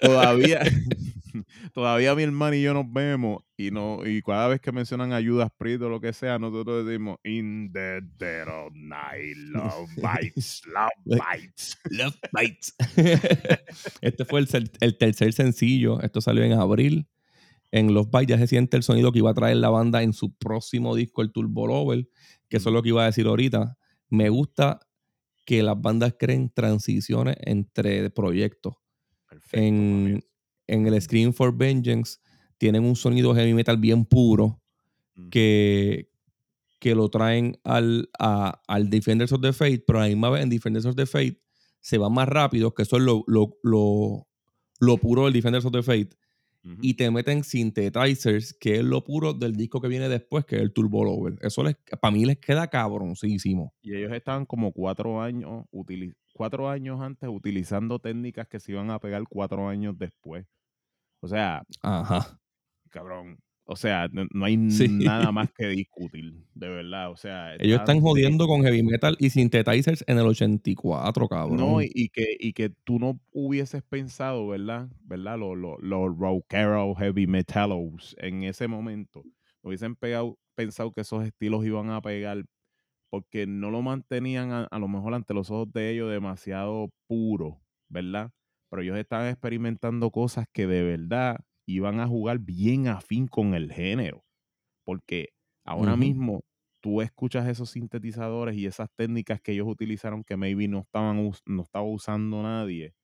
todavía, 0.00 0.60
todavía 1.74 2.14
mi 2.14 2.22
hermano 2.22 2.54
y 2.54 2.62
yo 2.62 2.72
nos 2.72 2.90
vemos 2.92 3.42
y 3.56 3.70
no, 3.70 4.06
y 4.06 4.22
cada 4.22 4.48
vez 4.48 4.60
que 4.60 4.70
mencionan 4.70 5.12
a 5.12 5.20
Judas 5.22 5.50
Priest 5.58 5.82
o 5.82 5.88
lo 5.88 6.00
que 6.00 6.12
sea, 6.12 6.38
nosotros 6.38 6.86
decimos 6.86 7.18
In 7.24 7.72
the 7.72 8.00
dead 8.16 8.46
of 8.48 8.72
night, 8.74 9.36
love 9.36 9.90
bites, 9.96 10.62
love 10.66 10.90
bites. 11.04 11.76
Love 11.90 12.16
Bites. 12.32 12.74
este 14.00 14.24
fue 14.24 14.40
el, 14.40 14.70
el 14.80 14.96
tercer 14.96 15.32
sencillo. 15.32 16.00
Esto 16.00 16.20
salió 16.20 16.44
en 16.44 16.52
abril. 16.52 17.06
En 17.70 17.94
Love 17.94 18.10
Bites 18.10 18.28
ya 18.28 18.38
se 18.38 18.46
siente 18.46 18.76
el 18.76 18.82
sonido 18.82 19.12
que 19.12 19.18
iba 19.18 19.30
a 19.30 19.34
traer 19.34 19.56
la 19.56 19.70
banda 19.70 20.02
en 20.02 20.12
su 20.12 20.34
próximo 20.34 20.94
disco, 20.94 21.22
el 21.22 21.32
Turbo 21.32 21.66
Lover, 21.66 22.06
que 22.52 22.58
eso 22.58 22.68
es 22.68 22.74
lo 22.74 22.82
que 22.82 22.90
iba 22.90 23.02
a 23.02 23.06
decir 23.06 23.26
ahorita. 23.26 23.78
Me 24.10 24.28
gusta 24.28 24.78
que 25.46 25.62
las 25.62 25.80
bandas 25.80 26.16
creen 26.18 26.50
transiciones 26.50 27.36
entre 27.40 28.10
proyectos. 28.10 28.74
Perfecto. 29.26 29.56
En, 29.58 30.22
en 30.66 30.86
el 30.86 31.00
Scream 31.00 31.32
for 31.32 31.56
Vengeance 31.56 32.18
tienen 32.58 32.84
un 32.84 32.94
sonido 32.94 33.34
heavy 33.34 33.54
metal 33.54 33.78
bien 33.78 34.04
puro 34.04 34.60
Mm. 35.14 35.28
que, 35.30 36.10
que 36.78 36.94
lo 36.94 37.08
traen 37.10 37.58
al, 37.64 38.10
a- 38.18 38.60
al 38.66 38.88
Defenders 38.90 39.32
of 39.32 39.40
the 39.40 39.52
Fate, 39.52 39.82
pero 39.86 39.98
a 39.98 40.02
la 40.02 40.08
misma 40.08 40.28
vez 40.30 40.42
en 40.42 40.48
Defenders 40.50 40.84
of 40.86 40.94
the 40.96 41.04
Fate 41.06 41.38
se 41.80 41.96
va 41.98 42.08
más 42.10 42.28
rápido, 42.28 42.72
que 42.74 42.82
eso 42.82 42.96
es 42.96 43.02
lo, 43.02 43.22
lo, 43.26 43.56
lo, 43.62 44.26
lo 44.80 44.96
puro 44.98 45.24
del 45.24 45.32
Defenders 45.34 45.64
of 45.64 45.72
the 45.72 45.82
Fate, 45.82 46.10
Y 46.80 46.94
te 46.94 47.10
meten 47.10 47.42
synthesizers, 47.42 48.54
que 48.54 48.76
es 48.76 48.84
lo 48.84 49.02
puro 49.02 49.34
del 49.34 49.56
disco 49.56 49.80
que 49.80 49.88
viene 49.88 50.08
después, 50.08 50.44
que 50.44 50.56
es 50.56 50.62
el 50.62 50.72
Turbo 50.72 51.04
Lover. 51.04 51.34
Eso 51.40 51.64
les, 51.64 51.76
para 52.00 52.12
mí 52.12 52.24
les 52.24 52.38
queda 52.38 52.68
cabroncísimo. 52.68 53.74
Y 53.82 53.96
ellos 53.96 54.12
estaban 54.12 54.46
como 54.46 54.72
cuatro 54.72 55.20
años, 55.20 55.64
cuatro 56.32 56.68
años 56.68 57.00
antes 57.00 57.28
utilizando 57.28 57.98
técnicas 57.98 58.46
que 58.46 58.60
se 58.60 58.72
iban 58.72 58.90
a 58.90 58.98
pegar 59.00 59.24
cuatro 59.28 59.68
años 59.68 59.98
después. 59.98 60.46
O 61.20 61.28
sea, 61.28 61.62
Ajá. 61.82 62.40
cabrón. 62.90 63.38
O 63.64 63.76
sea, 63.76 64.08
no, 64.12 64.44
hay 64.44 64.56
Sí. 64.70 64.86
nada 65.12 65.32
más 65.32 65.50
que 65.56 65.68
discutir, 65.68 66.32
de 66.54 66.68
verdad. 66.68 67.10
O 67.10 67.16
sea, 67.16 67.54
Ellos 67.54 67.80
están 67.80 68.00
jodiendo 68.00 68.46
con 68.46 68.62
heavy 68.62 68.82
metal 68.82 69.16
y 69.18 69.30
synthesizers 69.30 70.04
en 70.06 70.18
el 70.18 70.26
84, 70.26 71.28
cabrón. 71.28 71.56
No, 71.56 71.80
y, 71.80 72.08
que, 72.08 72.36
y 72.38 72.52
que 72.52 72.70
tú 72.84 72.98
no 72.98 73.20
hubieses 73.30 73.82
pensado, 73.82 74.48
¿verdad? 74.48 74.88
¿Verdad? 75.04 75.38
Los 75.38 75.56
los 75.56 75.76
los 75.80 76.18
rockeros, 76.18 76.98
heavy 76.98 77.26
metalos 77.26 78.16
en 78.18 78.42
ese 78.42 78.66
momento. 78.68 79.22
no 79.62 79.68
Hubiesen 79.68 79.94
pegado, 79.94 80.38
pensado 80.56 80.92
que 80.92 81.02
esos 81.02 81.24
estilos 81.24 81.64
iban 81.64 81.90
a 81.90 82.00
pegar 82.02 82.44
porque 83.10 83.46
no 83.46 83.70
lo 83.70 83.82
mantenían 83.82 84.52
a, 84.52 84.64
a 84.64 84.78
lo 84.78 84.88
mejor 84.88 85.14
ante 85.14 85.34
los 85.34 85.50
ojos 85.50 85.72
de 85.72 85.90
ellos 85.90 86.10
demasiado 86.10 86.90
puro, 87.06 87.60
¿verdad? 87.88 88.30
Pero 88.70 88.82
ellos 88.82 88.98
estaban 88.98 89.28
experimentando 89.28 90.10
cosas 90.10 90.46
que 90.52 90.66
de 90.66 90.82
verdad 90.82 91.36
iban 91.66 92.00
a 92.00 92.06
jugar 92.08 92.38
bien 92.40 92.88
afín 92.88 93.28
con 93.28 93.54
el 93.54 93.72
género. 93.72 94.24
Porque 94.84 95.30
ahora 95.64 95.96
mismo 95.96 96.42
tú 96.80 97.00
escuchas 97.02 97.48
esos 97.48 97.70
sintetizadores 97.70 98.56
y 98.56 98.66
esas 98.66 98.88
técnicas 98.96 99.40
que 99.40 99.52
ellos 99.52 99.68
utilizaron 99.68 100.24
que 100.24 100.36
maybe 100.36 100.68
no 100.68 100.80
estaban 100.80 101.30
no 101.46 101.62
estaba 101.62 101.84
usando 101.86 102.42
nadie 102.42 102.94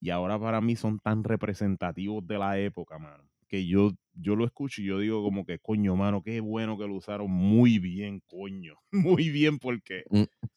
y 0.00 0.10
ahora 0.10 0.38
para 0.38 0.60
mí 0.60 0.76
son 0.76 0.98
tan 1.00 1.24
representativos 1.24 2.26
de 2.26 2.38
la 2.38 2.58
época, 2.60 2.98
mano, 2.98 3.30
que 3.48 3.66
yo 3.66 3.92
yo 4.14 4.36
lo 4.36 4.44
escucho 4.46 4.82
y 4.82 4.86
yo 4.86 4.98
digo 5.00 5.22
como 5.24 5.44
que 5.46 5.58
coño, 5.60 5.96
mano, 5.96 6.22
qué 6.22 6.40
bueno 6.40 6.78
que 6.78 6.86
lo 6.88 6.94
usaron 6.96 7.30
muy 7.30 7.78
bien, 7.80 8.20
coño, 8.26 8.76
muy 8.92 9.30
bien 9.30 9.58
porque 9.58 10.04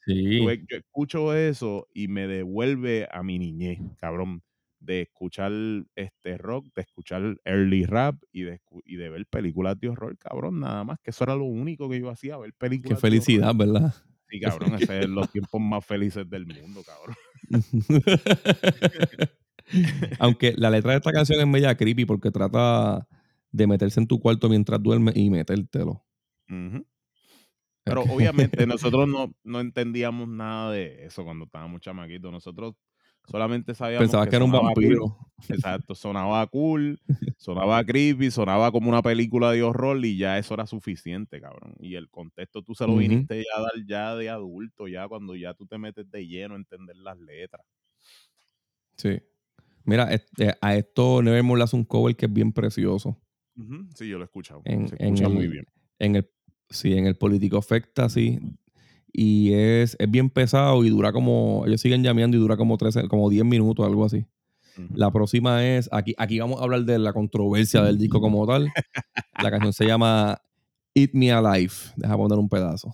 Sí. 0.06 0.40
yo, 0.40 0.54
yo 0.54 0.78
escucho 0.78 1.34
eso 1.36 1.88
y 1.94 2.08
me 2.08 2.28
devuelve 2.28 3.08
a 3.12 3.24
mi 3.24 3.40
niñez, 3.40 3.80
cabrón, 3.98 4.44
de 4.88 5.02
escuchar 5.02 5.52
este 5.96 6.38
rock, 6.38 6.74
de 6.74 6.82
escuchar 6.82 7.40
early 7.44 7.86
rap 7.86 8.24
y 8.32 8.44
de, 8.44 8.62
y 8.86 8.96
de 8.96 9.10
ver 9.10 9.26
películas 9.28 9.78
de 9.80 9.90
horror, 9.90 10.18
cabrón, 10.18 10.62
nada 10.62 10.86
más, 10.86 10.98
que 11.04 11.12
eso 11.12 11.26
era 11.26 11.36
lo 11.36 11.44
único 11.44 11.90
que 11.90 12.00
yo 12.00 12.10
hacía, 12.10 12.38
ver 12.38 12.54
películas. 12.54 13.02
Qué 13.02 13.08
de 13.08 13.16
horror. 13.16 13.22
felicidad, 13.26 13.54
¿verdad? 13.54 13.94
Sí, 14.30 14.40
cabrón, 14.40 14.76
ese 14.76 15.02
es 15.02 15.10
los 15.10 15.30
tiempos 15.30 15.60
más 15.62 15.86
felices 15.86 16.28
del 16.30 16.48
mundo, 16.48 16.84
cabrón. 16.84 17.16
Aunque 20.20 20.54
la 20.58 20.70
letra 20.70 20.92
de 20.92 20.98
esta 20.98 21.12
canción 21.12 21.42
es 21.42 21.48
media 21.48 21.76
creepy 21.76 22.06
porque 22.06 22.32
trata 22.32 23.06
de 23.52 23.68
meterse 23.68 24.00
en 24.00 24.08
tu 24.08 24.20
cuarto 24.20 24.48
mientras 24.50 24.82
duermes 24.82 25.18
y 25.18 25.30
metértelo. 25.30 26.06
Ujú. 26.50 26.88
Pero 27.84 28.04
obviamente 28.04 28.66
nosotros 28.68 29.06
no, 29.08 29.34
no 29.44 29.60
entendíamos 29.60 30.30
nada 30.30 30.72
de 30.72 31.06
eso 31.06 31.26
cuando 31.26 31.46
estábamos 31.46 31.82
chamaquitos. 31.82 32.32
Nosotros 32.32 32.76
solamente 33.28 33.76
sabíamos 33.76 34.06
Pensabas 34.06 34.30
que, 34.30 34.36
era 34.36 34.46
un 34.46 34.52
cool. 34.52 34.62
vampiro. 34.62 35.18
Exacto, 35.50 35.94
sonaba 35.94 36.46
cool, 36.48 37.00
sonaba 37.38 37.84
creepy, 37.84 38.32
sonaba 38.32 38.72
como 38.72 38.90
una 38.90 39.02
película 39.02 39.52
de 39.52 39.62
horror 39.62 40.04
y 40.04 40.18
ya 40.18 40.38
eso 40.38 40.54
era 40.54 40.66
suficiente, 40.66 41.40
cabrón. 41.40 41.76
Y 41.80 41.96
el 41.96 42.10
contexto 42.10 42.64
tú 42.64 42.74
se 42.74 42.88
lo 42.88 42.96
viniste 42.96 43.38
ya 43.38 43.60
a 43.60 43.62
dar 43.62 43.86
ya 43.88 44.16
de 44.16 44.30
adulto, 44.30 44.88
ya 44.88 45.08
cuando 45.08 45.36
ya 45.36 45.54
tú 45.54 45.68
te 45.68 45.78
metes 45.78 46.10
de 46.10 46.26
lleno 46.28 46.56
a 46.56 46.58
entender 46.58 46.96
las 46.96 47.20
letras. 47.20 47.66
Sí. 48.96 49.22
Mira, 49.84 50.12
este, 50.12 50.56
a 50.60 50.76
esto 50.76 51.22
Nevermore 51.22 51.60
le 51.60 51.64
hace 51.64 51.76
un 51.76 51.86
cover 51.86 52.16
que 52.16 52.26
es 52.26 52.34
bien 52.34 52.52
precioso. 52.52 53.18
Sí, 53.96 54.08
yo 54.08 54.18
lo 54.18 54.24
he 54.24 54.26
escuchado. 54.26 54.62
En, 54.66 54.88
se 54.88 54.96
en 55.00 55.14
escucha 55.14 55.28
el, 55.28 55.34
muy 55.34 55.48
bien. 55.48 55.66
En 56.00 56.16
el, 56.16 56.30
sí, 56.70 56.94
en 56.94 57.08
el 57.08 57.16
Político 57.16 57.58
Afecta, 57.58 58.10
sí. 58.10 58.40
Y 59.20 59.52
es, 59.54 59.96
es 59.98 60.12
bien 60.12 60.30
pesado 60.30 60.86
y 60.86 60.92
dura 60.92 61.12
como. 61.12 61.64
Ellos 61.66 61.82
siguen 61.82 62.04
llameando 62.04 62.38
y 62.38 62.40
dura 62.40 62.56
como 62.56 62.78
13, 62.78 63.08
como 63.08 63.32
10 63.32 63.46
minutos, 63.46 63.84
algo 63.84 64.06
así. 64.06 64.28
La 64.94 65.10
próxima 65.10 65.66
es, 65.66 65.90
aquí, 65.92 66.14
aquí 66.20 66.38
vamos 66.38 66.62
a 66.62 66.64
hablar 66.64 66.84
de 66.84 67.00
la 67.00 67.12
controversia 67.12 67.82
del 67.82 67.98
disco 67.98 68.22
como 68.22 68.46
tal. 68.46 68.72
La 69.42 69.50
canción 69.50 69.74
se 69.74 69.88
llama 69.88 70.40
Eat 70.94 71.12
Me 71.14 71.32
Alive. 71.32 71.74
Deja 71.96 72.16
poner 72.16 72.38
un 72.38 72.48
pedazo. 72.48 72.94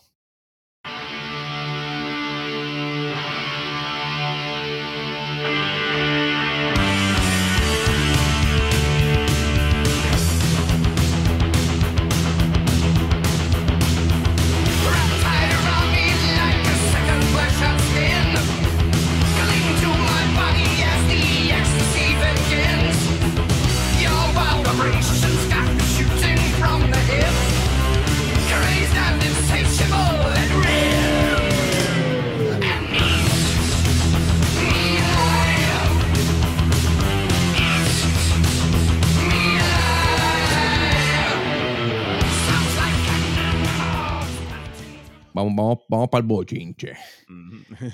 Vamos, 45.44 45.56
vamos, 45.56 45.80
vamos 45.90 46.10
para 46.10 46.22
el 46.22 46.28
bochinche. 46.28 46.94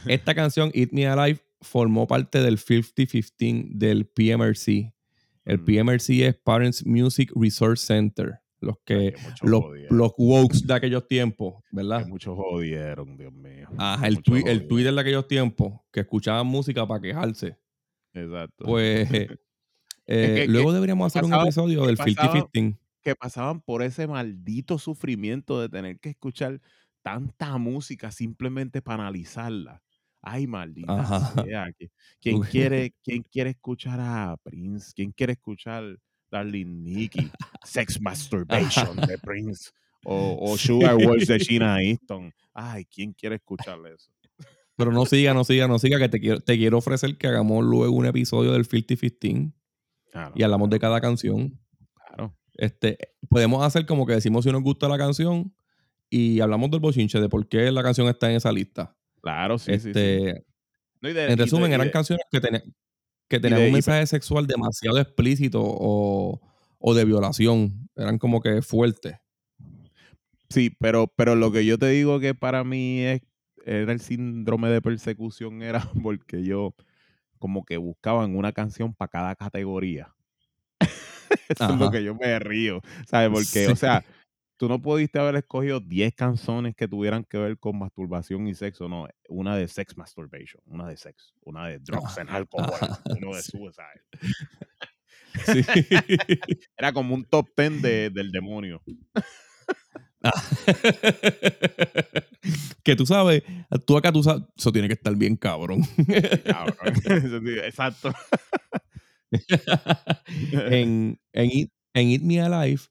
Esta 0.08 0.36
canción, 0.36 0.72
Eat 0.74 0.92
Me 0.92 1.08
Alive, 1.08 1.40
formó 1.62 2.08
parte 2.08 2.42
del 2.42 2.58
50-15 2.58 3.70
del 3.72 4.06
PMRC. 4.08 4.94
El 5.46 5.60
Mm. 5.60 5.66
PMRC 5.66 6.10
es 6.28 6.36
Parents 6.36 6.86
Music 6.86 7.32
Resource 7.36 7.86
Center. 7.86 8.40
Los 8.62 8.76
que, 8.86 9.16
los, 9.42 9.64
los 9.90 10.12
wokes 10.18 10.68
de 10.68 10.74
aquellos 10.74 11.08
tiempos, 11.08 11.64
Que 11.70 11.78
¿verdad? 11.78 12.06
muchos 12.08 12.36
jodieron, 12.36 13.16
Dios 13.18 13.32
mío. 13.32 13.70
Ajá, 13.78 14.06
el, 14.06 14.22
twi- 14.22 14.46
el. 14.46 14.68
Twitter 14.68 14.94
de 14.94 15.00
aquellos 15.00 15.28
tiempos, 15.30 15.80
que 15.94 16.02
escuchaban 16.02 16.46
música 16.46 16.86
para 16.86 17.00
quejarse. 17.02 17.58
Exacto. 18.14 18.66
Pues 18.66 19.10
eh, 19.14 19.38
que- 20.08 20.48
luego 20.50 20.70
que 20.70 20.74
deberíamos 20.76 21.08
hacer 21.08 21.24
un 21.24 21.34
episodio 21.34 21.86
del 21.86 21.96
pasaba- 21.96 22.34
50-15. 22.52 22.78
que 23.02 23.16
pasaban 23.16 23.62
por 23.62 23.82
ese 23.82 24.08
maldito 24.08 24.78
sufrimiento 24.78 25.62
de 25.62 25.70
tener 25.70 25.98
que 26.02 26.10
escuchar 26.10 26.60
tanta 27.14 27.58
música 27.58 28.12
simplemente 28.12 28.82
para 28.82 29.04
analizarla. 29.04 29.82
Ay, 30.22 30.48
maldita 30.48 31.00
Ajá. 31.00 31.44
sea. 31.44 31.72
que- 31.78 31.90
¿Quién 32.22 32.42
quiere, 32.52 32.94
¿Quién 33.04 33.24
quiere 33.24 33.52
escuchar 33.52 34.00
a 34.00 34.36
Prince? 34.44 34.92
¿Quién 34.96 35.12
quiere 35.12 35.34
escuchar 35.34 35.98
Darling 36.32 36.84
Nikki? 36.84 37.32
Sex 37.64 38.00
Masturbation 38.02 38.96
de 39.08 39.18
Prince. 39.18 39.72
O, 40.06 40.38
o 40.40 40.58
Sugar 40.58 40.96
Words 40.98 41.28
de 41.28 41.40
Sheena 41.40 41.82
Easton. 41.82 42.32
Ay, 42.54 42.86
¿quién 42.86 43.14
quiere 43.14 43.36
escuchar 43.36 43.80
eso? 43.94 44.12
Pero 44.76 44.92
no 44.94 45.06
siga, 45.06 45.34
no 45.34 45.44
siga, 45.44 45.68
no 45.68 45.78
siga, 45.80 45.98
que 46.00 46.08
te 46.10 46.20
quiero, 46.20 46.40
te 46.40 46.58
quiero 46.58 46.78
ofrecer 46.78 47.18
que 47.18 47.28
hagamos 47.28 47.66
luego 47.66 47.94
un 47.96 48.06
episodio 48.06 48.54
del 48.54 48.66
50-15 48.68 49.52
Claro, 50.12 50.32
y 50.36 50.44
hablamos 50.44 50.70
de 50.70 50.80
cada 50.80 51.02
canción. 51.02 51.60
Claro. 51.96 52.34
Este, 52.54 52.98
podemos 53.30 53.64
hacer 53.66 53.86
como 53.86 54.06
que 54.06 54.14
decimos 54.14 54.46
si 54.46 54.52
nos 54.52 54.62
gusta 54.64 54.88
la 54.88 54.98
canción 54.98 55.54
y 56.10 56.40
hablamos 56.42 56.72
del 56.72 56.80
bochinche, 56.80 57.20
de 57.20 57.30
por 57.30 57.48
qué 57.48 57.72
la 57.72 57.84
canción 57.84 58.08
está 58.08 58.30
en 58.30 58.38
esa 58.38 58.52
lista. 58.52 58.96
Claro, 59.22 59.58
sí, 59.60 59.74
sí, 59.74 59.80
sí. 59.80 59.88
este, 59.90 60.46
No, 61.02 61.10
y 61.10 61.14
de- 61.14 61.28
y 61.30 61.32
En 61.32 61.38
resumen, 61.38 61.72
eran 61.74 61.88
de- 61.88 61.92
canciones 61.92 62.26
que, 62.32 62.40
tenían 62.42 62.64
que 63.28 63.40
tenían 63.40 63.62
un 63.62 63.72
mensaje 63.74 64.06
sexual 64.08 64.48
demasiado 64.48 64.98
explícito 65.00 65.62
o, 65.64 66.42
o 66.80 66.94
de 66.96 67.06
violación. 67.06 67.90
Eran 67.96 68.18
como 68.18 68.42
que 68.42 68.62
fuertes. 68.62 69.16
Sí, 70.50 70.72
pero, 70.80 71.08
pero 71.16 71.36
lo 71.36 71.52
que 71.52 71.66
yo 71.66 71.78
te 71.78 71.88
digo 71.90 72.20
que 72.20 72.34
para 72.34 72.64
mí 72.64 73.02
es, 73.02 73.22
era 73.66 73.92
el 73.92 74.00
síndrome 74.02 74.70
de 74.70 74.82
persecución, 74.82 75.62
era 75.64 75.88
porque 76.02 76.44
yo 76.44 76.74
como 77.38 77.64
que 77.66 77.78
buscaban 77.78 78.36
una 78.36 78.52
canción 78.52 78.94
para 78.94 79.10
cada 79.10 79.36
categoría. 79.36 80.14
Eso 81.50 81.74
es 81.74 81.80
lo 81.80 81.92
que 81.92 82.04
yo 82.04 82.16
me 82.16 82.40
río, 82.40 82.82
¿sabes? 83.08 83.30
Porque, 83.30 83.68
o 83.68 83.72
Sí. 83.72 83.76
sea, 83.78 84.04
tú 84.60 84.68
no 84.68 84.82
pudiste 84.82 85.18
haber 85.18 85.38
escogido 85.38 85.80
10 85.80 86.14
canciones 86.16 86.76
que 86.76 86.86
tuvieran 86.86 87.24
que 87.24 87.38
ver 87.38 87.58
con 87.58 87.80
masturbación 87.80 88.46
y 88.46 88.54
sexo, 88.54 88.90
no. 88.90 89.08
Una 89.30 89.56
de 89.56 89.70
sex 89.70 89.96
masturbation, 89.96 90.62
una 90.66 90.86
de 90.86 90.98
sex, 90.98 91.34
una 91.46 91.68
de 91.68 91.80
drugs 91.80 92.18
and 92.18 92.30
alcohol, 92.30 92.66
Ajá, 92.70 93.02
uno 93.06 93.34
de 93.36 93.42
sí. 93.42 93.52
suicide. 93.52 94.04
Sí. 95.46 95.64
Era 96.78 96.92
como 96.92 97.14
un 97.14 97.24
top 97.24 97.48
10 97.56 97.84
de- 97.84 98.10
del 98.10 98.32
demonio. 98.32 98.82
Ah. 100.24 100.32
que 102.84 102.96
tú 102.96 103.06
sabes, 103.06 103.44
tú 103.86 103.96
acá 103.96 104.12
tú 104.12 104.24
sabes, 104.24 104.42
eso 104.58 104.72
tiene 104.72 104.88
que 104.88 104.96
estar 104.96 105.16
bien 105.16 105.38
cabrón. 105.38 105.84
Cabrón. 106.46 106.96
Exacto. 107.64 108.12
en, 110.52 111.20
en, 111.32 111.52
Eat, 111.52 111.70
en 111.94 112.10
Eat 112.10 112.22
Me 112.24 112.42
Alive, 112.42 112.82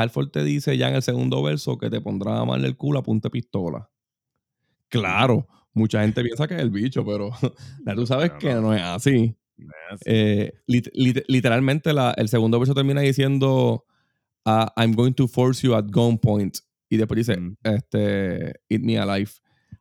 Halford 0.00 0.30
te 0.30 0.44
dice 0.44 0.76
ya 0.76 0.88
en 0.88 0.94
el 0.96 1.02
segundo 1.02 1.42
verso 1.42 1.76
que 1.78 1.90
te 1.90 2.00
pondrá 2.00 2.38
a 2.40 2.44
mal 2.44 2.64
el 2.64 2.76
culo 2.76 2.98
a 2.98 3.02
punta 3.02 3.26
de 3.28 3.30
pistola. 3.30 3.90
Claro, 4.88 5.46
mucha 5.74 6.00
gente 6.02 6.22
piensa 6.22 6.46
que 6.46 6.54
es 6.54 6.60
el 6.60 6.70
bicho, 6.70 7.04
pero 7.04 7.30
ya 7.86 7.94
tú 7.94 8.06
sabes 8.06 8.32
que 8.32 8.54
no. 8.54 8.60
no 8.62 8.74
es 8.74 8.82
así. 8.82 9.34
Así. 9.90 10.02
Eh, 10.06 10.52
lit- 10.66 10.90
lit- 10.94 11.24
literalmente 11.26 11.92
la- 11.92 12.14
el 12.16 12.28
segundo 12.28 12.58
verso 12.58 12.74
termina 12.74 13.00
diciendo 13.00 13.84
ah, 14.46 14.72
I'm 14.76 14.94
going 14.94 15.12
to 15.14 15.26
force 15.28 15.66
you 15.66 15.74
at 15.74 15.86
gunpoint. 15.90 16.58
Y 16.88 16.96
después 16.96 17.18
dice, 17.26 17.38
Mm. 17.38 17.56
este, 17.64 18.60
Eat 18.70 18.80
Me 18.82 18.98
Alive. 18.98 19.30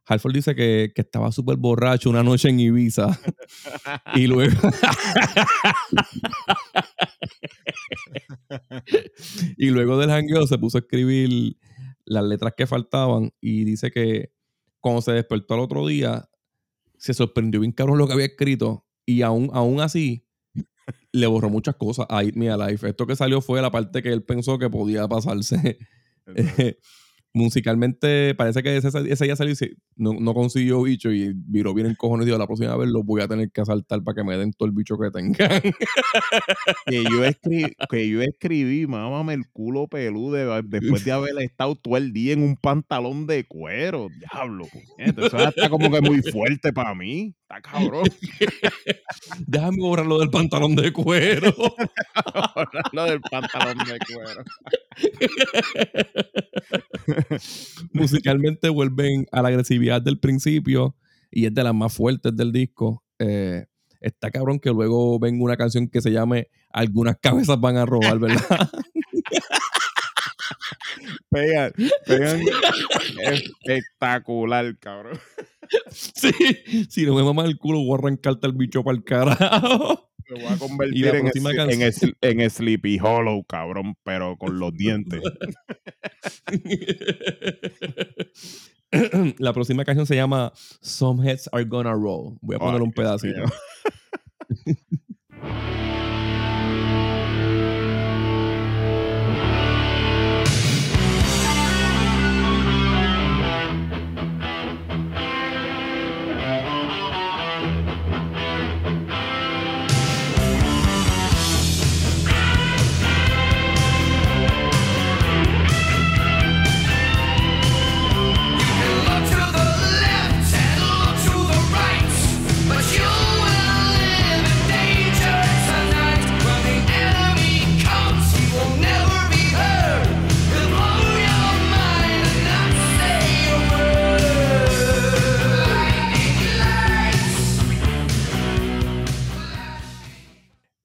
Halford 0.07 0.33
dice 0.33 0.55
que, 0.55 0.91
que 0.95 1.01
estaba 1.01 1.31
súper 1.31 1.57
borracho 1.57 2.09
una 2.09 2.23
noche 2.23 2.49
en 2.49 2.59
Ibiza. 2.59 3.19
y 4.15 4.27
luego. 4.27 4.55
y 9.57 9.69
luego 9.69 9.97
del 9.97 10.11
hangueo 10.11 10.47
se 10.47 10.57
puso 10.57 10.77
a 10.77 10.81
escribir 10.81 11.57
las 12.05 12.23
letras 12.23 12.53
que 12.55 12.67
faltaban. 12.67 13.33
Y 13.41 13.65
dice 13.65 13.91
que 13.91 14.31
cuando 14.79 15.01
se 15.01 15.11
despertó 15.11 15.55
al 15.55 15.59
otro 15.59 15.85
día, 15.85 16.29
se 16.97 17.13
sorprendió 17.13 17.59
bien 17.59 17.73
cabrón 17.73 17.97
lo 17.97 18.07
que 18.07 18.13
había 18.13 18.27
escrito. 18.27 18.85
Y 19.05 19.23
aún, 19.23 19.49
aún 19.53 19.81
así, 19.81 20.25
le 21.11 21.27
borró 21.27 21.49
muchas 21.49 21.75
cosas 21.75 22.05
a 22.09 22.23
Eat 22.23 22.35
Me 22.35 22.49
Alive. 22.49 22.89
Esto 22.89 23.05
que 23.05 23.15
salió 23.15 23.41
fue 23.41 23.61
la 23.61 23.71
parte 23.71 24.01
que 24.01 24.13
él 24.13 24.23
pensó 24.23 24.57
que 24.57 24.69
podía 24.69 25.07
pasarse. 25.07 25.77
Musicalmente 27.37 28.33
parece 28.33 28.63
que 28.63 28.75
ese, 28.77 28.87
ese 28.87 29.25
día 29.25 29.35
salió 29.35 29.53
y 29.53 29.75
no, 29.95 30.13
no 30.13 30.33
consiguió 30.33 30.81
bicho 30.81 31.11
y 31.11 31.33
viró 31.35 31.73
bien 31.75 31.85
en 31.87 31.93
cojones 31.93 32.23
y 32.25 32.29
dijo 32.29 32.39
la 32.39 32.47
próxima 32.47 32.75
vez 32.75 32.89
lo 32.89 33.03
voy 33.03 33.21
a 33.21 33.27
tener 33.27 33.51
que 33.51 33.61
asaltar 33.61 34.03
para 34.03 34.15
que 34.15 34.23
me 34.23 34.35
den 34.37 34.53
todo 34.53 34.67
el 34.67 34.73
bicho 34.73 34.97
que 34.97 35.11
tengan. 35.11 35.61
que 36.87 37.03
yo 37.03 37.23
escribí, 37.23 37.71
que 37.89 38.09
yo 38.09 38.21
escribí, 38.23 38.87
mámame 38.87 39.35
el 39.35 39.47
culo 39.51 39.87
peludo 39.87 40.33
de- 40.33 40.63
después 40.63 41.05
de 41.05 41.11
haber 41.11 41.37
estado 41.39 41.75
todo 41.75 41.95
el 41.97 42.11
día 42.11 42.33
en 42.33 42.41
un 42.41 42.55
pantalón 42.55 43.27
de 43.27 43.45
cuero. 43.45 44.07
Diablo, 44.19 44.65
Eso 44.97 45.37
está 45.37 45.69
como 45.69 45.91
que 45.91 46.01
muy 46.01 46.21
fuerte 46.23 46.73
para 46.73 46.95
mí. 46.95 47.35
Está 47.49 47.61
cabrón. 47.61 48.03
Déjame 49.47 49.77
borrarlo 49.79 50.19
del 50.19 50.29
pantalón 50.29 50.75
de 50.75 50.91
cuero. 50.91 51.55
Lo 52.91 53.05
del 53.05 53.21
pantalón 53.21 53.77
de 53.77 53.97
cuero. 53.99 54.43
musicalmente 57.93 58.67
vuelven 58.69 59.27
a 59.31 59.41
la 59.41 59.47
agresividad 59.47 60.01
del 60.01 60.19
principio 60.19 60.95
y 61.31 61.45
es 61.45 61.53
de 61.53 61.63
las 61.63 61.73
más 61.73 61.93
fuertes 61.93 62.35
del 62.35 62.51
disco. 62.51 63.05
Eh, 63.19 63.65
está 64.01 64.29
cabrón 64.29 64.59
que 64.59 64.71
luego 64.71 65.17
venga 65.17 65.43
una 65.43 65.55
canción 65.57 65.87
que 65.87 66.01
se 66.01 66.11
llame 66.11 66.49
Algunas 66.69 67.17
cabezas 67.17 67.59
van 67.61 67.77
a 67.77 67.85
robar, 67.85 68.19
¿verdad? 68.19 68.69
Pegan, 71.29 71.73
pegan 72.05 72.41
espectacular, 73.21 74.77
cabrón. 74.79 75.19
sí, 75.91 76.31
si 76.89 77.05
no 77.05 77.15
me 77.15 77.23
mama 77.23 77.45
el 77.45 77.57
culo, 77.57 77.79
voy 77.79 77.93
a 77.93 77.99
arrancarte 77.99 78.47
el 78.47 78.53
bicho 78.53 78.83
para 78.83 78.97
el 78.97 79.03
carajo. 79.03 80.09
Me 80.29 80.43
voy 80.43 80.53
a 80.53 80.57
convertir 80.57 81.07
en, 81.07 81.31
en, 82.21 82.49
Sleepy 82.49 82.99
Hollow, 82.99 83.45
cabrón, 83.45 83.95
pero 84.03 84.37
con 84.37 84.59
los 84.59 84.73
dientes. 84.73 85.21
la 89.39 89.53
próxima 89.53 89.85
canción 89.85 90.05
se 90.05 90.15
llama 90.15 90.51
Some 90.81 91.25
Heads 91.25 91.49
Are 91.53 91.63
Gonna 91.63 91.93
Roll. 91.93 92.37
Voy 92.41 92.57
a 92.57 92.59
poner 92.59 92.81
un 92.81 92.91
pedacito. 92.91 93.43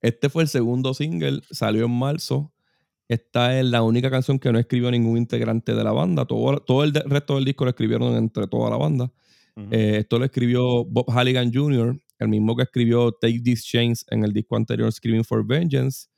Este 0.03 0.29
fue 0.29 0.43
el 0.43 0.49
segundo 0.49 0.95
single, 0.95 1.41
salió 1.51 1.87
en 1.87 1.97
marzo. 1.97 2.53
Esta 3.09 3.59
es 3.59 3.65
la 3.65 3.83
única 3.83 4.11
canción 4.11 4.39
que 4.39 4.51
no 4.53 4.59
escribió 4.59 4.91
ningún 4.91 5.17
integrante 5.17 5.75
de 5.75 5.85
la 5.85 5.93
banda. 5.93 6.27
Todo, 6.27 6.59
todo 6.59 6.83
el 6.83 6.93
resto 6.93 7.37
del 7.37 7.45
disco 7.45 7.65
lo 7.65 7.71
escribieron 7.71 8.17
entre 8.17 8.49
toda 8.49 8.69
la 8.69 8.77
banda. 8.77 9.13
Eh, 9.71 9.99
esto 10.01 10.19
lo 10.19 10.25
escribió 10.25 10.85
Bob 10.85 11.11
Halligan 11.11 11.53
Jr., 11.53 12.01
el 12.19 12.29
mismo 12.29 12.57
que 12.57 12.63
escribió 12.63 13.13
Take 13.13 13.41
These 13.41 13.63
Chains 13.65 14.07
en 14.11 14.25
el 14.25 14.33
disco 14.33 14.57
anterior, 14.57 14.91
Screaming 14.91 15.25
for 15.25 15.47
Vengeance. 15.47 16.09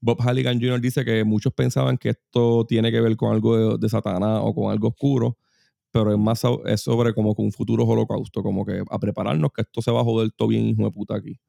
Bob 0.00 0.20
Halligan 0.20 0.60
Jr. 0.60 0.80
dice 0.80 1.04
que 1.04 1.24
muchos 1.24 1.52
pensaban 1.54 1.96
que 1.96 2.10
esto 2.10 2.66
tiene 2.66 2.92
que 2.92 3.00
ver 3.00 3.16
con 3.16 3.32
algo 3.32 3.56
de, 3.56 3.78
de 3.78 3.88
Satanás 3.88 4.40
o 4.42 4.54
con 4.54 4.70
algo 4.70 4.88
oscuro, 4.88 5.38
pero 5.90 6.12
es 6.12 6.18
más 6.18 6.42
es 6.66 6.82
sobre 6.82 7.14
como 7.14 7.34
que 7.34 7.42
un 7.42 7.52
futuro 7.52 7.84
holocausto, 7.84 8.42
como 8.42 8.66
que 8.66 8.82
a 8.90 8.98
prepararnos 8.98 9.50
que 9.52 9.62
esto 9.62 9.80
se 9.80 9.90
va 9.90 10.00
a 10.00 10.04
joder 10.04 10.30
todo 10.32 10.48
bien 10.48 10.66
hijo 10.66 10.84
de 10.84 10.90
puta 10.90 11.16
aquí. 11.16 11.40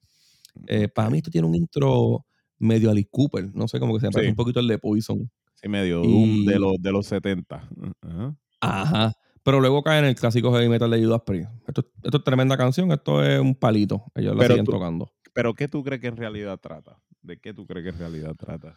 Eh, 0.68 0.88
Para 0.88 1.10
mí 1.10 1.18
esto 1.18 1.32
tiene 1.32 1.48
un 1.48 1.56
intro 1.56 2.26
medio 2.58 2.90
Alice 2.90 3.10
Cooper, 3.12 3.54
no 3.54 3.68
sé, 3.68 3.80
como 3.80 3.94
que 3.96 4.00
se 4.02 4.10
parece 4.12 4.28
Sí. 4.28 4.32
un 4.32 4.36
poquito 4.36 4.60
el 4.60 4.68
de 4.68 4.78
Poison. 4.78 5.30
Sí, 5.56 5.68
medio 5.70 6.04
y- 6.04 6.08
Doom 6.12 6.46
de 6.46 6.60
los, 6.60 6.74
de 6.80 6.92
los 6.92 7.06
70. 7.08 7.70
Ajá. 8.02 8.36
Ajá. 8.62 9.14
Pero 9.44 9.60
luego 9.60 9.84
cae 9.84 10.00
en 10.00 10.06
el 10.06 10.16
clásico 10.16 10.52
heavy 10.54 10.70
metal 10.70 10.90
de 10.90 11.04
Judas 11.06 11.22
Priest. 11.26 11.50
Esto, 11.68 11.86
esto 12.04 12.18
es 12.18 12.24
tremenda 12.24 12.58
canción, 12.58 12.92
esto 12.92 13.24
es 13.24 13.40
un 13.40 13.54
palito. 13.56 14.04
Ellos 14.16 14.34
la 14.36 14.40
Pero 14.42 14.54
siguen 14.56 14.66
tú- 14.66 14.72
tocando. 14.72 15.12
Pero 15.34 15.54
¿qué 15.54 15.68
tú 15.68 15.84
crees 15.84 16.02
que 16.02 16.08
en 16.08 16.18
realidad 16.18 16.58
trata? 16.60 16.98
¿De 17.22 17.38
qué 17.40 17.54
tú 17.54 17.68
crees 17.68 17.84
que 17.84 17.90
en 17.90 17.98
realidad 18.00 18.34
trata? 18.36 18.76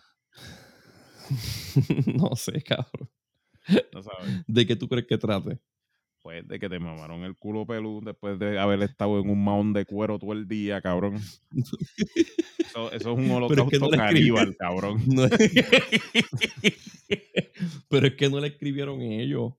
no 2.07 2.35
sé, 2.37 2.63
cabrón. 2.63 3.09
No 3.93 4.03
sabes. 4.03 4.43
¿De 4.47 4.67
qué 4.67 4.77
tú 4.77 4.89
crees 4.89 5.07
que 5.07 5.19
trate? 5.19 5.59
Pues 6.23 6.47
de 6.47 6.59
que 6.59 6.69
te 6.69 6.79
mamaron 6.79 7.23
el 7.23 7.37
culo 7.37 7.65
pelú 7.65 8.01
después 8.05 8.39
de 8.39 8.59
haber 8.59 8.83
estado 8.83 9.21
en 9.21 9.31
un 9.31 9.43
maón 9.43 9.73
de 9.73 9.85
cuero 9.87 10.19
todo 10.19 10.33
el 10.33 10.47
día, 10.49 10.81
cabrón. 10.83 11.17
Eso, 11.57 12.93
eso 12.93 12.93
es 12.93 13.07
un 13.19 13.31
holocausto 13.31 13.65
es 13.65 13.71
que 13.71 13.79
no 13.79 13.89
caníbal, 13.91 14.57
cabrón. 14.57 15.01
No 15.07 15.25
es- 15.25 15.31
Pero 17.89 18.07
es 18.07 18.15
que 18.15 18.29
no 18.29 18.41
le 18.41 18.49
escribieron 18.49 19.01
ellos. 19.01 19.53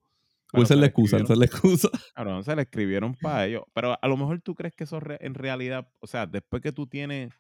Pues 0.52 0.66
esa 0.66 0.74
es 0.76 0.80
la 0.80 0.86
excusa, 0.88 1.18
esa 1.18 1.34
es 1.34 1.40
la 1.40 1.46
excusa. 1.46 1.90
Cabrón, 2.16 2.44
se 2.44 2.56
le 2.56 2.64
escribieron 2.64 3.14
para 3.16 3.46
ellos. 3.46 3.64
Pero 3.74 3.96
a 4.02 4.08
lo 4.08 4.18
mejor 4.18 4.42
tú 4.42 4.56
crees 4.56 4.74
que 4.74 4.86
eso 4.86 5.00
re- 5.00 5.20
en 5.22 5.36
realidad, 5.36 5.88
o 6.00 6.08
sea, 6.08 6.26
después 6.26 6.62
que 6.62 6.72
tú 6.72 6.88
tienes 6.88 7.32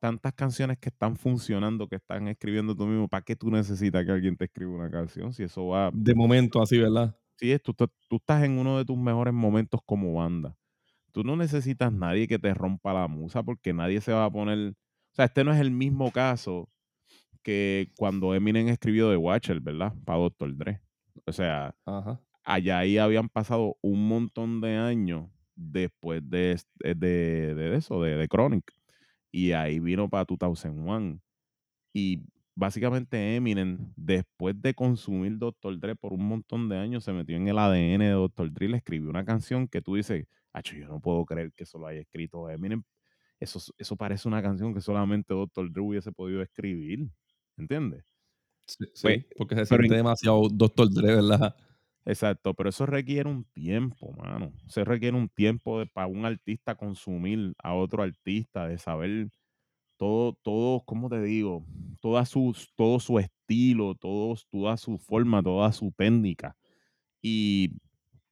tantas 0.00 0.32
canciones 0.34 0.78
que 0.78 0.88
están 0.88 1.16
funcionando, 1.16 1.88
que 1.88 1.96
están 1.96 2.28
escribiendo 2.28 2.74
tú 2.74 2.86
mismo, 2.86 3.08
¿para 3.08 3.22
qué 3.22 3.36
tú 3.36 3.50
necesitas 3.50 4.04
que 4.04 4.12
alguien 4.12 4.36
te 4.36 4.46
escriba 4.46 4.70
una 4.72 4.90
canción? 4.90 5.32
Si 5.32 5.42
eso 5.42 5.66
va, 5.68 5.90
De 5.92 6.14
momento, 6.14 6.62
así, 6.62 6.78
¿verdad? 6.78 7.14
Sí, 7.36 7.52
es, 7.52 7.62
tú, 7.62 7.74
tú- 7.74 7.88
tú 8.08 8.16
estás 8.16 8.44
en 8.44 8.58
uno 8.58 8.78
de 8.78 8.84
tus 8.84 8.96
mejores 8.96 9.34
momentos 9.34 9.80
como 9.84 10.14
banda. 10.14 10.56
Tú 11.12 11.24
no 11.24 11.36
necesitas 11.36 11.92
nadie 11.92 12.28
que 12.28 12.38
te 12.38 12.54
rompa 12.54 12.94
la 12.94 13.08
musa 13.08 13.42
porque 13.42 13.72
nadie 13.74 14.00
se 14.00 14.12
va 14.12 14.26
a 14.26 14.30
poner. 14.32 14.70
O 14.72 15.14
sea, 15.16 15.26
este 15.26 15.44
no 15.44 15.52
es 15.52 15.60
el 15.60 15.70
mismo 15.72 16.12
caso 16.12 16.70
que 17.42 17.90
cuando 17.98 18.34
Eminem 18.34 18.68
escribió 18.68 19.10
The 19.10 19.16
Watcher, 19.18 19.60
¿verdad? 19.60 19.94
Para 20.04 20.20
Dr. 20.20 20.56
Dre. 20.56 20.82
O 21.26 21.32
sea, 21.32 21.76
Ajá. 21.86 22.20
allá 22.44 22.78
ahí 22.80 22.98
habían 22.98 23.28
pasado 23.28 23.76
un 23.82 24.08
montón 24.08 24.60
de 24.60 24.76
años 24.76 25.30
después 25.56 26.22
de, 26.28 26.60
de, 26.80 26.94
de- 26.96 27.54
de 27.54 27.76
eso, 27.76 28.02
de, 28.02 28.16
de 28.16 28.28
Chronic. 28.28 28.72
Y 29.32 29.52
ahí 29.52 29.80
vino 29.80 30.08
para 30.10 30.24
2001. 30.26 31.20
Y 31.94 32.24
básicamente 32.54 33.36
Eminem, 33.36 33.92
después 33.96 34.60
de 34.60 34.74
consumir 34.74 35.38
Dr. 35.38 35.78
Dre 35.78 35.96
por 35.96 36.12
un 36.12 36.26
montón 36.26 36.68
de 36.68 36.76
años, 36.78 37.04
se 37.04 37.12
metió 37.12 37.36
en 37.36 37.48
el 37.48 37.58
ADN 37.58 38.04
de 38.04 38.10
Dr. 38.12 38.52
Dre 38.52 38.66
y 38.66 38.68
le 38.70 38.76
escribió 38.78 39.10
una 39.10 39.24
canción 39.24 39.68
que 39.68 39.82
tú 39.82 39.96
dices, 39.96 40.26
Acho, 40.52 40.76
yo 40.76 40.86
no 40.86 41.00
puedo 41.00 41.24
creer 41.24 41.52
que 41.52 41.64
eso 41.64 41.78
lo 41.78 41.88
haya 41.88 42.00
escrito 42.00 42.48
Eminem. 42.48 42.84
Eso, 43.40 43.60
eso 43.76 43.96
parece 43.96 44.28
una 44.28 44.40
canción 44.42 44.72
que 44.72 44.80
solamente 44.80 45.34
Dr. 45.34 45.72
Dre 45.72 45.82
hubiese 45.82 46.12
podido 46.12 46.42
escribir. 46.42 47.08
¿Entiendes? 47.56 48.04
Sí, 48.66 48.84
sí, 48.94 49.02
Pues, 49.02 49.26
porque 49.36 49.56
se 49.56 49.66
siente 49.66 49.86
en- 49.86 49.96
demasiado 49.98 50.48
Doctor 50.48 50.88
Dre, 50.92 51.16
¿verdad? 51.16 51.56
Exacto, 52.06 52.54
pero 52.54 52.68
eso 52.68 52.86
requiere 52.86 53.28
un 53.30 53.44
tiempo, 53.44 54.12
mano. 54.12 54.52
Se 54.68 54.84
requiere 54.84 55.16
un 55.16 55.28
tiempo 55.28 55.80
de, 55.80 55.86
para 55.86 56.06
un 56.06 56.24
artista 56.24 56.74
consumir 56.74 57.54
a 57.62 57.74
otro 57.74 58.02
artista, 58.02 58.68
de 58.68 58.78
saber 58.78 59.28
todo, 59.96 60.34
todo, 60.42 60.82
¿cómo 60.84 61.08
te 61.08 61.22
digo? 61.22 61.64
Toda 62.00 62.26
su, 62.26 62.54
todo 62.76 63.00
su 63.00 63.18
estilo, 63.18 63.94
todo, 63.94 64.36
toda 64.50 64.76
su 64.76 64.98
forma, 64.98 65.42
toda 65.42 65.72
su 65.72 65.92
técnica. 65.92 66.56
Y 67.22 67.72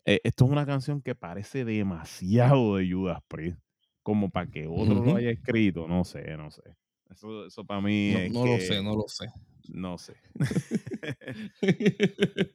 eh, 0.04 0.20
esto 0.24 0.44
es 0.44 0.50
una 0.50 0.66
canción 0.66 1.00
que 1.00 1.14
parece 1.14 1.64
demasiado 1.64 2.76
de 2.76 2.90
Judas 2.90 3.20
Priest, 3.28 3.58
como 4.02 4.30
para 4.30 4.50
que 4.50 4.66
otro 4.66 5.04
lo 5.04 5.16
haya 5.16 5.30
escrito, 5.30 5.86
no 5.86 6.04
sé, 6.04 6.36
no 6.36 6.50
sé. 6.50 6.62
Eso, 7.10 7.46
eso 7.46 7.64
para 7.64 7.80
mí 7.80 8.10
No, 8.12 8.18
es 8.18 8.32
no 8.32 8.46
lo 8.46 8.58
sé, 8.58 8.82
no 8.82 8.96
lo 8.96 9.04
sé. 9.06 9.26
No 9.68 9.98
sé. 9.98 10.14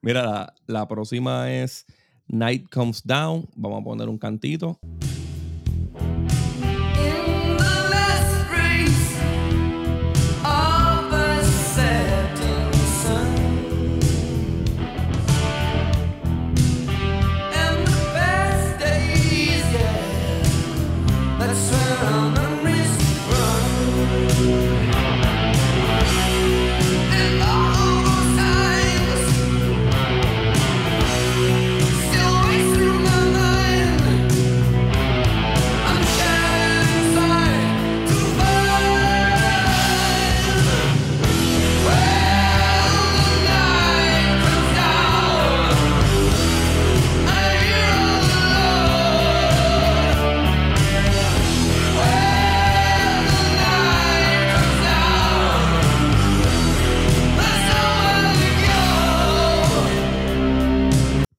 Mira, 0.00 0.22
la, 0.22 0.54
la 0.66 0.86
próxima 0.86 1.52
es 1.52 1.86
Night 2.28 2.68
Comes 2.70 3.02
Down. 3.04 3.48
Vamos 3.56 3.80
a 3.80 3.84
poner 3.84 4.08
un 4.08 4.18
cantito. 4.18 4.78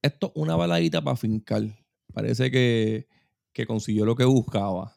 Esto 0.08 0.28
es 0.28 0.32
una 0.36 0.55
baladita 0.55 1.01
para 1.03 1.16
fincar. 1.18 1.64
Parece 2.14 2.49
que, 2.51 3.08
que 3.53 3.66
consiguió 3.66 4.05
lo 4.05 4.16
que 4.16 4.26
buscaba. 4.26 4.93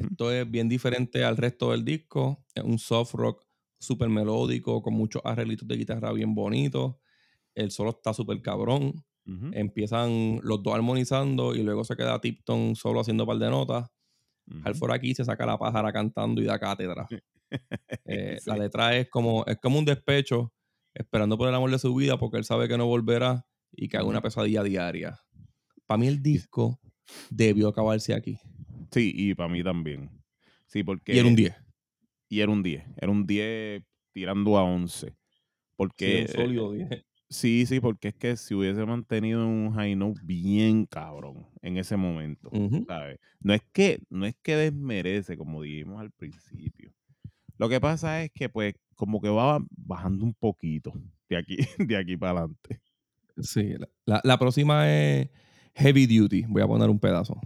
Esto 0.00 0.32
es 0.32 0.50
bien 0.50 0.68
diferente 0.68 1.22
al 1.24 1.36
resto 1.36 1.70
del 1.70 1.84
disco. 1.84 2.44
Es 2.54 2.64
un 2.64 2.78
soft 2.78 3.14
rock 3.14 3.44
súper 3.78 4.08
melódico, 4.08 4.82
con 4.82 4.94
muchos 4.94 5.22
arreglitos 5.24 5.68
de 5.68 5.76
guitarra 5.76 6.12
bien 6.12 6.34
bonitos. 6.34 6.96
El 7.54 7.70
solo 7.70 7.90
está 7.90 8.12
súper 8.12 8.42
cabrón. 8.42 9.04
Empiezan 9.52 10.40
los 10.42 10.62
dos 10.62 10.74
armonizando 10.74 11.54
y 11.54 11.62
luego 11.62 11.84
se 11.84 11.96
queda 11.96 12.20
Tipton 12.20 12.74
solo 12.76 13.00
haciendo 13.00 13.24
un 13.24 13.28
par 13.28 13.38
de 13.38 13.50
notas. 13.50 13.88
Ujú. 14.48 14.60
Halford 14.64 14.92
aquí 14.92 15.14
se 15.14 15.24
saca 15.24 15.46
la 15.46 15.58
pájara 15.58 15.92
cantando 15.92 16.40
y 16.40 16.44
da 16.44 16.58
cátedra. 16.58 17.06
Eh, 18.04 18.38
Sí. 18.40 18.50
La 18.50 18.56
letra 18.56 18.96
es 18.96 19.08
como, 19.08 19.44
es 19.46 19.58
como 19.58 19.78
un 19.78 19.84
despecho, 19.84 20.52
esperando 20.94 21.38
por 21.38 21.48
el 21.48 21.54
amor 21.54 21.70
de 21.70 21.78
su 21.78 21.94
vida 21.94 22.18
porque 22.18 22.38
él 22.38 22.44
sabe 22.44 22.66
que 22.66 22.76
no 22.76 22.86
volverá 22.86 23.46
y 23.76 23.88
que 23.88 23.96
haga 23.96 24.06
una 24.06 24.22
pesadilla 24.22 24.62
diaria. 24.62 25.18
Para 25.86 25.98
mí 25.98 26.06
el 26.08 26.22
disco 26.22 26.80
debió 27.30 27.68
acabarse 27.68 28.14
aquí. 28.14 28.38
Sí, 28.90 29.12
y 29.14 29.34
para 29.34 29.48
mí 29.48 29.62
también. 29.62 30.10
Sí, 30.66 30.82
porque. 30.82 31.14
Y 31.14 31.18
era 31.18 31.28
un 31.28 31.36
10. 31.36 31.54
Y 32.28 32.40
era 32.40 32.50
un 32.50 32.62
10. 32.62 32.84
Era 32.96 33.10
un 33.12 33.26
10 33.26 33.82
tirando 34.12 34.58
a 34.58 34.64
11. 34.64 35.08
Sí, 35.08 35.14
Porque. 35.76 36.26
un 36.28 36.34
sólido 36.34 36.72
10. 36.72 36.90
eh, 36.90 37.04
sí, 37.28 37.66
sí, 37.66 37.80
porque 37.80 38.08
es 38.08 38.14
que 38.14 38.36
si 38.36 38.54
hubiese 38.54 38.84
mantenido 38.84 39.46
un 39.46 39.72
high 39.72 39.94
note 39.94 40.20
bien 40.24 40.86
cabrón 40.86 41.46
en 41.62 41.76
ese 41.76 41.96
momento. 41.96 42.50
¿sabes? 42.86 43.18
No 43.40 43.54
es 43.54 43.62
que, 43.72 44.00
no 44.10 44.26
es 44.26 44.34
que 44.42 44.56
desmerece, 44.56 45.36
como 45.36 45.62
dijimos 45.62 46.00
al 46.00 46.10
principio. 46.10 46.92
Lo 47.58 47.68
que 47.68 47.80
pasa 47.80 48.22
es 48.22 48.30
que, 48.32 48.48
pues, 48.48 48.74
como 48.94 49.20
que 49.20 49.28
va 49.28 49.64
bajando 49.70 50.24
un 50.24 50.34
poquito 50.34 50.92
de 51.28 51.36
aquí, 51.36 51.56
de 51.78 51.96
aquí 51.96 52.16
para 52.16 52.40
adelante. 52.40 52.80
Sí, 53.40 53.74
la, 54.06 54.20
la- 54.24 54.38
próxima 54.38 54.90
es 54.90 55.28
Heavy 55.74 56.06
Duty. 56.06 56.44
Voy 56.48 56.62
a 56.62 56.66
poner 56.66 56.88
un 56.90 56.98
pedazo. 56.98 57.38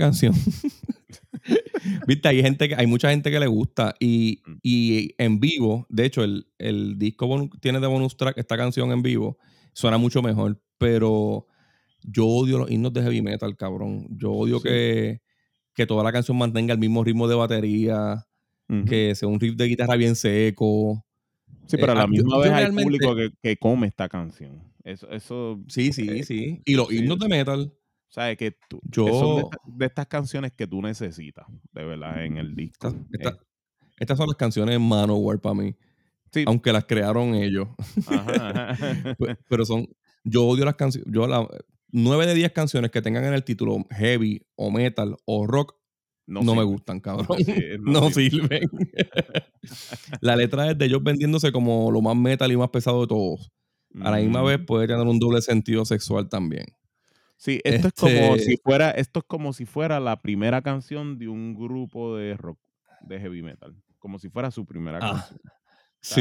Canción. 0.00 0.34
Viste, 2.06 2.28
hay 2.28 2.42
gente 2.42 2.68
que, 2.68 2.74
hay 2.74 2.86
mucha 2.86 3.10
gente 3.10 3.30
que 3.30 3.40
le 3.40 3.46
gusta. 3.46 3.94
Y, 4.00 4.42
Mm. 4.46 4.56
y 4.62 5.14
en 5.18 5.40
vivo, 5.40 5.86
de 5.88 6.04
hecho, 6.06 6.24
el, 6.24 6.46
el 6.58 6.98
disco 6.98 7.48
tiene 7.60 7.80
de 7.80 7.86
bonus 7.86 8.16
track 8.16 8.38
esta 8.38 8.56
canción 8.56 8.92
en 8.92 9.02
vivo. 9.02 9.38
Suena 9.72 9.98
mucho 9.98 10.22
mejor. 10.22 10.60
Pero 10.78 11.46
yo 12.02 12.26
odio 12.26 12.58
los 12.58 12.70
himnos 12.70 12.92
de 12.92 13.02
heavy 13.02 13.22
metal, 13.22 13.56
cabrón. 13.56 14.06
Yo 14.10 14.32
odio 14.32 14.58
Sí. 14.58 14.68
que, 14.68 15.22
que 15.74 15.86
toda 15.86 16.04
la 16.04 16.12
canción 16.12 16.36
mantenga 16.36 16.72
el 16.72 16.78
mismo 16.80 17.02
ritmo 17.04 17.28
de 17.28 17.34
batería, 17.34 18.26
que 18.86 19.14
sea 19.14 19.28
un 19.28 19.40
riff 19.40 19.56
de 19.56 19.64
guitarra 19.66 19.96
bien 19.96 20.14
seco. 20.14 21.04
Sí, 21.66 21.76
pero 21.78 21.88
eh, 21.88 21.92
a 21.92 21.94
la 21.94 22.02
ah, 22.02 22.06
misma 22.06 22.36
yo 22.36 22.40
vez 22.40 22.52
hay 22.52 22.72
público 22.72 23.14
que, 23.16 23.30
que 23.42 23.56
come 23.56 23.86
esta 23.86 24.08
canción. 24.08 24.62
Eso, 24.84 25.10
eso 25.10 25.60
Sí, 25.68 25.92
sí, 25.92 26.08
eh, 26.08 26.22
sí. 26.22 26.62
Y 26.64 26.74
los 26.74 26.88
sí, 26.88 26.98
himnos 26.98 27.18
de 27.18 27.28
metal. 27.28 27.72
¿Sabes? 28.08 28.36
Que 28.36 28.56
tú, 28.68 28.80
que 28.80 28.88
Yo- 28.90 29.06
son 29.08 29.36
de, 29.36 29.42
esta- 29.42 29.58
de 29.66 29.86
estas 29.86 30.06
canciones 30.06 30.52
que 30.52 30.66
tú 30.66 30.82
necesitas, 30.82 31.46
de 31.72 31.84
verdad, 31.84 32.24
en 32.24 32.36
el 32.36 32.54
disco. 32.54 32.88
Eh, 32.88 33.30
estas 33.98 34.16
son 34.18 34.26
las 34.28 34.36
canciones 34.36 34.78
Manowar 34.80 35.40
para 35.40 35.54
mí. 35.54 35.74
sí, 36.32 36.44
Aunque 36.46 36.72
las 36.72 36.84
crearon 36.84 37.34
ellos. 37.34 37.68
ajá, 38.06 38.70
ajá. 38.72 39.14
Pe- 39.18 39.36
Pero 39.48 39.64
son. 39.64 39.88
Yo 40.24 40.44
odio 40.46 40.64
las 40.64 40.74
canciones. 40.76 41.10
Yo 41.12 41.26
la. 41.26 41.46
9 41.90 42.26
de 42.26 42.34
10 42.34 42.52
canciones 42.52 42.90
que 42.90 43.00
tengan 43.00 43.24
en 43.24 43.32
el 43.32 43.44
título 43.44 43.78
heavy 43.90 44.42
o 44.56 44.70
metal 44.70 45.16
o 45.24 45.46
rock 45.46 45.74
no, 46.26 46.42
me 46.42 46.48
sirve. 46.50 46.64
gustan, 46.64 47.00
cabrón. 47.00 47.38
Sí, 47.42 47.54
no 47.80 48.10
sirve. 48.10 48.60
sirven. 48.60 48.68
la 50.20 50.36
letra 50.36 50.70
es 50.70 50.76
de 50.76 50.84
ellos 50.84 51.02
vendiéndose 51.02 51.50
como 51.52 51.90
lo 51.90 52.02
más 52.02 52.14
metal 52.16 52.52
y 52.52 52.56
más 52.58 52.68
pesado 52.68 53.00
de 53.00 53.06
todos. 53.06 53.50
A 54.02 54.10
la 54.10 54.18
misma 54.18 54.42
Mm. 54.42 54.46
vez 54.46 54.58
puede 54.66 54.86
tener 54.86 55.06
un 55.06 55.18
doble 55.18 55.40
sentido 55.40 55.86
sexual 55.86 56.28
también. 56.28 56.66
Sí, 57.40 57.60
esto 57.64 57.88
es 57.88 57.94
como 57.94 58.34
Este- 58.34 58.40
si 58.50 58.56
fuera, 58.58 58.90
esto 58.90 59.20
es 59.20 59.24
como 59.26 59.52
si 59.52 59.64
fuera 59.64 60.00
la 60.00 60.20
primera 60.20 60.60
canción 60.60 61.18
de 61.18 61.28
un 61.28 61.54
grupo 61.54 62.16
de 62.16 62.36
rock, 62.36 62.58
de 63.02 63.20
heavy 63.20 63.42
metal. 63.42 63.74
Como 64.00 64.18
si 64.18 64.28
fuera 64.28 64.50
su 64.50 64.66
primera 64.66 64.98
Ah, 65.00 65.10
canción. 65.28 65.40
Sí. 66.00 66.20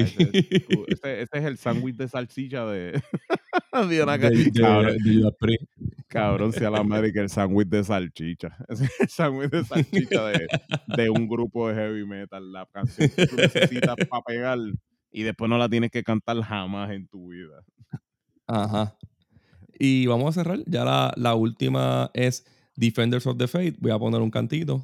ese 0.88 1.28
es 1.32 1.44
el 1.46 1.58
sándwich 1.60 1.96
de 1.98 2.08
salchicha 2.08 2.66
de, 2.66 3.00
de 3.90 4.04
una 4.04 4.18
ca- 4.18 4.30
De- 4.32 4.46
de- 4.46 4.52
cabrón, 4.52 4.98
cabrón 6.08 6.52
sea 6.54 6.72
la 6.72 6.80
América, 6.80 7.22
el 7.22 7.30
sándwich 7.30 7.68
de 7.70 7.84
salchicha. 7.84 8.58
Es 8.70 8.82
el 9.00 9.08
sándwich 9.10 9.52
de 9.52 9.64
salchicha 9.66 10.26
de, 10.30 10.48
de 10.98 11.10
un 11.12 11.28
grupo 11.28 11.68
de 11.70 11.76
heavy 11.76 12.06
metal. 12.08 12.52
La 12.52 12.66
canción 12.66 13.08
que 13.10 13.28
tú 13.28 13.36
necesitas 13.36 13.96
para 14.10 14.24
pegar 14.24 14.58
y 15.12 15.24
después 15.24 15.48
no 15.50 15.58
la 15.60 15.70
tienes 15.70 15.92
que 15.92 16.04
cantar 16.04 16.42
jamás 16.42 16.90
en 16.92 17.08
tu 17.08 17.30
vida. 17.30 17.64
Ajá. 18.48 18.96
Y 19.80 20.08
vamos 20.08 20.30
a 20.30 20.44
cerrar. 20.44 20.60
Ya 20.66 21.14
la, 21.16 21.36
última 21.36 22.12
es 22.14 22.46
Defenders 22.76 23.28
of 23.28 23.38
the 23.38 23.48
Faith. 23.48 23.78
Voy 23.80 23.92
a 23.92 24.00
poner 24.00 24.22
un 24.22 24.32
cantito. 24.32 24.84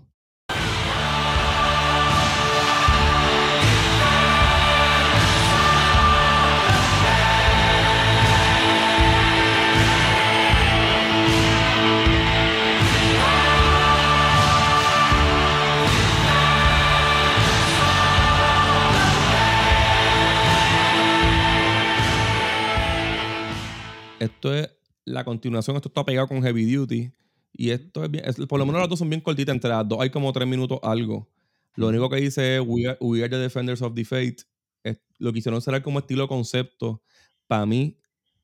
Esto 24.20 24.54
es 24.54 24.83
la 25.06 25.24
continuación. 25.26 25.76
Esto 25.76 25.89
está 25.89 26.04
pegado 26.06 26.28
con 26.28 26.41
Heavy 26.41 26.72
Duty. 26.74 27.12
Y 27.56 27.70
esto 27.70 28.04
es 28.04 28.10
bien. 28.12 28.24
es- 28.28 28.36
por 28.47 28.58
lo 28.60 28.66
menos 28.66 28.82
las 28.82 28.89
dos 28.89 28.99
son 28.99 29.10
bien 29.10 29.22
cortitas. 29.22 29.54
Entre 29.54 29.70
las 29.70 29.88
dos 29.88 29.99
hay 30.01 30.10
como 30.10 30.32
tres 30.34 30.47
minutos 30.47 30.80
algo. 30.84 31.30
Lo 31.76 31.88
único 31.88 32.10
que 32.10 32.18
dice 32.18 32.58
es 32.58 32.64
We 32.66 32.88
are, 32.88 32.97
we 33.01 33.20
are 33.20 33.30
the 33.30 33.38
Defenders 33.38 33.82
of 33.82 33.93
the 33.95 34.06
Faith. 34.06 34.41
Es- 34.84 34.99
lo 35.20 35.32
quisieron 35.34 35.58
hacer 35.58 35.82
como 35.82 35.99
estilo 35.99 36.28
concepto. 36.28 37.01
Para 37.47 37.66
mí, 37.66 37.97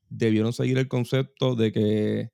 debieron 0.10 0.53
seguir 0.53 0.78
el 0.78 0.88
concepto 0.88 1.55
de 1.55 1.72
que 1.72 2.32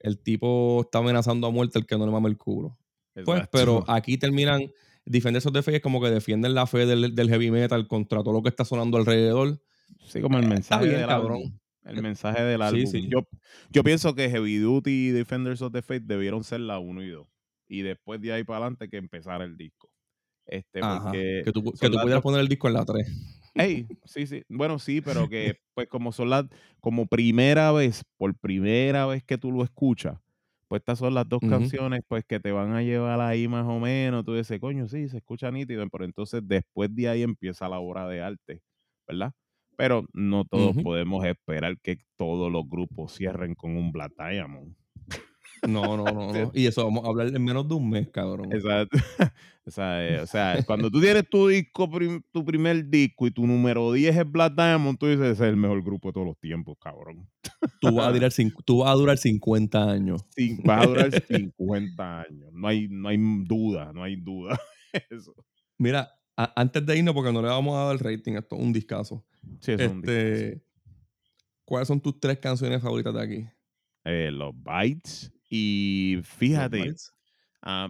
el 0.00 0.18
tipo 0.22 0.82
está 0.82 0.98
amenazando 0.98 1.46
a 1.46 1.50
muerte 1.50 1.78
el 1.78 1.86
que 1.86 1.96
no 1.98 2.06
le 2.06 2.12
mame 2.12 2.28
el 2.28 2.36
culo. 2.38 2.78
Pues, 3.24 3.42
pero 3.50 3.84
aquí 3.90 4.16
terminan. 4.18 4.70
Defenders 5.04 5.46
of 5.46 5.52
the 5.54 5.62
Faith 5.62 5.76
es 5.76 5.82
como 5.82 6.00
que 6.02 6.10
defienden 6.10 6.54
la 6.54 6.66
fe 6.66 6.84
del, 6.84 7.14
del 7.14 7.28
heavy 7.30 7.50
metal 7.50 7.88
contra 7.88 8.22
todo 8.22 8.32
lo 8.34 8.42
que 8.42 8.50
está 8.50 8.64
sonando 8.64 8.98
alrededor. 8.98 9.58
Sí, 10.06 10.20
como 10.20 10.38
el 10.38 10.46
mensaje 10.46 10.84
bien, 10.84 10.98
del 10.98 11.06
cabrón. 11.08 11.60
El 11.88 12.02
mensaje 12.02 12.42
del 12.42 12.60
Sí, 12.60 12.64
álbum. 12.66 12.86
sí. 12.86 13.08
Yo, 13.08 13.26
yo 13.70 13.82
pienso 13.84 14.14
que 14.14 14.28
Heavy 14.30 14.58
Duty 14.58 15.08
y 15.08 15.10
Defenders 15.10 15.62
of 15.62 15.72
the 15.72 15.82
Faith 15.82 16.02
debieron 16.04 16.44
ser 16.44 16.60
la 16.60 16.78
1 16.78 17.02
y 17.02 17.08
2. 17.10 17.26
Y 17.68 17.82
después 17.82 18.20
de 18.20 18.32
ahí 18.32 18.44
para 18.44 18.58
adelante 18.58 18.88
que 18.88 18.96
empezara 18.96 19.44
el 19.44 19.56
disco. 19.56 19.90
Este, 20.46 20.80
Ajá. 20.82 21.04
porque 21.04 21.42
Que 21.44 21.52
tú, 21.52 21.62
que 21.64 21.90
pudieras 21.90 22.22
poner 22.22 22.40
el 22.40 22.48
disco 22.48 22.68
en 22.68 22.74
la 22.74 22.84
3. 22.84 23.06
Ey, 23.54 23.86
sí, 24.04 24.26
sí. 24.26 24.42
Bueno, 24.48 24.78
sí, 24.78 25.00
pero 25.00 25.28
que 25.30 25.56
pues 25.74 25.88
como 25.88 26.12
son 26.12 26.30
las, 26.30 26.46
como 26.80 27.06
primera 27.06 27.72
vez, 27.72 28.04
por 28.16 28.34
primera 28.38 29.06
vez 29.06 29.22
que 29.24 29.36
tú 29.38 29.50
lo 29.52 29.64
escuchas, 29.64 30.18
pues 30.68 30.80
estas 30.80 30.98
son 30.98 31.14
las 31.14 31.28
dos 31.28 31.40
canciones 31.40 32.00
pues 32.06 32.24
que 32.26 32.40
te 32.40 32.52
van 32.52 32.72
a 32.74 32.82
llevar 32.82 33.20
ahí 33.20 33.48
más 33.48 33.64
o 33.66 33.78
menos. 33.80 34.24
Tú 34.24 34.34
dices, 34.34 34.60
coño, 34.60 34.86
sí, 34.88 35.08
se 35.08 35.16
escucha 35.18 35.50
nítido, 35.50 35.86
pero 35.88 36.04
entonces 36.04 36.42
después 36.44 36.94
de 36.94 37.08
ahí 37.08 37.22
empieza 37.22 37.68
la 37.68 37.78
obra 37.78 38.06
de 38.06 38.20
arte, 38.20 38.62
¿verdad? 39.06 39.32
Pero 39.78 40.04
no 40.12 40.44
todos 40.44 40.76
podemos 40.82 41.24
esperar 41.24 41.78
que 41.80 41.98
todos 42.16 42.50
los 42.50 42.68
grupos 42.68 43.14
cierren 43.14 43.54
con 43.54 43.76
un 43.76 43.92
Black 43.92 44.12
Diamond. 44.18 44.74
No, 45.68 45.96
no, 45.96 46.04
no, 46.04 46.32
no. 46.32 46.50
Y 46.52 46.66
eso 46.66 46.84
vamos 46.84 47.04
a 47.04 47.08
hablar 47.08 47.28
en 47.28 47.44
menos 47.44 47.68
de 47.68 47.74
un 47.74 47.88
mes, 47.88 48.08
cabrón. 48.08 48.52
Exacto. 48.52 48.98
o, 49.66 49.70
sea, 49.70 50.04
eh, 50.04 50.20
o 50.20 50.26
sea, 50.26 50.64
cuando 50.66 50.90
tú 50.90 51.00
tienes 51.00 51.28
tu 51.30 51.46
disco, 51.46 51.88
tu 52.32 52.44
primer 52.44 52.90
disco 52.90 53.28
y 53.28 53.30
tu 53.30 53.46
número 53.46 53.92
10 53.92 54.16
es 54.16 54.28
Black 54.28 54.56
Diamond, 54.56 54.98
tú 54.98 55.06
dices, 55.06 55.26
ese 55.26 55.44
es 55.44 55.50
el 55.50 55.56
mejor 55.56 55.80
grupo 55.84 56.08
de 56.08 56.12
todos 56.14 56.26
los 56.26 56.38
tiempos, 56.40 56.76
cabrón. 56.80 57.28
Tú 57.80 57.94
vas 57.94 58.08
a 58.08 58.12
durar, 58.12 58.32
tú 58.66 58.78
vas 58.78 58.90
a 58.90 58.94
durar 58.94 59.16
50 59.16 59.90
años. 59.90 60.26
Sí, 60.30 60.58
va 60.68 60.80
a 60.80 60.86
durar 60.86 61.22
50 61.22 62.20
años. 62.22 62.50
No 62.52 62.66
hay, 62.66 62.88
no 62.88 63.10
hay 63.10 63.18
duda, 63.44 63.92
no 63.92 64.02
hay 64.02 64.16
duda. 64.16 64.58
Eso. 65.08 65.34
Mira, 65.78 66.10
a- 66.38 66.52
antes 66.56 66.84
de 66.86 66.96
irnos, 66.98 67.14
porque 67.14 67.32
no 67.32 67.42
le 67.42 67.48
vamos 67.48 67.74
a 67.76 67.84
dar 67.84 67.92
el 67.94 67.98
rating, 67.98 68.34
esto 68.34 68.56
es 68.56 68.62
un 68.62 68.72
discazo. 68.72 69.24
Sí, 69.60 69.72
es 69.72 69.90
un. 69.90 69.98
Este, 69.98 70.62
¿Cuáles 71.64 71.88
son 71.88 72.00
tus 72.00 72.18
tres 72.18 72.38
canciones 72.38 72.80
favoritas 72.80 73.12
de 73.12 73.20
aquí? 73.22 73.46
Eh, 74.04 74.30
los 74.32 74.54
Bytes. 74.62 75.30
Y 75.50 76.18
fíjate, 76.22 76.82
Bites. 76.82 77.12
ah, 77.62 77.88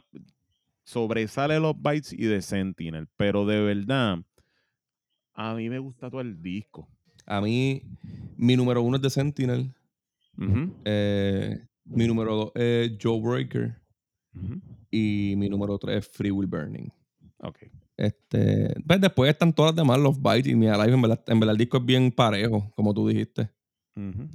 sobresale 0.84 1.60
los 1.60 1.80
Bytes 1.80 2.12
y 2.12 2.18
The 2.28 2.42
Sentinel, 2.42 3.06
pero 3.16 3.44
de 3.46 3.60
verdad, 3.60 4.18
a 5.34 5.54
mí 5.54 5.68
me 5.68 5.78
gusta 5.78 6.10
todo 6.10 6.20
el 6.20 6.40
disco. 6.42 6.88
A 7.26 7.40
mí, 7.40 7.82
mi 8.36 8.56
número 8.56 8.82
uno 8.82 8.96
es 8.96 9.02
The 9.02 9.10
Sentinel. 9.10 9.74
Eh, 10.84 11.64
mi 11.84 12.06
número 12.06 12.34
dos 12.36 12.52
es 12.54 12.92
Joe 13.00 13.20
Breaker. 13.20 13.76
Y 14.90 15.34
mi 15.36 15.48
número 15.48 15.78
tres 15.78 15.98
es 16.06 16.08
Free 16.16 16.30
Will 16.30 16.46
Burning. 16.48 16.88
Ok. 17.38 17.58
Este, 17.98 18.74
pues 18.86 19.00
después 19.00 19.28
están 19.28 19.52
todas 19.52 19.72
las 19.72 19.76
demás, 19.84 19.98
los 19.98 20.22
Bites 20.22 20.46
y 20.46 20.54
mi 20.54 20.68
Alive. 20.68 20.94
En 20.94 21.02
verdad, 21.02 21.24
en 21.26 21.40
verdad 21.40 21.52
el 21.54 21.58
disco 21.58 21.78
es 21.78 21.84
bien 21.84 22.12
parejo, 22.12 22.72
como 22.76 22.94
tú 22.94 23.08
dijiste. 23.08 23.50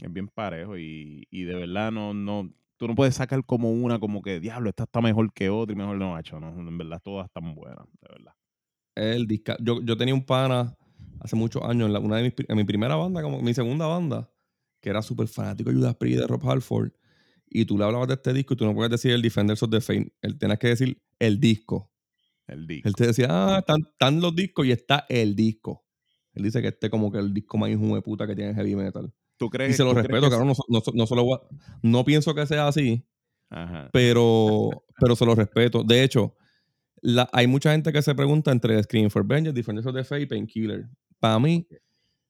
Es 0.02 0.12
bien 0.12 0.28
parejo 0.28 0.78
y, 0.78 1.26
y 1.32 1.44
de 1.44 1.56
verdad 1.56 1.90
no, 1.90 2.14
no, 2.14 2.54
tú 2.76 2.86
no 2.90 2.96
puedes 2.96 3.16
sacar 3.16 3.46
como 3.46 3.72
una, 3.72 3.98
como 3.98 4.22
que, 4.22 4.42
diablo, 4.42 4.68
esta 4.70 4.84
está 4.84 5.00
mejor 5.00 5.32
que 5.32 5.50
otra 5.50 5.74
y 5.74 5.78
mejor 5.78 5.98
no, 5.98 6.12
macho, 6.12 6.38
no, 6.42 6.50
en 6.50 6.78
verdad 6.78 7.00
todas 7.02 7.28
están 7.28 7.56
buenas, 7.56 7.86
de 8.02 8.08
verdad. 8.10 8.34
El 8.96 9.26
disca, 9.26 9.56
yo, 9.62 9.82
yo 9.82 9.96
tenía 9.96 10.14
un 10.14 10.26
pana 10.26 10.76
hace 11.22 11.38
muchos 11.38 11.64
años 11.64 11.88
en, 11.88 11.94
la- 11.94 12.00
una 12.00 12.18
de 12.18 12.24
mis, 12.24 12.34
en 12.46 12.58
mi 12.58 12.66
primera 12.66 12.98
banda, 12.98 13.22
como 13.22 13.42
mi 13.42 13.54
segunda 13.54 13.88
banda, 13.88 14.30
que 14.82 14.90
era 14.90 15.02
súper 15.02 15.30
fanático 15.30 15.70
de 15.70 15.78
Judas 15.78 15.96
Priest 15.96 16.20
de 16.20 16.28
Rob 16.28 16.46
Halford. 16.50 16.92
Y 17.48 17.64
tú 17.64 17.78
le 17.78 17.86
hablabas 17.86 18.10
de 18.10 18.16
este 18.16 18.34
disco 18.34 18.56
y 18.56 18.58
tú 18.58 18.66
no 18.66 18.74
puedes 18.76 18.92
decir 18.92 19.12
el 19.12 19.22
Defenders 19.22 19.64
of 19.64 19.70
the 19.70 19.80
Faith. 19.80 20.12
Él 20.22 20.38
tenías 20.38 20.60
que 20.60 20.68
decir 20.68 21.02
el 21.20 21.40
disco. 21.40 21.93
El 22.54 22.68
disco. 22.68 22.88
Él 22.88 22.96
te 22.96 23.08
decía, 23.08 23.28
ah, 23.30 23.60
están, 23.60 23.82
están 23.92 24.22
los 24.22 24.36
discos 24.36 24.66
y 24.66 24.72
está 24.72 25.06
el 25.10 25.36
disco. 25.36 25.84
Él 26.34 26.44
dice 26.44 26.62
que 26.62 26.70
este 26.70 26.88
es 26.88 26.92
como 26.92 27.12
que 27.12 27.20
el 27.20 27.34
disco 27.34 27.58
más 27.58 27.70
hijo 27.70 27.96
de 27.96 28.02
puta 28.02 28.26
que 28.26 28.36
tiene 28.36 28.54
heavy 28.54 28.76
metal. 28.76 29.14
¿Tú 29.38 29.50
crees, 29.50 29.72
Y 29.72 29.74
se 29.74 29.84
lo 29.84 29.94
respeto, 29.94 30.28
claro. 30.30 30.46
No, 30.46 30.54
no, 30.70 30.82
no, 30.94 31.06
se 31.08 31.16
lo 31.16 31.24
voy 31.24 31.38
a- 31.38 31.56
no 31.82 32.04
pienso 32.06 32.34
que 32.34 32.46
sea 32.46 32.68
así, 32.68 33.04
Ajá. 33.50 33.90
pero, 33.92 34.70
pero 35.00 35.16
se 35.16 35.26
lo 35.26 35.36
respeto. 35.36 35.84
De 35.84 36.04
hecho, 36.04 36.36
la- 37.02 37.30
hay 37.34 37.48
mucha 37.48 37.72
gente 37.72 37.92
que 37.92 38.02
se 38.02 38.16
pregunta 38.16 38.52
entre 38.52 38.82
Screaming 38.82 39.12
for 39.12 39.26
Vengeance, 39.26 39.56
Defenders 39.56 39.86
of 39.88 39.96
the 39.96 40.04
Faith 40.04 40.24
y 40.24 40.26
Painkiller. 40.28 40.86
Para 41.20 41.40
mí, 41.40 41.68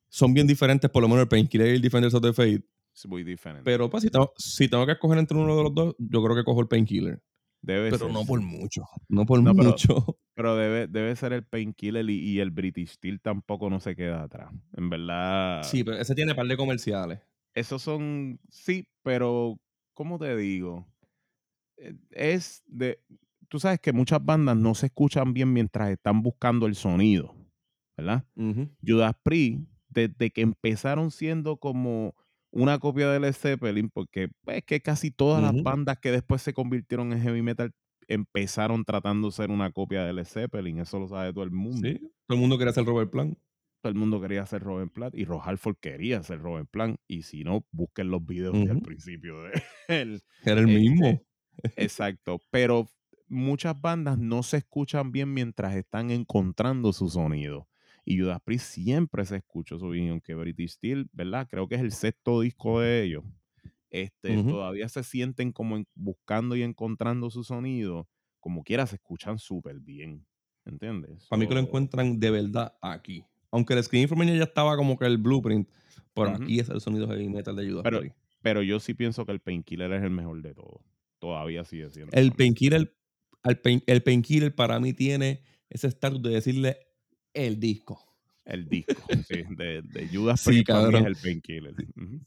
son 0.10 0.34
bien 0.34 0.48
diferentes, 0.48 0.90
por 0.90 1.02
lo 1.02 1.08
menos 1.10 1.24
el 1.24 1.28
Painkiller 1.28 1.68
y 1.68 1.76
el 1.76 1.82
Defenders 1.82 2.14
of 2.14 2.22
the 2.22 2.34
Faith. 2.34 2.64
Es 2.96 3.08
muy 3.08 3.24
diferente. 3.24 3.64
Pero 3.66 3.90
pues, 3.90 4.04
si 4.04 4.10
tengo, 4.10 4.32
si 4.38 4.68
tengo 4.68 4.86
que 4.86 4.92
escoger 4.94 5.18
entre 5.18 5.38
uno 5.38 5.56
de 5.58 5.64
los 5.64 5.74
dos, 5.74 5.96
yo 5.98 6.24
creo 6.24 6.36
que 6.36 6.44
cojo 6.44 6.62
el 6.62 6.68
Painkiller. 6.68 7.22
Debe 7.64 7.92
Pero 7.92 7.96
ser, 7.96 8.10
no 8.10 8.26
por 8.26 8.42
mucho. 8.42 8.84
No 9.10 9.26
por 9.26 9.42
No, 9.42 9.54
mucho. 9.54 10.20
pero 10.36 10.56
debe, 10.58 10.88
debe 10.88 11.16
ser 11.16 11.34
el 11.34 11.46
Painkiller 11.46 12.10
y, 12.10 12.20
y 12.20 12.40
el 12.40 12.52
British 12.52 12.94
Steel 12.96 13.22
tampoco 13.22 13.70
no 13.70 13.80
se 13.80 13.96
queda 13.96 14.24
atrás. 14.24 14.52
En 14.74 14.90
verdad, 14.90 15.72
Sí, 15.72 15.84
pero 15.84 15.98
ese 15.98 16.14
tiene 16.16 16.36
par 16.36 16.46
de 16.48 16.58
comerciales. 16.58 17.22
esos 17.54 17.82
son, 17.82 18.40
sí, 18.50 18.88
pero, 19.04 19.60
¿cómo 19.94 20.18
te 20.20 20.36
digo? 20.36 20.88
eh, 21.78 21.96
es 22.12 22.64
de. 22.68 23.00
Tú 23.50 23.60
sabes 23.60 23.80
que 23.82 23.94
muchas 23.94 24.24
bandas 24.26 24.58
no 24.58 24.76
se 24.76 24.88
escuchan 24.88 25.34
bien 25.34 25.54
mientras 25.54 25.90
están 25.92 26.24
buscando 26.24 26.68
el 26.68 26.76
sonido, 26.76 27.36
¿verdad? 27.98 28.26
Ujú. 28.36 28.70
Judas 28.86 29.16
Priest, 29.24 29.64
desde 29.90 30.32
que 30.32 30.42
empezaron 30.42 31.12
siendo 31.12 31.58
como 31.58 32.16
una 32.54 32.80
copia 32.80 33.10
de 33.10 33.20
Led 33.20 33.34
Zeppelin, 33.34 33.90
porque 33.90 34.30
pues, 34.44 34.64
que 34.66 34.80
casi 34.82 35.12
todas 35.12 35.42
las 35.42 35.62
bandas 35.64 35.98
que 36.00 36.12
después 36.12 36.42
se 36.42 36.54
convirtieron 36.54 37.12
en 37.14 37.22
heavy 37.22 37.42
metal 37.42 37.72
empezaron 38.08 38.84
tratando 38.86 39.28
de 39.30 39.32
ser 39.34 39.50
una 39.52 39.72
copia 39.72 40.04
de 40.06 40.14
Led 40.14 40.26
Zeppelin, 40.26 40.80
eso 40.80 41.00
lo 41.00 41.08
sabe 41.08 41.34
todo 41.34 41.44
el 41.44 41.52
mundo. 41.52 41.88
Sí. 41.88 42.00
Todo 42.28 42.36
el 42.36 42.42
mundo 42.42 42.58
quería 42.58 42.72
hacer 42.72 42.86
Robert 42.86 43.12
Plant. 43.12 43.38
Todo 43.82 43.92
el 43.92 43.98
mundo 44.00 44.22
quería 44.22 44.46
ser 44.46 44.62
Robin 44.64 44.88
Plant 44.90 45.14
y 45.16 45.26
Rob 45.26 45.42
Halford 45.44 45.76
quería 45.82 46.24
ser 46.24 46.40
Robin 46.40 46.66
Plant. 46.68 46.98
Y 47.08 47.24
si 47.24 47.44
no, 47.44 47.66
busquen 47.72 48.12
los 48.12 48.26
videos 48.26 48.54
del 48.54 48.78
Ujú. 48.78 48.82
principio 48.84 49.42
de 49.44 49.52
él. 49.90 50.22
Era 50.44 50.62
el 50.62 50.70
Este, 50.70 50.80
mismo. 50.80 51.22
Exacto, 51.76 52.40
pero 52.52 52.88
muchas 53.28 53.80
bandas 53.80 54.18
no 54.18 54.44
se 54.44 54.58
escuchan 54.58 55.12
bien 55.12 55.34
mientras 55.34 55.76
están 55.76 56.12
encontrando 56.12 56.94
su 56.94 57.10
sonido. 57.10 57.68
Y 58.06 58.20
Judas 58.20 58.40
Priest 58.44 58.66
siempre 58.66 59.24
se 59.26 59.38
escuchó 59.38 59.80
su 59.80 59.90
bien, 59.90 60.10
aunque 60.10 60.36
British 60.36 60.72
Steel, 60.74 61.10
¿verdad? 61.14 61.48
Creo 61.50 61.68
que 61.68 61.76
es 61.76 61.82
el 61.82 61.92
sexto 61.92 62.42
disco 62.42 62.82
de 62.82 63.04
ellos. 63.04 63.24
Este. 63.90 64.36
Todavía 64.44 64.90
se 64.90 65.04
sienten 65.04 65.52
como 65.52 65.78
en- 65.78 65.88
buscando 65.96 66.56
y 66.56 66.64
encontrando 66.64 67.30
su 67.30 67.44
sonido. 67.44 68.10
Como 68.40 68.64
quiera, 68.64 68.86
se 68.88 68.96
escuchan 68.96 69.38
súper 69.40 69.80
bien. 69.80 70.26
¿Entiendes? 70.66 71.28
Para 71.30 71.40
mí 71.40 71.48
que 71.48 71.54
lo 71.54 71.60
encuentran 71.60 72.20
de 72.20 72.32
verdad 72.32 72.76
aquí. 72.82 73.24
Aunque 73.52 73.74
el 73.74 73.84
for 74.08 74.18
Me 74.18 74.26
ya 74.38 74.44
estaba 74.44 74.76
como 74.78 74.98
que 74.98 75.06
el 75.06 75.18
blueprint, 75.18 75.70
pero 76.14 76.30
aquí 76.30 76.60
es 76.60 76.70
el 76.70 76.82
sonido 76.82 77.08
heavy 77.08 77.30
metal 77.30 77.56
de 77.56 77.70
Judas 77.70 77.84
Pero- 77.84 78.00
Priest. 78.00 78.18
Pero 78.42 78.62
yo 78.62 78.80
sí 78.82 78.94
pienso 78.94 79.26
que 79.26 79.32
el 79.32 79.40
Painkiller 79.40 79.92
es 79.94 80.04
el 80.04 80.10
mejor 80.10 80.42
de 80.42 80.54
todos. 80.54 80.82
Todavía 81.20 81.64
sigue 81.64 81.90
siendo. 81.92 82.12
El. 82.14 82.34
Painkiller, 82.34 82.94
pain- 83.64 83.84
el 83.88 84.04
Painkiller 84.04 84.54
para 84.54 84.80
mí 84.82 84.92
tiene 84.92 85.42
ese 85.70 85.88
estatus 85.88 86.22
de 86.22 86.32
decirle 86.32 86.78
el 87.34 87.60
disco. 87.60 88.00
El 88.46 88.68
disco, 88.68 88.94
sí, 89.26 89.44
de, 89.56 89.82
de 89.84 90.10
Judas 90.12 90.42
Sí, 90.42 90.50
Priest 90.50 90.68
para 90.68 90.80
mí 90.82 90.86
es 90.88 90.92
cabrón. 90.92 91.08
el 91.08 91.16
Painkiller. 91.16 91.76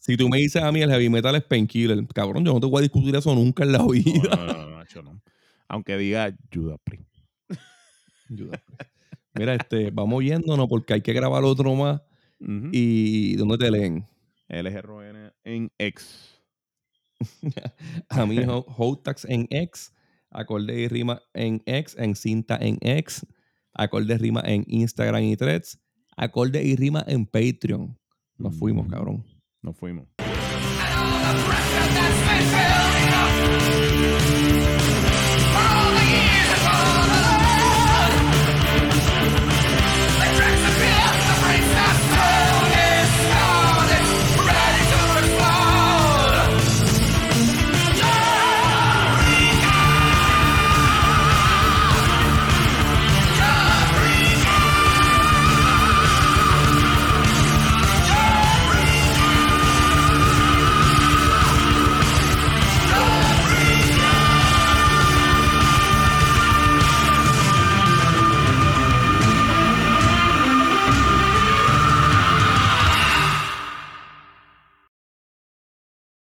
Si 0.01 0.17
tú 0.17 0.29
me 0.31 0.39
dices 0.39 0.63
a 0.63 0.73
mí 0.73 0.81
el 0.81 0.89
heavy 0.91 1.11
metal 1.11 1.35
es 1.37 1.43
Painkiller, 1.45 2.07
cabrón, 2.15 2.43
yo 2.45 2.55
no 2.55 2.61
te 2.61 2.67
voy 2.67 2.79
a 2.79 2.83
discutir 2.83 3.15
eso 3.15 3.35
nunca 3.35 3.65
en 3.65 3.73
la 3.73 3.79
No, 3.79 3.89
vida. 3.89 4.31
no, 4.35 4.47
no, 4.47 4.71
no, 4.71 4.79
Nacho, 4.79 5.03
no. 5.03 5.21
Aunque 5.69 5.97
diga 5.99 6.35
Judas 6.53 6.79
Priest. 6.83 7.05
Judas 8.31 8.61
Priest. 8.65 8.93
Mira, 9.35 9.55
este, 9.57 9.91
vamos 9.91 10.25
yéndonos 10.25 10.67
porque 10.69 10.95
hay 10.95 11.03
que 11.03 11.13
grabar 11.13 11.45
otro 11.45 11.75
más. 11.75 12.01
¿Y 12.73 13.37
dónde 13.37 13.59
te 13.59 13.71
leen? 13.71 14.07
LGRN 14.49 15.33
en 15.45 15.71
X. 15.79 16.41
A 18.09 18.25
mí, 18.27 18.39
Ho- 18.47 18.65
Hotax 18.79 19.25
en 19.27 19.47
X, 19.51 19.93
acorde 20.31 20.81
y 20.81 20.89
rima 20.89 21.21
en 21.35 21.63
X, 21.67 21.95
en 21.99 22.15
cinta 22.15 22.57
en 22.61 22.79
X, 22.81 23.27
acorde 23.77 24.15
y 24.15 24.19
rima 24.19 24.43
en 24.45 24.65
Instagram 24.67 25.23
y 25.23 25.37
Threads, 25.37 25.79
acorde 26.17 26.63
y 26.63 26.77
rima 26.77 27.05
en 27.07 27.27
Patreon. 27.27 27.99
Nos 28.39 28.57
fuimos, 28.59 28.87
Mm. 28.87 28.91
cabrón. 28.91 29.25
Nos 29.63 29.77
fuimos. 29.77 30.07